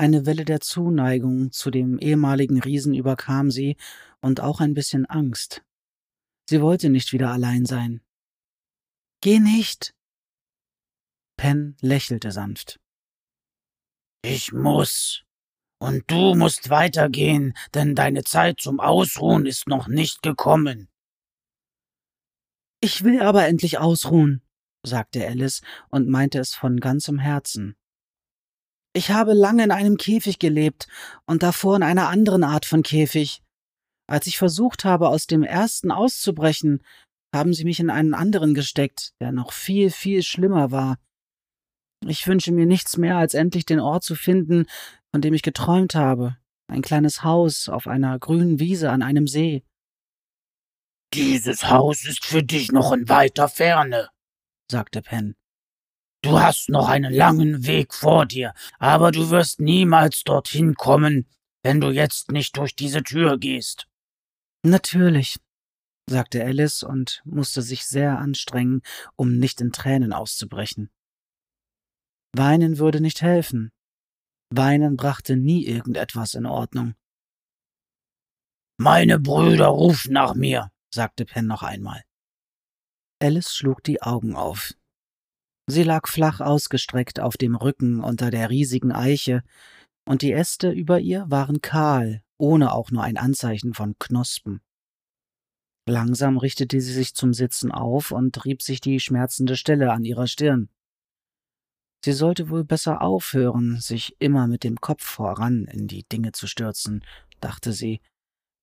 Eine 0.00 0.26
Welle 0.26 0.44
der 0.44 0.60
Zuneigung 0.60 1.50
zu 1.50 1.72
dem 1.72 1.98
ehemaligen 1.98 2.62
Riesen 2.62 2.94
überkam 2.94 3.50
sie 3.50 3.76
und 4.20 4.40
auch 4.40 4.60
ein 4.60 4.72
bisschen 4.72 5.06
Angst. 5.06 5.64
Sie 6.48 6.60
wollte 6.60 6.88
nicht 6.88 7.12
wieder 7.12 7.32
allein 7.32 7.66
sein. 7.66 8.00
Geh 9.20 9.40
nicht! 9.40 9.92
Penn 11.36 11.76
lächelte 11.80 12.30
sanft. 12.30 12.78
Ich 14.22 14.52
muss. 14.52 15.24
Und 15.80 16.08
du 16.08 16.36
musst 16.36 16.70
weitergehen, 16.70 17.54
denn 17.74 17.96
deine 17.96 18.22
Zeit 18.22 18.60
zum 18.60 18.78
Ausruhen 18.78 19.46
ist 19.46 19.66
noch 19.66 19.88
nicht 19.88 20.22
gekommen. 20.22 20.88
Ich 22.80 23.02
will 23.02 23.20
aber 23.20 23.48
endlich 23.48 23.78
ausruhen, 23.78 24.42
sagte 24.84 25.26
Alice 25.26 25.60
und 25.88 26.08
meinte 26.08 26.38
es 26.38 26.54
von 26.54 26.78
ganzem 26.78 27.18
Herzen. 27.18 27.76
Ich 28.94 29.10
habe 29.10 29.32
lange 29.32 29.64
in 29.64 29.70
einem 29.70 29.96
Käfig 29.96 30.38
gelebt 30.38 30.88
und 31.26 31.42
davor 31.42 31.76
in 31.76 31.82
einer 31.82 32.08
anderen 32.08 32.44
Art 32.44 32.64
von 32.64 32.82
Käfig. 32.82 33.42
Als 34.08 34.26
ich 34.26 34.38
versucht 34.38 34.84
habe, 34.84 35.08
aus 35.08 35.26
dem 35.26 35.42
ersten 35.42 35.90
auszubrechen, 35.90 36.82
haben 37.34 37.52
sie 37.52 37.64
mich 37.64 37.78
in 37.78 37.90
einen 37.90 38.14
anderen 38.14 38.54
gesteckt, 38.54 39.12
der 39.20 39.32
noch 39.32 39.52
viel, 39.52 39.90
viel 39.90 40.22
schlimmer 40.22 40.70
war. 40.70 40.98
Ich 42.06 42.26
wünsche 42.26 42.52
mir 42.52 42.64
nichts 42.64 42.96
mehr, 42.96 43.16
als 43.16 43.34
endlich 43.34 43.66
den 43.66 43.80
Ort 43.80 44.04
zu 44.04 44.14
finden, 44.14 44.66
von 45.12 45.20
dem 45.20 45.34
ich 45.34 45.42
geträumt 45.42 45.94
habe. 45.94 46.36
Ein 46.70 46.82
kleines 46.82 47.24
Haus 47.24 47.68
auf 47.68 47.86
einer 47.86 48.18
grünen 48.18 48.60
Wiese 48.60 48.90
an 48.90 49.02
einem 49.02 49.26
See. 49.26 49.62
Dieses 51.14 51.68
Haus 51.68 52.04
ist 52.04 52.24
für 52.24 52.42
dich 52.42 52.70
noch 52.70 52.92
in 52.92 53.08
weiter 53.08 53.48
Ferne, 53.48 54.10
sagte 54.70 55.00
Penn. 55.00 55.34
Du 56.22 56.40
hast 56.40 56.68
noch 56.68 56.88
einen 56.88 57.12
langen 57.12 57.66
Weg 57.66 57.94
vor 57.94 58.26
dir, 58.26 58.52
aber 58.78 59.12
du 59.12 59.30
wirst 59.30 59.60
niemals 59.60 60.24
dorthin 60.24 60.74
kommen, 60.74 61.28
wenn 61.62 61.80
du 61.80 61.90
jetzt 61.90 62.30
nicht 62.32 62.56
durch 62.56 62.74
diese 62.74 63.02
Tür 63.02 63.38
gehst. 63.38 63.86
Natürlich, 64.64 65.38
sagte 66.10 66.44
Alice 66.44 66.82
und 66.82 67.22
musste 67.24 67.62
sich 67.62 67.86
sehr 67.86 68.18
anstrengen, 68.18 68.82
um 69.14 69.38
nicht 69.38 69.60
in 69.60 69.70
Tränen 69.70 70.12
auszubrechen. 70.12 70.90
Weinen 72.34 72.78
würde 72.78 73.00
nicht 73.00 73.22
helfen. 73.22 73.70
Weinen 74.50 74.96
brachte 74.96 75.36
nie 75.36 75.66
irgendetwas 75.66 76.34
in 76.34 76.46
Ordnung. 76.46 76.94
Meine 78.80 79.18
Brüder 79.18 79.68
rufen 79.68 80.12
nach 80.12 80.34
mir, 80.34 80.70
sagte 80.92 81.24
Penn 81.24 81.46
noch 81.46 81.62
einmal. 81.62 82.02
Alice 83.20 83.54
schlug 83.54 83.82
die 83.82 84.02
Augen 84.02 84.34
auf. 84.34 84.74
Sie 85.70 85.82
lag 85.82 86.08
flach 86.08 86.40
ausgestreckt 86.40 87.20
auf 87.20 87.36
dem 87.36 87.54
Rücken 87.54 88.00
unter 88.00 88.30
der 88.30 88.48
riesigen 88.48 88.90
Eiche, 88.90 89.42
und 90.06 90.22
die 90.22 90.32
Äste 90.32 90.70
über 90.70 90.98
ihr 90.98 91.26
waren 91.28 91.60
kahl, 91.60 92.22
ohne 92.38 92.72
auch 92.72 92.90
nur 92.90 93.02
ein 93.02 93.18
Anzeichen 93.18 93.74
von 93.74 93.94
Knospen. 93.98 94.62
Langsam 95.86 96.38
richtete 96.38 96.80
sie 96.80 96.94
sich 96.94 97.14
zum 97.14 97.34
Sitzen 97.34 97.70
auf 97.70 98.12
und 98.12 98.46
rieb 98.46 98.62
sich 98.62 98.80
die 98.80 98.98
schmerzende 98.98 99.56
Stelle 99.56 99.92
an 99.92 100.04
ihrer 100.04 100.26
Stirn. 100.26 100.70
Sie 102.02 102.12
sollte 102.12 102.48
wohl 102.48 102.64
besser 102.64 103.02
aufhören, 103.02 103.78
sich 103.78 104.16
immer 104.20 104.46
mit 104.46 104.64
dem 104.64 104.80
Kopf 104.80 105.04
voran 105.04 105.66
in 105.66 105.86
die 105.86 106.04
Dinge 106.04 106.32
zu 106.32 106.46
stürzen, 106.46 107.04
dachte 107.40 107.74
sie, 107.74 108.00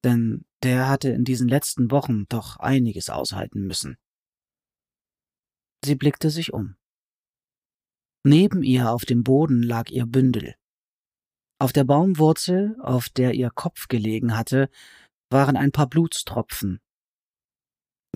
denn 0.03 0.45
der 0.63 0.89
hatte 0.89 1.09
in 1.09 1.23
diesen 1.23 1.49
letzten 1.49 1.91
Wochen 1.91 2.25
doch 2.29 2.57
einiges 2.57 3.11
aushalten 3.11 3.61
müssen. 3.67 3.97
Sie 5.83 5.93
blickte 5.93 6.31
sich 6.31 6.51
um. 6.51 6.75
Neben 8.27 8.63
ihr 8.63 8.89
auf 8.89 9.05
dem 9.05 9.23
Boden 9.23 9.61
lag 9.61 9.91
ihr 9.91 10.07
Bündel. 10.07 10.55
Auf 11.59 11.73
der 11.73 11.83
Baumwurzel, 11.83 12.75
auf 12.81 13.07
der 13.07 13.35
ihr 13.35 13.51
Kopf 13.51 13.87
gelegen 13.87 14.35
hatte, 14.35 14.67
waren 15.29 15.55
ein 15.55 15.71
paar 15.71 15.87
Blutstropfen. 15.87 16.79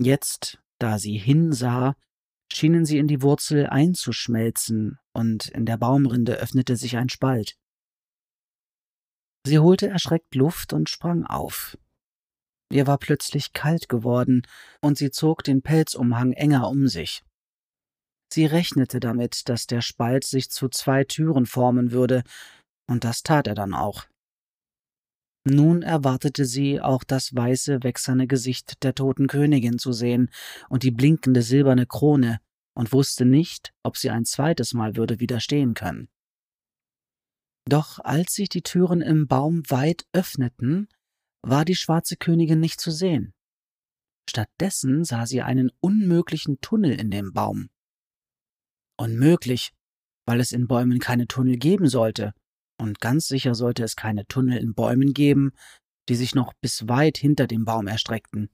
Jetzt, 0.00 0.58
da 0.80 0.98
sie 0.98 1.16
hinsah, 1.16 1.94
schienen 2.52 2.84
sie 2.84 2.98
in 2.98 3.06
die 3.06 3.22
Wurzel 3.22 3.68
einzuschmelzen, 3.68 4.98
und 5.12 5.46
in 5.46 5.64
der 5.64 5.76
Baumrinde 5.76 6.38
öffnete 6.40 6.74
sich 6.74 6.96
ein 6.96 7.08
Spalt. 7.08 7.56
Sie 9.46 9.60
holte 9.60 9.86
erschreckt 9.86 10.34
Luft 10.34 10.72
und 10.72 10.88
sprang 10.88 11.24
auf. 11.24 11.78
Ihr 12.72 12.88
war 12.88 12.98
plötzlich 12.98 13.52
kalt 13.52 13.88
geworden, 13.88 14.42
und 14.80 14.98
sie 14.98 15.12
zog 15.12 15.44
den 15.44 15.62
Pelzumhang 15.62 16.32
enger 16.32 16.68
um 16.68 16.88
sich. 16.88 17.22
Sie 18.32 18.46
rechnete 18.46 19.00
damit, 19.00 19.48
dass 19.48 19.66
der 19.66 19.80
Spalt 19.80 20.24
sich 20.24 20.50
zu 20.50 20.68
zwei 20.68 21.04
Türen 21.04 21.46
formen 21.46 21.90
würde, 21.90 22.22
und 22.86 23.04
das 23.04 23.22
tat 23.22 23.46
er 23.46 23.54
dann 23.54 23.74
auch. 23.74 24.06
Nun 25.44 25.82
erwartete 25.82 26.44
sie 26.44 26.80
auch 26.80 27.02
das 27.02 27.34
weiße, 27.34 27.82
wächserne 27.82 28.26
Gesicht 28.26 28.82
der 28.82 28.94
toten 28.94 29.26
Königin 29.26 29.78
zu 29.78 29.92
sehen 29.92 30.30
und 30.68 30.82
die 30.82 30.90
blinkende 30.90 31.42
silberne 31.42 31.86
Krone 31.86 32.40
und 32.74 32.92
wusste 32.92 33.24
nicht, 33.24 33.72
ob 33.82 33.96
sie 33.96 34.10
ein 34.10 34.24
zweites 34.24 34.74
Mal 34.74 34.96
würde 34.96 35.18
widerstehen 35.18 35.74
können. 35.74 36.08
Doch 37.68 37.98
als 38.00 38.34
sich 38.34 38.48
die 38.48 38.62
Türen 38.62 39.00
im 39.00 39.28
Baum 39.28 39.62
weit 39.68 40.06
öffneten, 40.12 40.88
war 41.42 41.64
die 41.64 41.76
schwarze 41.76 42.16
Königin 42.16 42.60
nicht 42.60 42.80
zu 42.80 42.90
sehen. 42.90 43.32
Stattdessen 44.28 45.04
sah 45.04 45.26
sie 45.26 45.42
einen 45.42 45.70
unmöglichen 45.80 46.60
Tunnel 46.60 46.92
in 46.92 47.10
dem 47.10 47.32
Baum. 47.32 47.70
Unmöglich, 49.00 49.72
weil 50.26 50.40
es 50.40 50.52
in 50.52 50.66
Bäumen 50.66 50.98
keine 50.98 51.26
Tunnel 51.26 51.56
geben 51.56 51.88
sollte, 51.88 52.34
und 52.78 53.00
ganz 53.00 53.28
sicher 53.28 53.54
sollte 53.54 53.82
es 53.82 53.96
keine 53.96 54.26
Tunnel 54.26 54.58
in 54.58 54.74
Bäumen 54.74 55.14
geben, 55.14 55.52
die 56.10 56.16
sich 56.16 56.34
noch 56.34 56.52
bis 56.60 56.86
weit 56.86 57.16
hinter 57.16 57.46
dem 57.46 57.64
Baum 57.64 57.86
erstreckten. 57.86 58.50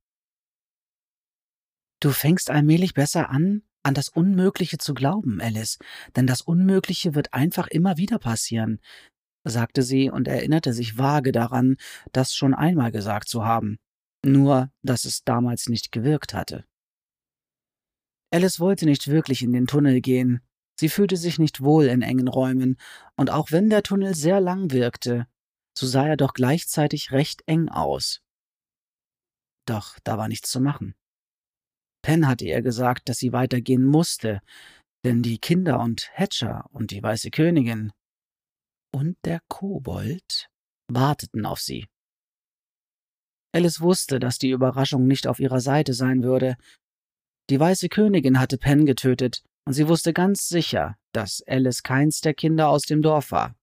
Du 2.00 2.10
fängst 2.10 2.48
allmählich 2.48 2.94
besser 2.94 3.28
an, 3.28 3.62
an 3.82 3.94
das 3.94 4.08
Unmögliche 4.08 4.78
zu 4.78 4.94
glauben, 4.94 5.40
Alice, 5.40 5.78
denn 6.14 6.28
das 6.28 6.42
Unmögliche 6.42 7.16
wird 7.16 7.34
einfach 7.34 7.66
immer 7.66 7.96
wieder 7.96 8.20
passieren, 8.20 8.78
sagte 9.42 9.82
sie 9.82 10.10
und 10.10 10.28
erinnerte 10.28 10.72
sich 10.72 10.96
vage 10.96 11.32
daran, 11.32 11.76
das 12.12 12.36
schon 12.36 12.54
einmal 12.54 12.92
gesagt 12.92 13.28
zu 13.28 13.44
haben, 13.44 13.78
nur 14.24 14.70
dass 14.82 15.06
es 15.06 15.24
damals 15.24 15.68
nicht 15.68 15.90
gewirkt 15.90 16.34
hatte. 16.34 16.66
Alice 18.30 18.60
wollte 18.60 18.86
nicht 18.86 19.08
wirklich 19.08 19.42
in 19.42 19.52
den 19.52 19.66
Tunnel 19.66 20.00
gehen, 20.00 20.40
sie 20.78 20.88
fühlte 20.88 21.16
sich 21.16 21.38
nicht 21.38 21.62
wohl 21.62 21.86
in 21.86 22.02
engen 22.02 22.28
Räumen, 22.28 22.76
und 23.16 23.30
auch 23.30 23.50
wenn 23.52 23.70
der 23.70 23.82
Tunnel 23.82 24.14
sehr 24.14 24.40
lang 24.40 24.70
wirkte, 24.70 25.26
so 25.76 25.86
sah 25.86 26.06
er 26.06 26.16
doch 26.16 26.34
gleichzeitig 26.34 27.12
recht 27.12 27.42
eng 27.46 27.68
aus. 27.68 28.20
Doch 29.66 29.98
da 30.04 30.18
war 30.18 30.28
nichts 30.28 30.50
zu 30.50 30.60
machen. 30.60 30.94
Penn 32.02 32.26
hatte 32.26 32.44
ihr 32.44 32.62
gesagt, 32.62 33.08
dass 33.08 33.18
sie 33.18 33.32
weitergehen 33.32 33.84
musste, 33.84 34.40
denn 35.04 35.22
die 35.22 35.38
Kinder 35.38 35.80
und 35.80 36.10
Hatcher 36.12 36.66
und 36.70 36.90
die 36.90 37.02
Weiße 37.02 37.30
Königin 37.30 37.92
und 38.92 39.16
der 39.24 39.40
Kobold 39.48 40.48
warteten 40.88 41.46
auf 41.46 41.60
sie. 41.60 41.86
Alice 43.52 43.80
wusste, 43.80 44.18
dass 44.18 44.38
die 44.38 44.50
Überraschung 44.50 45.06
nicht 45.06 45.26
auf 45.26 45.40
ihrer 45.40 45.60
Seite 45.60 45.94
sein 45.94 46.22
würde. 46.22 46.56
Die 47.50 47.60
Weiße 47.60 47.88
Königin 47.88 48.38
hatte 48.38 48.58
Penn 48.58 48.86
getötet, 48.86 49.42
und 49.64 49.72
sie 49.72 49.88
wusste 49.88 50.12
ganz 50.12 50.48
sicher, 50.48 50.96
dass 51.12 51.42
Alice 51.46 51.82
keins 51.82 52.20
der 52.20 52.34
Kinder 52.34 52.68
aus 52.68 52.82
dem 52.82 53.02
Dorf 53.02 53.30
war. 53.30 53.54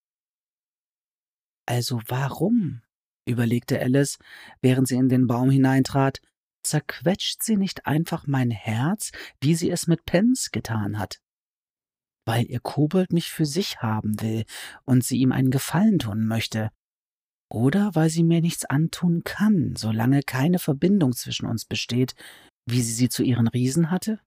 Also 1.65 2.01
warum, 2.07 2.81
überlegte 3.25 3.79
Alice, 3.79 4.17
während 4.61 4.87
sie 4.87 4.95
in 4.95 5.09
den 5.09 5.27
Baum 5.27 5.49
hineintrat, 5.49 6.19
zerquetscht 6.65 7.43
sie 7.43 7.57
nicht 7.57 7.85
einfach 7.85 8.27
mein 8.27 8.51
Herz, 8.51 9.11
wie 9.41 9.55
sie 9.55 9.69
es 9.69 9.87
mit 9.87 10.05
Pens 10.05 10.51
getan 10.51 10.99
hat? 10.99 11.19
weil 12.25 12.45
ihr 12.49 12.59
Kobold 12.59 13.11
mich 13.11 13.31
für 13.31 13.45
sich 13.45 13.77
haben 13.81 14.21
will 14.21 14.45
und 14.85 15.03
sie 15.03 15.17
ihm 15.17 15.31
einen 15.31 15.51
Gefallen 15.51 15.99
tun 15.99 16.25
möchte, 16.25 16.71
oder 17.49 17.93
weil 17.93 18.09
sie 18.09 18.23
mir 18.23 18.41
nichts 18.41 18.65
antun 18.65 19.23
kann, 19.23 19.75
solange 19.75 20.23
keine 20.23 20.59
Verbindung 20.59 21.13
zwischen 21.13 21.45
uns 21.45 21.65
besteht, 21.65 22.15
wie 22.65 22.81
sie 22.81 22.93
sie 22.93 23.09
zu 23.09 23.23
ihren 23.23 23.47
Riesen 23.47 23.91
hatte? 23.91 24.19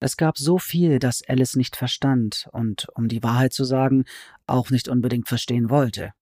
Es 0.00 0.16
gab 0.16 0.36
so 0.36 0.58
viel, 0.58 0.98
das 0.98 1.22
Alice 1.28 1.54
nicht 1.54 1.76
verstand 1.76 2.48
und, 2.50 2.88
um 2.94 3.06
die 3.06 3.22
Wahrheit 3.22 3.52
zu 3.52 3.64
sagen, 3.64 4.04
auch 4.46 4.70
nicht 4.70 4.88
unbedingt 4.88 5.28
verstehen 5.28 5.70
wollte. 5.70 6.12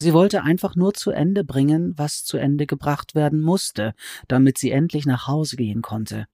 Sie 0.00 0.12
wollte 0.12 0.42
einfach 0.42 0.76
nur 0.76 0.94
zu 0.94 1.10
Ende 1.10 1.44
bringen, 1.44 1.96
was 1.96 2.24
zu 2.24 2.36
Ende 2.36 2.66
gebracht 2.66 3.14
werden 3.14 3.40
musste, 3.40 3.94
damit 4.28 4.58
sie 4.58 4.70
endlich 4.70 5.06
nach 5.06 5.26
Hause 5.26 5.56
gehen 5.56 5.82
konnte. 5.82 6.26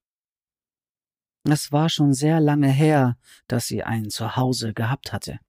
Es 1.43 1.71
war 1.71 1.89
schon 1.89 2.13
sehr 2.13 2.39
lange 2.39 2.69
her, 2.69 3.17
dass 3.47 3.65
sie 3.65 3.83
ein 3.83 4.09
Zuhause 4.09 4.73
gehabt 4.73 5.11
hatte. 5.11 5.39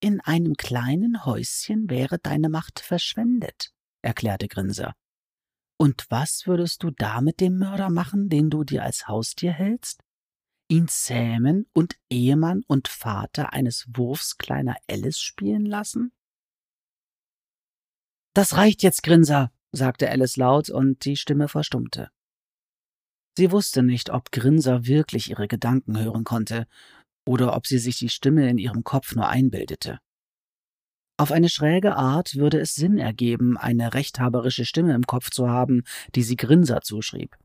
In 0.00 0.20
einem 0.20 0.54
kleinen 0.54 1.24
Häuschen 1.24 1.88
wäre 1.90 2.18
deine 2.18 2.48
Macht 2.48 2.80
verschwendet, 2.80 3.72
erklärte 4.02 4.48
Grinser. 4.48 4.94
Und 5.80 6.04
was 6.10 6.46
würdest 6.46 6.82
du 6.82 6.90
da 6.90 7.22
mit 7.22 7.40
dem 7.40 7.56
Mörder 7.56 7.88
machen, 7.88 8.28
den 8.28 8.50
du 8.50 8.64
dir 8.64 8.82
als 8.82 9.08
Haustier 9.08 9.52
hältst? 9.52 10.02
Ihn 10.68 10.88
zähmen 10.88 11.70
und 11.72 11.96
Ehemann 12.10 12.62
und 12.66 12.86
Vater 12.86 13.54
eines 13.54 13.86
Wurfs 13.88 14.36
kleiner 14.36 14.76
Alice 14.90 15.18
spielen 15.18 15.64
lassen? 15.64 16.12
Das 18.34 18.58
reicht 18.58 18.82
jetzt, 18.82 19.02
Grinser, 19.02 19.52
sagte 19.72 20.10
Alice 20.10 20.36
laut, 20.36 20.68
und 20.68 21.06
die 21.06 21.16
Stimme 21.16 21.48
verstummte. 21.48 22.10
Sie 23.38 23.50
wusste 23.50 23.82
nicht, 23.82 24.10
ob 24.10 24.32
Grinser 24.32 24.84
wirklich 24.84 25.30
ihre 25.30 25.48
Gedanken 25.48 25.98
hören 25.98 26.24
konnte 26.24 26.66
oder 27.26 27.56
ob 27.56 27.66
sie 27.66 27.78
sich 27.78 27.98
die 27.98 28.10
Stimme 28.10 28.50
in 28.50 28.58
ihrem 28.58 28.84
Kopf 28.84 29.14
nur 29.14 29.28
einbildete. 29.28 29.98
Auf 31.20 31.32
eine 31.32 31.50
schräge 31.50 31.96
Art 31.96 32.36
würde 32.36 32.58
es 32.58 32.74
Sinn 32.74 32.96
ergeben, 32.96 33.58
eine 33.58 33.92
rechthaberische 33.92 34.64
Stimme 34.64 34.94
im 34.94 35.04
Kopf 35.06 35.28
zu 35.28 35.50
haben, 35.50 35.82
die 36.14 36.22
sie 36.22 36.36
Grinser 36.36 36.80
zuschrieb. 36.80 37.36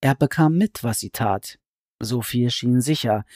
Er 0.00 0.14
bekam 0.14 0.54
mit, 0.56 0.82
was 0.82 1.00
sie 1.00 1.10
tat. 1.10 1.58
So 2.00 2.22
viel 2.22 2.48
schien 2.48 2.80
sicher. 2.80 3.26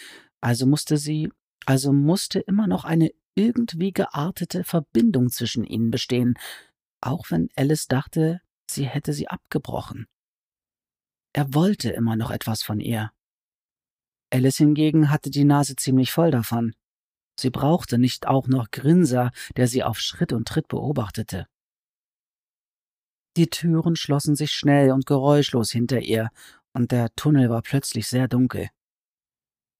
Also 0.41 0.67
musste 0.67 0.97
sie, 0.97 1.31
also 1.67 1.93
musste 1.93 2.41
immer 2.41 2.67
noch 2.67 2.87
eine 2.87 3.11
irgendwie 3.35 3.93
geartete 3.93 4.65
Verbindung 4.65 5.29
zwischen 5.29 5.65
ihnen 5.65 5.91
bestehen, 5.91 6.39
auch 7.03 7.31
wenn 7.31 7.51
Alice 7.57 7.89
dachte, 7.89 8.41
sie 8.71 8.87
hätte 8.87 9.13
sie 9.13 9.29
abgebrochen. 9.29 10.07
Er 11.35 11.53
wollte 11.53 11.91
immer 11.91 12.17
noch 12.17 12.31
etwas 12.31 12.63
von 12.63 12.81
ihr. 12.81 13.13
Alice 14.33 14.57
hingegen 14.57 15.11
hatte 15.11 15.29
die 15.29 15.45
Nase 15.45 15.77
ziemlich 15.77 16.11
voll 16.11 16.31
davon. 16.31 16.73
Sie 17.39 17.51
brauchte 17.51 17.99
nicht 17.99 18.27
auch 18.27 18.49
noch 18.49 18.71
Grinser, 18.71 19.31
der 19.57 19.69
sie 19.69 19.85
auf 19.85 20.01
Schritt 20.01 20.33
und 20.33 20.49
Tritt 20.49 20.67
beobachtete. 20.67 21.47
Die 23.37 23.49
Türen 23.49 23.95
schlossen 23.95 24.35
sich 24.35 24.51
schnell 24.51 24.91
und 24.91 25.07
geräuschlos 25.07 25.71
hinter 25.71 26.01
ihr, 26.01 26.31
und 26.73 26.91
der 26.91 27.15
Tunnel 27.15 27.49
war 27.49 27.63
plötzlich 27.63 28.09
sehr 28.09 28.27
dunkel. 28.27 28.69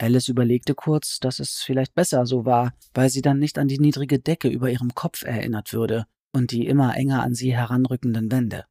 Alice 0.01 0.29
überlegte 0.29 0.77
kurz, 0.77 1.19
dass 1.19 1.41
es 1.41 1.61
vielleicht 1.61 1.95
besser 1.95 2.25
so 2.27 2.45
war, 2.45 2.73
weil 2.95 3.11
sie 3.11 3.23
dann 3.23 3.41
nicht 3.41 3.59
an 3.59 3.67
die 3.67 3.81
niedrige 3.81 4.21
Decke 4.21 4.49
über 4.49 4.71
ihrem 4.71 4.95
Kopf 4.95 5.25
erinnert 5.25 5.73
würde 5.73 6.07
und 6.33 6.53
die 6.53 6.69
immer 6.69 6.97
enger 6.97 7.25
an 7.25 7.35
sie 7.35 7.57
heranrückenden 7.57 8.31
Wände. 8.31 8.65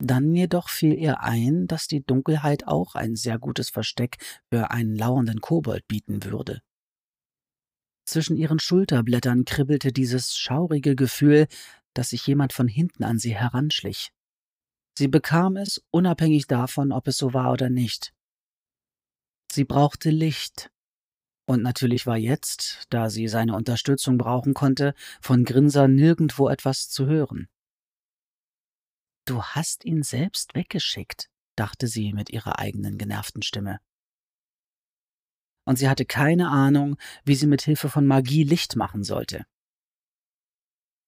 Dann 0.00 0.32
jedoch 0.32 0.68
fiel 0.68 0.94
ihr 0.94 1.20
ein, 1.22 1.66
dass 1.66 1.88
die 1.88 2.04
Dunkelheit 2.04 2.68
auch 2.68 2.94
ein 2.94 3.16
sehr 3.16 3.40
gutes 3.40 3.70
Versteck 3.70 4.18
für 4.48 4.70
einen 4.70 4.94
lauernden 4.94 5.40
Kobold 5.40 5.88
bieten 5.88 6.22
würde. 6.22 6.62
Zwischen 8.08 8.38
ihren 8.38 8.58
Schulterblättern 8.58 9.44
kribbelte 9.44 9.92
dieses 9.92 10.34
schaurige 10.34 10.96
Gefühl, 10.96 11.46
dass 11.92 12.08
sich 12.08 12.26
jemand 12.26 12.54
von 12.54 12.66
hinten 12.66 13.04
an 13.04 13.18
sie 13.18 13.34
heranschlich. 13.34 14.12
Sie 14.96 15.08
bekam 15.08 15.58
es, 15.58 15.84
unabhängig 15.90 16.46
davon, 16.46 16.90
ob 16.90 17.06
es 17.06 17.18
so 17.18 17.34
war 17.34 17.52
oder 17.52 17.68
nicht. 17.68 18.14
Sie 19.52 19.64
brauchte 19.64 20.08
Licht. 20.08 20.70
Und 21.46 21.60
natürlich 21.60 22.06
war 22.06 22.16
jetzt, 22.16 22.86
da 22.88 23.10
sie 23.10 23.28
seine 23.28 23.54
Unterstützung 23.54 24.16
brauchen 24.16 24.54
konnte, 24.54 24.94
von 25.20 25.44
Grinser 25.44 25.86
nirgendwo 25.86 26.48
etwas 26.48 26.88
zu 26.88 27.04
hören. 27.04 27.46
Du 29.26 29.42
hast 29.42 29.84
ihn 29.84 30.02
selbst 30.02 30.54
weggeschickt, 30.54 31.28
dachte 31.56 31.86
sie 31.86 32.14
mit 32.14 32.30
ihrer 32.30 32.58
eigenen 32.58 32.96
genervten 32.96 33.42
Stimme 33.42 33.80
und 35.68 35.76
sie 35.76 35.86
hatte 35.86 36.06
keine 36.06 36.48
Ahnung, 36.48 36.96
wie 37.26 37.34
sie 37.34 37.46
mit 37.46 37.60
Hilfe 37.60 37.90
von 37.90 38.06
Magie 38.06 38.42
Licht 38.42 38.74
machen 38.74 39.04
sollte. 39.04 39.44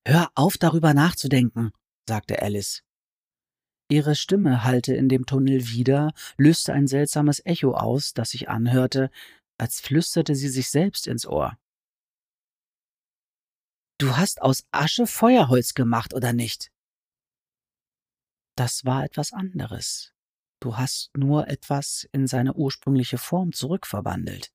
Hör 0.06 0.30
auf, 0.34 0.58
darüber 0.58 0.92
nachzudenken, 0.92 1.72
sagte 2.06 2.42
Alice. 2.42 2.82
Ihre 3.90 4.14
Stimme 4.14 4.62
hallte 4.62 4.94
in 4.94 5.08
dem 5.08 5.24
Tunnel 5.24 5.68
wieder, 5.68 6.12
löste 6.36 6.74
ein 6.74 6.86
seltsames 6.86 7.40
Echo 7.46 7.72
aus, 7.72 8.12
das 8.12 8.32
sich 8.32 8.50
anhörte, 8.50 9.10
als 9.56 9.80
flüsterte 9.80 10.34
sie 10.34 10.50
sich 10.50 10.68
selbst 10.68 11.06
ins 11.06 11.26
Ohr. 11.26 11.56
Du 13.96 14.14
hast 14.18 14.42
aus 14.42 14.66
Asche 14.72 15.06
Feuerholz 15.06 15.72
gemacht, 15.72 16.12
oder 16.12 16.34
nicht? 16.34 16.70
Das 18.56 18.84
war 18.84 19.04
etwas 19.04 19.32
anderes. 19.32 20.12
Du 20.60 20.76
hast 20.76 21.10
nur 21.16 21.48
etwas 21.48 22.06
in 22.12 22.26
seine 22.26 22.54
ursprüngliche 22.54 23.16
Form 23.16 23.52
zurückverwandelt. 23.52 24.52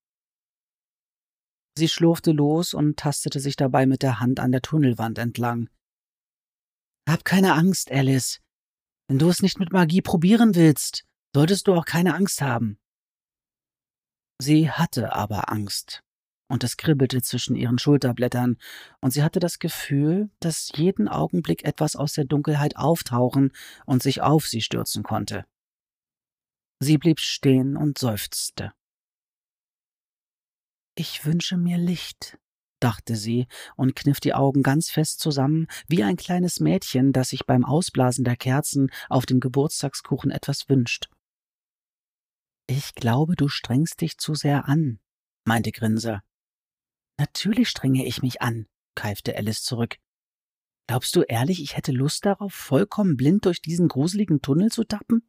Sie 1.78 1.89
schlurfte 1.89 2.32
los 2.32 2.74
und 2.74 2.97
tastete 2.97 3.39
sich 3.39 3.56
dabei 3.56 3.86
mit 3.86 4.03
der 4.03 4.20
Hand 4.20 4.39
an 4.39 4.51
der 4.51 4.62
Tunnelwand 4.62 5.18
entlang. 5.18 5.70
Hab 7.10 7.26
keine 7.26 7.53
Angst, 7.53 7.91
Alice. 7.91 8.39
Wenn 9.08 9.20
du 9.20 9.30
es 9.30 9.41
nicht 9.41 9.60
mit 9.60 9.74
Magie 9.74 10.01
probieren 10.01 10.56
willst, 10.56 11.06
solltest 11.36 11.68
du 11.68 11.74
auch 11.74 11.86
keine 11.86 12.16
Angst 12.16 12.41
haben. 12.41 12.80
Sie 14.39 14.70
hatte 14.70 15.14
aber 15.14 15.51
Angst, 15.51 16.01
und 16.47 16.64
es 16.64 16.78
kribbelte 16.78 17.22
zwischen 17.22 17.56
ihren 17.56 17.80
Schulterblättern, 17.80 18.58
und 19.01 19.12
sie 19.12 19.24
hatte 19.24 19.39
das 19.39 19.60
Gefühl, 19.60 20.30
dass 20.39 20.72
jeden 20.76 21.08
Augenblick 21.08 21.64
etwas 21.66 21.95
aus 21.95 22.14
der 22.14 22.26
Dunkelheit 22.26 22.78
auftauchen 22.78 23.51
und 23.86 24.03
sich 24.03 24.22
auf 24.22 24.47
sie 24.47 24.62
stürzen 24.62 25.03
konnte. 25.03 25.45
Sie 26.80 26.98
blieb 26.98 27.20
stehen 27.20 27.78
und 27.78 27.98
seufzte. 27.98 28.74
Ich 30.96 31.26
wünsche 31.26 31.58
mir 31.58 31.78
Licht, 31.78 32.38
dachte 32.80 33.16
sie 33.16 33.48
und 33.76 33.96
kniff 33.96 34.20
die 34.20 34.34
Augen 34.34 34.64
ganz 34.64 34.90
fest 34.90 35.20
zusammen, 35.20 35.68
wie 35.88 36.04
ein 36.04 36.16
kleines 36.16 36.60
Mädchen, 36.60 37.14
das 37.14 37.30
sich 37.30 37.46
beim 37.46 37.66
Ausblasen 37.66 38.24
der 38.24 38.36
Kerzen 38.36 38.92
auf 39.10 39.26
dem 39.26 39.40
Geburtstagskuchen 39.40 40.32
etwas 40.32 40.70
wünscht. 40.70 41.10
Ich 42.68 42.96
glaube, 42.96 43.36
du 43.36 43.48
strengst 43.48 44.02
dich 44.02 44.18
zu 44.18 44.36
sehr 44.36 44.68
an, 44.68 45.00
meinte 45.46 45.72
Grinser. 45.72 46.24
Natürlich 47.18 47.70
strenge 47.70 48.06
ich 48.06 48.22
mich 48.22 48.42
an, 48.42 48.68
keifte 48.96 49.36
Alice 49.38 49.64
zurück. 49.64 49.98
Glaubst 50.88 51.16
du 51.16 51.22
ehrlich, 51.22 51.62
ich 51.62 51.76
hätte 51.78 51.92
Lust 51.92 52.26
darauf, 52.26 52.54
vollkommen 52.54 53.18
blind 53.18 53.46
durch 53.46 53.62
diesen 53.62 53.88
gruseligen 53.88 54.42
Tunnel 54.42 54.72
zu 54.72 54.84
tappen? 54.84 55.28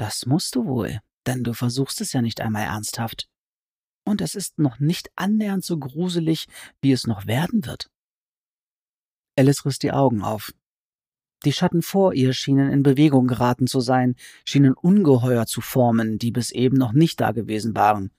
Das 0.00 0.24
musst 0.24 0.54
du 0.54 0.64
wohl, 0.64 1.00
denn 1.26 1.44
du 1.44 1.52
versuchst 1.52 2.00
es 2.00 2.14
ja 2.14 2.22
nicht 2.22 2.40
einmal 2.40 2.62
ernsthaft. 2.62 3.28
Und 4.06 4.22
es 4.22 4.34
ist 4.34 4.58
noch 4.58 4.78
nicht 4.78 5.10
annähernd 5.14 5.62
so 5.62 5.78
gruselig, 5.78 6.46
wie 6.80 6.92
es 6.92 7.06
noch 7.06 7.26
werden 7.26 7.66
wird. 7.66 7.90
Alice 9.38 9.66
riss 9.66 9.78
die 9.78 9.92
Augen 9.92 10.22
auf. 10.22 10.54
Die 11.44 11.52
Schatten 11.52 11.82
vor 11.82 12.14
ihr 12.14 12.32
schienen 12.32 12.72
in 12.72 12.82
Bewegung 12.82 13.26
geraten 13.26 13.66
zu 13.66 13.80
sein, 13.80 14.16
schienen 14.46 14.72
Ungeheuer 14.72 15.44
zu 15.44 15.60
formen, 15.60 16.16
die 16.16 16.30
bis 16.30 16.50
eben 16.50 16.78
noch 16.78 16.92
nicht 16.92 17.20
da 17.20 17.32
gewesen 17.32 17.76
waren. 17.76 18.10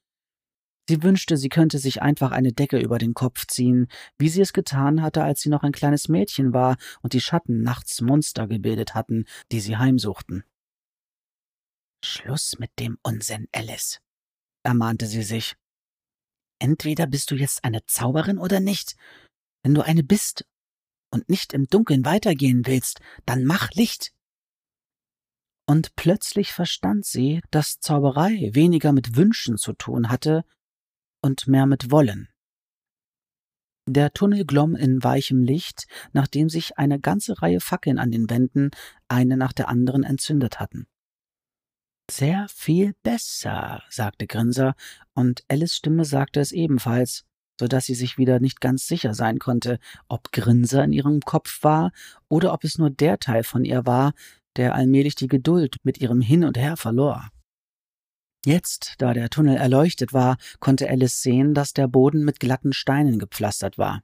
Sie 0.88 1.02
wünschte, 1.02 1.36
sie 1.36 1.50
könnte 1.50 1.80
sich 1.80 2.04
einfach 2.04 2.30
eine 2.30 2.54
Decke 2.54 2.78
über 2.78 3.00
den 3.00 3.16
Kopf 3.16 3.48
ziehen, 3.48 3.88
wie 4.20 4.30
sie 4.30 4.42
es 4.42 4.54
getan 4.54 5.02
hatte, 5.02 5.24
als 5.24 5.42
sie 5.42 5.50
noch 5.50 5.64
ein 5.64 5.72
kleines 5.72 6.10
Mädchen 6.10 6.54
war 6.54 6.78
und 7.02 7.14
die 7.14 7.22
Schatten 7.22 7.64
nachts 7.64 8.02
Monster 8.02 8.48
gebildet 8.48 8.94
hatten, 8.94 9.26
die 9.52 9.62
sie 9.62 9.78
heimsuchten. 9.78 10.44
Schluss 12.04 12.58
mit 12.60 12.72
dem 12.80 12.98
Unsinn, 13.04 13.48
Alice, 13.52 14.00
ermahnte 14.64 15.08
sie 15.08 15.24
sich. 15.24 15.56
Entweder 16.60 17.08
bist 17.08 17.32
du 17.32 17.36
jetzt 17.36 17.64
eine 17.64 17.86
Zauberin 17.86 18.38
oder 18.38 18.60
nicht. 18.60 18.96
Wenn 19.64 19.74
du 19.74 19.82
eine 19.82 20.04
bist 20.04 20.46
und 21.12 21.30
nicht 21.30 21.54
im 21.54 21.68
Dunkeln 21.68 22.06
weitergehen 22.06 22.66
willst, 22.66 23.00
dann 23.26 23.46
mach 23.46 23.72
Licht. 23.72 24.14
Und 25.68 25.96
plötzlich 25.96 26.54
verstand 26.54 27.06
sie, 27.06 27.42
dass 27.52 27.80
Zauberei 27.80 28.50
weniger 28.54 28.92
mit 28.92 29.16
Wünschen 29.16 29.58
zu 29.58 29.74
tun 29.74 30.10
hatte 30.10 30.44
und 31.22 31.48
mehr 31.48 31.66
mit 31.66 31.92
Wollen. 31.92 32.30
Der 33.88 34.14
Tunnel 34.14 34.46
glomm 34.46 34.76
in 34.76 35.04
weichem 35.04 35.44
Licht, 35.44 35.88
nachdem 36.14 36.50
sich 36.50 36.78
eine 36.78 37.00
ganze 37.00 37.42
Reihe 37.42 37.60
Fackeln 37.60 37.98
an 37.98 38.12
den 38.12 38.30
Wänden 38.30 38.72
eine 39.08 39.38
nach 39.38 39.54
der 39.54 39.70
anderen 39.70 40.04
entzündet 40.04 40.60
hatten. 40.60 40.88
Sehr 42.12 42.48
viel 42.50 42.94
besser, 43.04 43.84
sagte 43.90 44.28
Grinser, 44.28 44.76
und 45.14 45.46
Alice 45.48 45.76
Stimme 45.76 46.04
sagte 46.04 46.42
es 46.42 46.52
ebenfalls, 46.52 47.24
so 47.58 47.70
dass 47.70 47.86
sie 47.86 47.96
sich 47.96 48.18
wieder 48.18 48.42
nicht 48.42 48.60
ganz 48.60 48.86
sicher 48.86 49.14
sein 49.14 49.40
konnte, 49.40 49.80
ob 50.10 50.34
Grinser 50.34 50.84
in 50.84 50.92
ihrem 50.92 51.22
Kopf 51.22 51.64
war 51.64 51.94
oder 52.28 52.52
ob 52.52 52.66
es 52.66 52.78
nur 52.78 52.90
der 52.90 53.18
Teil 53.18 53.44
von 53.44 53.64
ihr 53.64 53.86
war, 53.86 54.12
der 54.58 54.76
allmählich 54.76 55.16
die 55.16 55.30
Geduld 55.30 55.78
mit 55.84 56.02
ihrem 56.02 56.20
Hin 56.20 56.44
und 56.44 56.58
Her 56.58 56.76
verlor. 56.76 57.30
Jetzt, 58.46 58.96
da 58.98 59.14
der 59.14 59.30
Tunnel 59.30 59.56
erleuchtet 59.56 60.12
war, 60.12 60.36
konnte 60.60 60.90
Alice 60.90 61.22
sehen, 61.22 61.54
dass 61.54 61.72
der 61.72 61.88
Boden 61.88 62.26
mit 62.26 62.42
glatten 62.42 62.74
Steinen 62.74 63.20
gepflastert 63.20 63.78
war. 63.78 64.02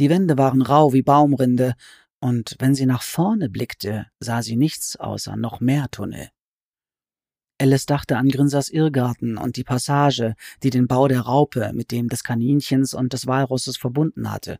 Die 0.00 0.10
Wände 0.10 0.36
waren 0.36 0.60
rau 0.60 0.92
wie 0.92 1.02
Baumrinde, 1.02 1.76
und 2.20 2.56
wenn 2.58 2.74
sie 2.74 2.86
nach 2.86 3.02
vorne 3.02 3.48
blickte, 3.48 4.06
sah 4.20 4.42
sie 4.42 4.56
nichts 4.56 4.96
außer 4.96 5.36
noch 5.36 5.60
mehr 5.60 5.90
Tunnel. 5.90 6.28
Alice 7.58 7.86
dachte 7.86 8.18
an 8.18 8.28
Grinsers 8.28 8.68
Irrgarten 8.68 9.38
und 9.38 9.56
die 9.56 9.64
Passage, 9.64 10.34
die 10.62 10.70
den 10.70 10.86
Bau 10.86 11.08
der 11.08 11.22
Raupe 11.22 11.72
mit 11.72 11.90
dem 11.90 12.08
des 12.08 12.22
Kaninchens 12.22 12.92
und 12.92 13.12
des 13.12 13.26
Walrusses 13.26 13.78
verbunden 13.78 14.30
hatte. 14.30 14.58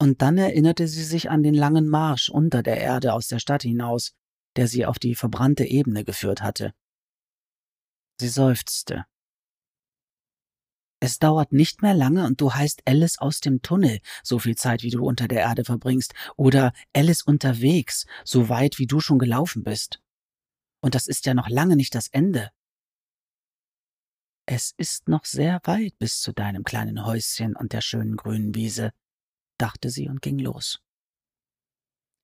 Und 0.00 0.20
dann 0.20 0.36
erinnerte 0.36 0.88
sie 0.88 1.04
sich 1.04 1.30
an 1.30 1.44
den 1.44 1.54
langen 1.54 1.88
Marsch 1.88 2.28
unter 2.28 2.64
der 2.64 2.78
Erde 2.78 3.12
aus 3.12 3.28
der 3.28 3.38
Stadt 3.38 3.62
hinaus, 3.62 4.14
der 4.56 4.66
sie 4.66 4.84
auf 4.84 4.98
die 4.98 5.14
verbrannte 5.14 5.64
Ebene 5.64 6.04
geführt 6.04 6.42
hatte. 6.42 6.74
Sie 8.18 8.28
seufzte. 8.28 9.04
Es 10.98 11.18
dauert 11.18 11.52
nicht 11.52 11.82
mehr 11.82 11.94
lange 11.94 12.26
und 12.26 12.40
du 12.40 12.52
heißt 12.52 12.82
Alice 12.84 13.18
aus 13.18 13.40
dem 13.40 13.62
Tunnel, 13.62 14.00
so 14.22 14.38
viel 14.38 14.56
Zeit 14.56 14.82
wie 14.82 14.90
du 14.90 15.04
unter 15.04 15.28
der 15.28 15.40
Erde 15.40 15.64
verbringst, 15.64 16.14
oder 16.36 16.72
Alice 16.92 17.22
unterwegs, 17.22 18.06
so 18.24 18.48
weit 18.48 18.78
wie 18.78 18.86
du 18.86 19.00
schon 19.00 19.18
gelaufen 19.18 19.62
bist. 19.64 20.00
Und 20.82 20.94
das 20.94 21.06
ist 21.06 21.24
ja 21.26 21.34
noch 21.34 21.48
lange 21.48 21.76
nicht 21.76 21.94
das 21.94 22.08
Ende. 22.08 22.50
Es 24.46 24.74
ist 24.76 25.08
noch 25.08 25.24
sehr 25.24 25.60
weit 25.64 25.96
bis 25.98 26.20
zu 26.20 26.32
deinem 26.32 26.64
kleinen 26.64 27.06
Häuschen 27.06 27.56
und 27.56 27.72
der 27.72 27.80
schönen 27.80 28.16
grünen 28.16 28.54
Wiese, 28.54 28.92
dachte 29.56 29.88
sie 29.88 30.08
und 30.08 30.20
ging 30.20 30.38
los. 30.38 30.80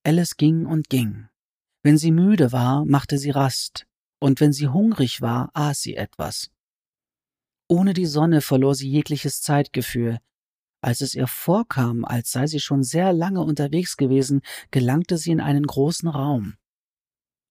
Alice 0.05 0.37
ging 0.37 0.67
und 0.67 0.91
ging. 0.91 1.29
Wenn 1.85 1.97
sie 1.97 2.11
müde 2.11 2.51
war, 2.51 2.85
machte 2.85 3.19
sie 3.19 3.31
Rast, 3.31 3.87
und 4.21 4.41
wenn 4.41 4.53
sie 4.53 4.69
hungrig 4.69 5.21
war, 5.21 5.51
aß 5.55 5.81
sie 5.81 5.95
etwas. 5.95 6.51
Ohne 7.69 7.93
die 7.93 8.07
Sonne 8.07 8.41
verlor 8.41 8.75
sie 8.75 8.89
jegliches 8.89 9.41
Zeitgefühl. 9.41 10.19
Als 10.81 11.01
es 11.01 11.15
ihr 11.15 11.27
vorkam, 11.27 12.05
als 12.05 12.33
sei 12.33 12.47
sie 12.47 12.61
schon 12.61 12.83
sehr 12.83 13.13
lange 13.13 13.43
unterwegs 13.43 13.97
gewesen, 13.97 14.41
gelangte 14.71 15.19
sie 15.19 15.31
in 15.31 15.41
einen 15.41 15.67
großen 15.67 16.09
Raum. 16.09 16.57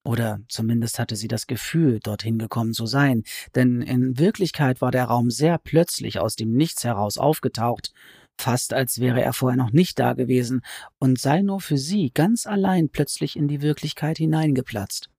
Oder 0.08 0.40
zumindest 0.48 1.00
hatte 1.00 1.18
sie 1.18 1.28
das 1.28 1.48
Gefühl, 1.48 2.00
dorthin 2.00 2.40
gekommen 2.40 2.72
zu 2.72 2.86
sein, 2.86 3.24
denn 3.56 3.82
in 3.82 4.18
Wirklichkeit 4.18 4.80
war 4.80 4.90
der 4.90 5.04
Raum 5.04 5.30
sehr 5.30 5.58
plötzlich 5.58 6.18
aus 6.18 6.38
dem 6.38 6.54
Nichts 6.54 6.86
heraus 6.86 7.18
aufgetaucht, 7.18 7.92
fast 8.40 8.74
als 8.74 9.02
wäre 9.02 9.22
er 9.22 9.34
vorher 9.34 9.58
noch 9.58 9.74
nicht 9.74 10.00
da 10.00 10.14
gewesen 10.14 10.62
und 10.98 11.20
sei 11.20 11.42
nur 11.42 11.60
für 11.60 11.78
sie 11.78 12.12
ganz 12.14 12.48
allein 12.48 12.88
plötzlich 12.88 13.36
in 13.36 13.50
die 13.50 13.62
Wirklichkeit 13.62 14.18
hineingeplatzt. 14.18 15.10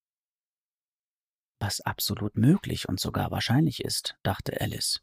Was 1.61 1.83
absolut 1.83 2.39
möglich 2.39 2.89
und 2.89 2.99
sogar 2.99 3.31
wahrscheinlich 3.31 3.85
ist, 3.85 4.17
dachte 4.23 4.59
Alice. 4.59 5.03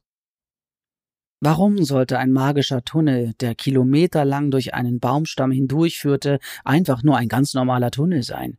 Warum 1.41 1.83
sollte 1.83 2.17
ein 2.17 2.31
magischer 2.31 2.83
Tunnel, 2.83 3.36
der 3.36 3.53
kilometerlang 3.53 4.49
durch 4.49 4.73
einen 4.73 4.99
Baumstamm 4.99 5.51
hindurchführte, 5.51 6.39
einfach 6.63 7.03
nur 7.03 7.17
ein 7.17 7.27
ganz 7.27 7.53
normaler 7.53 7.91
Tunnel 7.91 8.23
sein? 8.23 8.57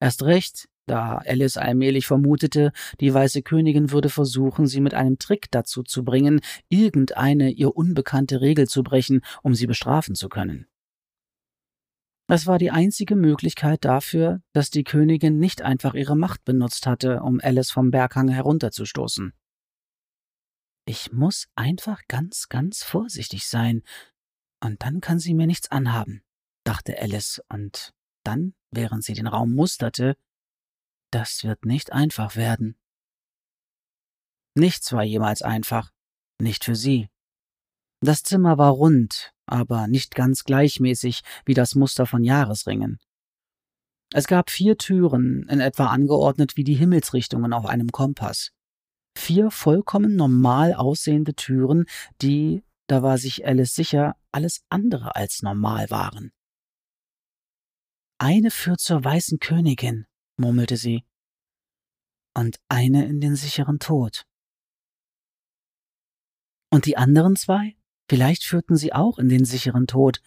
Erst 0.00 0.22
recht, 0.22 0.68
da 0.86 1.18
Alice 1.18 1.56
allmählich 1.56 2.06
vermutete, 2.06 2.72
die 3.00 3.12
Weiße 3.12 3.42
Königin 3.42 3.90
würde 3.90 4.08
versuchen, 4.08 4.66
sie 4.66 4.80
mit 4.80 4.94
einem 4.94 5.18
Trick 5.18 5.50
dazu 5.50 5.82
zu 5.82 6.04
bringen, 6.04 6.40
irgendeine 6.68 7.50
ihr 7.50 7.76
unbekannte 7.76 8.40
Regel 8.40 8.68
zu 8.68 8.82
brechen, 8.82 9.20
um 9.42 9.54
sie 9.54 9.66
bestrafen 9.66 10.14
zu 10.14 10.28
können. 10.28 10.66
Das 12.28 12.46
war 12.46 12.58
die 12.58 12.70
einzige 12.70 13.16
Möglichkeit 13.16 13.84
dafür, 13.86 14.42
dass 14.52 14.70
die 14.70 14.84
Königin 14.84 15.38
nicht 15.38 15.62
einfach 15.62 15.94
ihre 15.94 16.16
Macht 16.16 16.44
benutzt 16.44 16.86
hatte, 16.86 17.22
um 17.22 17.40
Alice 17.42 17.70
vom 17.70 17.90
Berghang 17.90 18.28
herunterzustoßen. 18.28 19.32
Ich 20.84 21.12
muss 21.12 21.48
einfach 21.54 22.02
ganz, 22.08 22.48
ganz 22.48 22.82
vorsichtig 22.82 23.46
sein, 23.46 23.82
und 24.60 24.82
dann 24.82 25.00
kann 25.00 25.18
sie 25.18 25.34
mir 25.34 25.46
nichts 25.46 25.70
anhaben, 25.70 26.22
dachte 26.64 26.98
Alice, 27.00 27.42
und 27.48 27.94
dann, 28.24 28.54
während 28.70 29.04
sie 29.04 29.14
den 29.14 29.26
Raum 29.26 29.54
musterte, 29.54 30.16
das 31.10 31.44
wird 31.44 31.64
nicht 31.64 31.92
einfach 31.92 32.36
werden. 32.36 32.76
Nichts 34.54 34.92
war 34.92 35.04
jemals 35.04 35.42
einfach, 35.42 35.92
nicht 36.40 36.64
für 36.64 36.76
sie. 36.76 37.08
Das 38.00 38.22
Zimmer 38.22 38.58
war 38.58 38.70
rund, 38.70 39.32
aber 39.46 39.86
nicht 39.86 40.14
ganz 40.14 40.44
gleichmäßig 40.44 41.22
wie 41.44 41.54
das 41.54 41.74
Muster 41.74 42.06
von 42.06 42.22
Jahresringen. 42.22 42.98
Es 44.12 44.26
gab 44.26 44.50
vier 44.50 44.78
Türen, 44.78 45.46
in 45.48 45.60
etwa 45.60 45.86
angeordnet 45.86 46.56
wie 46.56 46.64
die 46.64 46.74
Himmelsrichtungen 46.74 47.52
auf 47.52 47.66
einem 47.66 47.90
Kompass. 47.90 48.52
Vier 49.16 49.50
vollkommen 49.50 50.16
normal 50.16 50.74
aussehende 50.74 51.34
Türen, 51.34 51.86
die, 52.22 52.64
da 52.86 53.02
war 53.02 53.18
sich 53.18 53.46
Alice 53.46 53.74
sicher, 53.74 54.16
alles 54.32 54.62
andere 54.70 55.16
als 55.16 55.42
normal 55.42 55.90
waren. 55.90 56.32
Eine 58.18 58.50
führt 58.50 58.80
zur 58.80 59.04
weißen 59.04 59.38
Königin, 59.38 60.06
murmelte 60.36 60.76
sie, 60.76 61.04
und 62.36 62.58
eine 62.68 63.06
in 63.06 63.20
den 63.20 63.36
sicheren 63.36 63.78
Tod. 63.78 64.26
Und 66.70 66.86
die 66.86 66.96
anderen 66.96 67.36
zwei? 67.36 67.76
Vielleicht 68.10 68.44
führten 68.44 68.76
sie 68.76 68.92
auch 68.92 69.18
in 69.18 69.28
den 69.28 69.44
sicheren 69.44 69.86
Tod, 69.86 70.20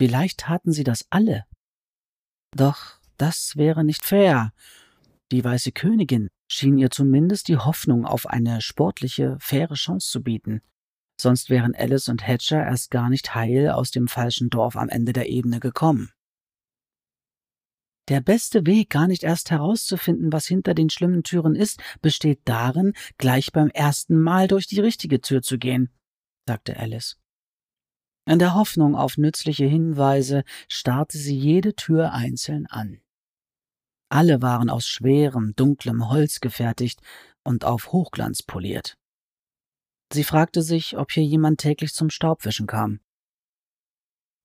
vielleicht 0.00 0.40
taten 0.40 0.72
sie 0.72 0.84
das 0.84 1.06
alle. 1.10 1.44
Doch 2.56 3.00
das 3.16 3.56
wäre 3.56 3.84
nicht 3.84 4.04
fair. 4.04 4.52
Die 5.32 5.42
weiße 5.42 5.72
Königin 5.72 6.28
schien 6.48 6.78
ihr 6.78 6.90
zumindest 6.90 7.48
die 7.48 7.56
Hoffnung 7.56 8.06
auf 8.06 8.26
eine 8.26 8.60
sportliche, 8.60 9.38
faire 9.40 9.74
Chance 9.74 10.08
zu 10.08 10.22
bieten. 10.22 10.62
Sonst 11.20 11.50
wären 11.50 11.74
Alice 11.74 12.08
und 12.08 12.26
Hatcher 12.26 12.64
erst 12.64 12.90
gar 12.90 13.08
nicht 13.08 13.34
heil 13.34 13.70
aus 13.70 13.90
dem 13.90 14.06
falschen 14.06 14.50
Dorf 14.50 14.76
am 14.76 14.88
Ende 14.88 15.12
der 15.12 15.28
Ebene 15.28 15.58
gekommen. 15.58 16.12
Der 18.08 18.20
beste 18.20 18.66
Weg, 18.66 18.90
gar 18.90 19.06
nicht 19.06 19.22
erst 19.22 19.50
herauszufinden, 19.50 20.32
was 20.32 20.46
hinter 20.46 20.74
den 20.74 20.90
schlimmen 20.90 21.22
Türen 21.22 21.54
ist, 21.54 21.80
besteht 22.02 22.40
darin, 22.44 22.92
gleich 23.16 23.50
beim 23.50 23.68
ersten 23.70 24.20
Mal 24.20 24.46
durch 24.46 24.66
die 24.66 24.80
richtige 24.80 25.22
Tür 25.22 25.40
zu 25.40 25.58
gehen, 25.58 25.90
sagte 26.46 26.76
Alice. 26.78 27.16
In 28.26 28.38
der 28.38 28.54
Hoffnung 28.54 28.94
auf 28.94 29.16
nützliche 29.16 29.66
Hinweise 29.66 30.44
starrte 30.68 31.18
sie 31.18 31.36
jede 31.36 31.74
Tür 31.74 32.12
einzeln 32.12 32.66
an. 32.66 33.00
Alle 34.10 34.42
waren 34.42 34.70
aus 34.70 34.86
schwerem, 34.86 35.54
dunklem 35.56 36.08
Holz 36.08 36.40
gefertigt 36.40 37.00
und 37.42 37.64
auf 37.64 37.92
Hochglanz 37.92 38.42
poliert. 38.42 38.96
Sie 40.12 40.24
fragte 40.24 40.62
sich, 40.62 40.96
ob 40.96 41.10
hier 41.10 41.24
jemand 41.24 41.60
täglich 41.60 41.92
zum 41.92 42.10
Staubwischen 42.10 42.66
kam. 42.66 43.00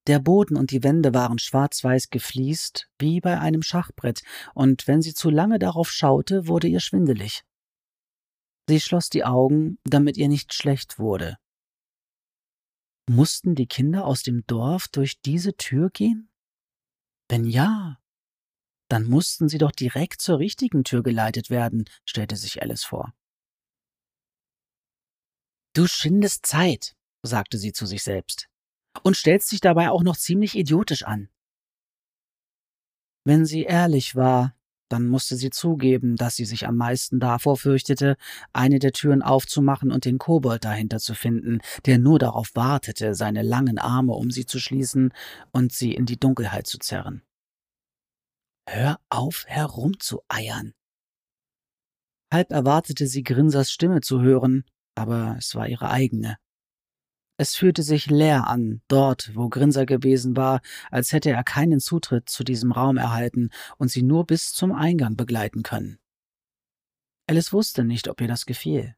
Der 0.10 0.18
Boden 0.18 0.58
und 0.58 0.72
die 0.72 0.82
Wände 0.82 1.14
waren 1.14 1.38
schwarz-weiß 1.38 2.10
gefliest, 2.10 2.90
wie 2.98 3.22
bei 3.22 3.40
einem 3.40 3.62
Schachbrett, 3.62 4.24
und 4.56 4.88
wenn 4.88 5.04
sie 5.04 5.14
zu 5.14 5.30
lange 5.30 5.60
darauf 5.60 5.92
schaute, 5.92 6.48
wurde 6.48 6.68
ihr 6.68 6.80
schwindelig. 6.80 7.44
Sie 8.68 8.80
schloss 8.80 9.10
die 9.10 9.24
Augen, 9.24 9.78
damit 9.84 10.18
ihr 10.18 10.28
nicht 10.28 10.56
schlecht 10.56 10.98
wurde. 10.98 11.38
Mussten 13.08 13.54
die 13.54 13.68
Kinder 13.68 14.06
aus 14.06 14.24
dem 14.24 14.44
Dorf 14.48 14.88
durch 14.88 15.22
diese 15.22 15.54
Tür 15.54 15.92
gehen? 15.92 16.32
Wenn 17.28 17.46
ja, 17.46 18.00
dann 18.88 19.08
mussten 19.08 19.48
sie 19.48 19.60
doch 19.60 19.72
direkt 19.72 20.22
zur 20.22 20.40
richtigen 20.40 20.84
Tür 20.84 21.04
geleitet 21.04 21.52
werden, 21.52 21.86
stellte 22.04 22.36
sich 22.36 22.64
Alice 22.64 22.84
vor. 22.84 23.14
Du 25.76 25.86
schindest 25.86 26.48
Zeit, 26.48 26.96
sagte 27.22 27.60
sie 27.60 27.74
zu 27.74 27.86
sich 27.86 28.02
selbst 28.02 28.50
und 29.04 29.16
stellst 29.16 29.52
dich 29.52 29.62
dabei 29.62 29.90
auch 29.90 30.04
noch 30.04 30.18
ziemlich 30.18 30.58
idiotisch 30.58 31.04
an. 31.04 31.30
Wenn 33.26 33.46
sie 33.46 33.64
ehrlich 33.64 34.16
war, 34.16 34.56
dann 34.90 35.08
musste 35.08 35.36
sie 35.36 35.52
zugeben, 35.52 36.16
dass 36.16 36.36
sie 36.36 36.46
sich 36.46 36.68
am 36.68 36.76
meisten 36.76 37.20
davor 37.20 37.58
fürchtete, 37.58 38.18
eine 38.54 38.80
der 38.80 38.92
Türen 38.92 39.22
aufzumachen 39.22 39.92
und 39.92 40.06
den 40.06 40.18
Kobold 40.18 40.66
dahinter 40.66 40.98
zu 40.98 41.14
finden, 41.14 41.60
der 41.86 42.00
nur 42.00 42.18
darauf 42.18 42.50
wartete, 42.56 43.14
seine 43.14 43.44
langen 43.44 43.78
Arme 43.78 44.14
um 44.14 44.32
sie 44.32 44.46
zu 44.46 44.60
schließen 44.60 45.14
und 45.52 45.72
sie 45.72 45.94
in 45.94 46.06
die 46.06 46.20
Dunkelheit 46.20 46.66
zu 46.66 46.80
zerren. 46.80 47.22
Hör 48.68 49.00
auf, 49.10 49.46
herumzueiern. 49.48 50.74
Halb 52.32 52.52
erwartete 52.52 53.08
sie 53.08 53.24
Grinsers 53.24 53.72
Stimme 53.72 54.02
zu 54.02 54.22
hören, 54.22 54.64
aber 54.96 55.36
es 55.38 55.56
war 55.56 55.68
ihre 55.68 55.90
eigene. 55.90 56.38
Es 57.42 57.56
fühlte 57.56 57.84
sich 57.84 58.08
leer 58.08 58.48
an, 58.48 58.82
dort, 58.90 59.34
wo 59.34 59.48
Grinser 59.48 59.86
gewesen 59.86 60.36
war, 60.36 60.60
als 60.92 61.14
hätte 61.14 61.30
er 61.30 61.46
keinen 61.46 61.80
Zutritt 61.80 62.28
zu 62.28 62.44
diesem 62.44 62.74
Raum 62.74 62.98
erhalten 62.98 63.50
und 63.78 63.90
sie 63.90 64.04
nur 64.04 64.26
bis 64.26 64.52
zum 64.52 64.74
Eingang 64.74 65.16
begleiten 65.16 65.64
können. 65.64 66.00
Alice 67.28 67.54
wusste 67.54 67.86
nicht, 67.86 68.10
ob 68.10 68.20
ihr 68.20 68.28
das 68.28 68.46
gefiel. 68.46 68.94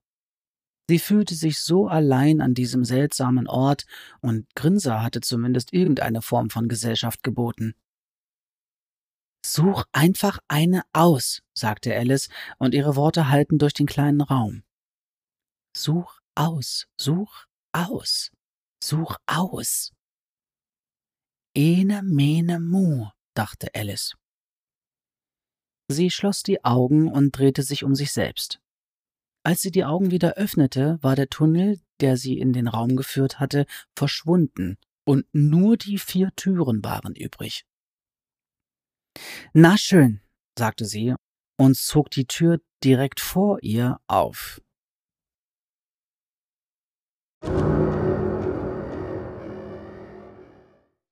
Sie 0.90 0.98
fühlte 0.98 1.36
sich 1.36 1.60
so 1.60 1.88
allein 1.88 2.42
an 2.42 2.56
diesem 2.56 2.84
seltsamen 2.84 3.48
Ort, 3.48 3.86
und 4.22 4.48
Grinser 4.56 5.04
hatte 5.04 5.22
zumindest 5.22 5.72
irgendeine 5.72 6.24
Form 6.24 6.50
von 6.50 6.68
Gesellschaft 6.68 7.22
geboten. 7.22 7.76
Such 9.46 9.84
einfach 9.92 10.40
eine 10.48 10.82
aus, 10.94 11.44
sagte 11.54 11.96
Alice, 11.96 12.28
und 12.58 12.74
ihre 12.74 12.96
Worte 12.96 13.30
hallten 13.30 13.60
durch 13.60 13.76
den 13.76 13.86
kleinen 13.86 14.22
Raum. 14.22 14.64
Such 15.78 16.22
aus, 16.34 16.88
such 17.00 17.51
aus, 17.74 18.32
such 18.84 19.18
aus. 19.26 19.92
Ene, 21.56 22.02
mene, 22.04 22.60
mu, 22.60 23.08
dachte 23.34 23.74
Alice. 23.74 24.16
Sie 25.90 26.10
schloss 26.10 26.44
die 26.44 26.64
Augen 26.64 27.12
und 27.12 27.38
drehte 27.38 27.64
sich 27.64 27.84
um 27.84 27.96
sich 27.96 28.12
selbst. 28.12 28.60
Als 29.44 29.62
sie 29.62 29.72
die 29.72 29.84
Augen 29.84 30.12
wieder 30.12 30.36
öffnete, 30.36 31.00
war 31.02 31.16
der 31.16 31.30
Tunnel, 31.30 31.82
der 32.00 32.16
sie 32.16 32.40
in 32.40 32.54
den 32.54 32.68
Raum 32.68 32.96
geführt 32.96 33.40
hatte, 33.40 33.66
verschwunden, 33.96 34.78
und 35.04 35.26
nur 35.34 35.78
die 35.78 35.98
vier 35.98 36.32
Türen 36.36 36.84
waren 36.84 37.16
übrig. 37.16 37.66
Na 39.54 39.78
schön, 39.78 40.22
sagte 40.58 40.86
sie 40.86 41.16
und 41.58 41.76
zog 41.76 42.12
die 42.12 42.28
Tür 42.28 42.60
direkt 42.84 43.20
vor 43.20 43.60
ihr 43.62 44.00
auf. 44.08 44.62
you 47.44 47.81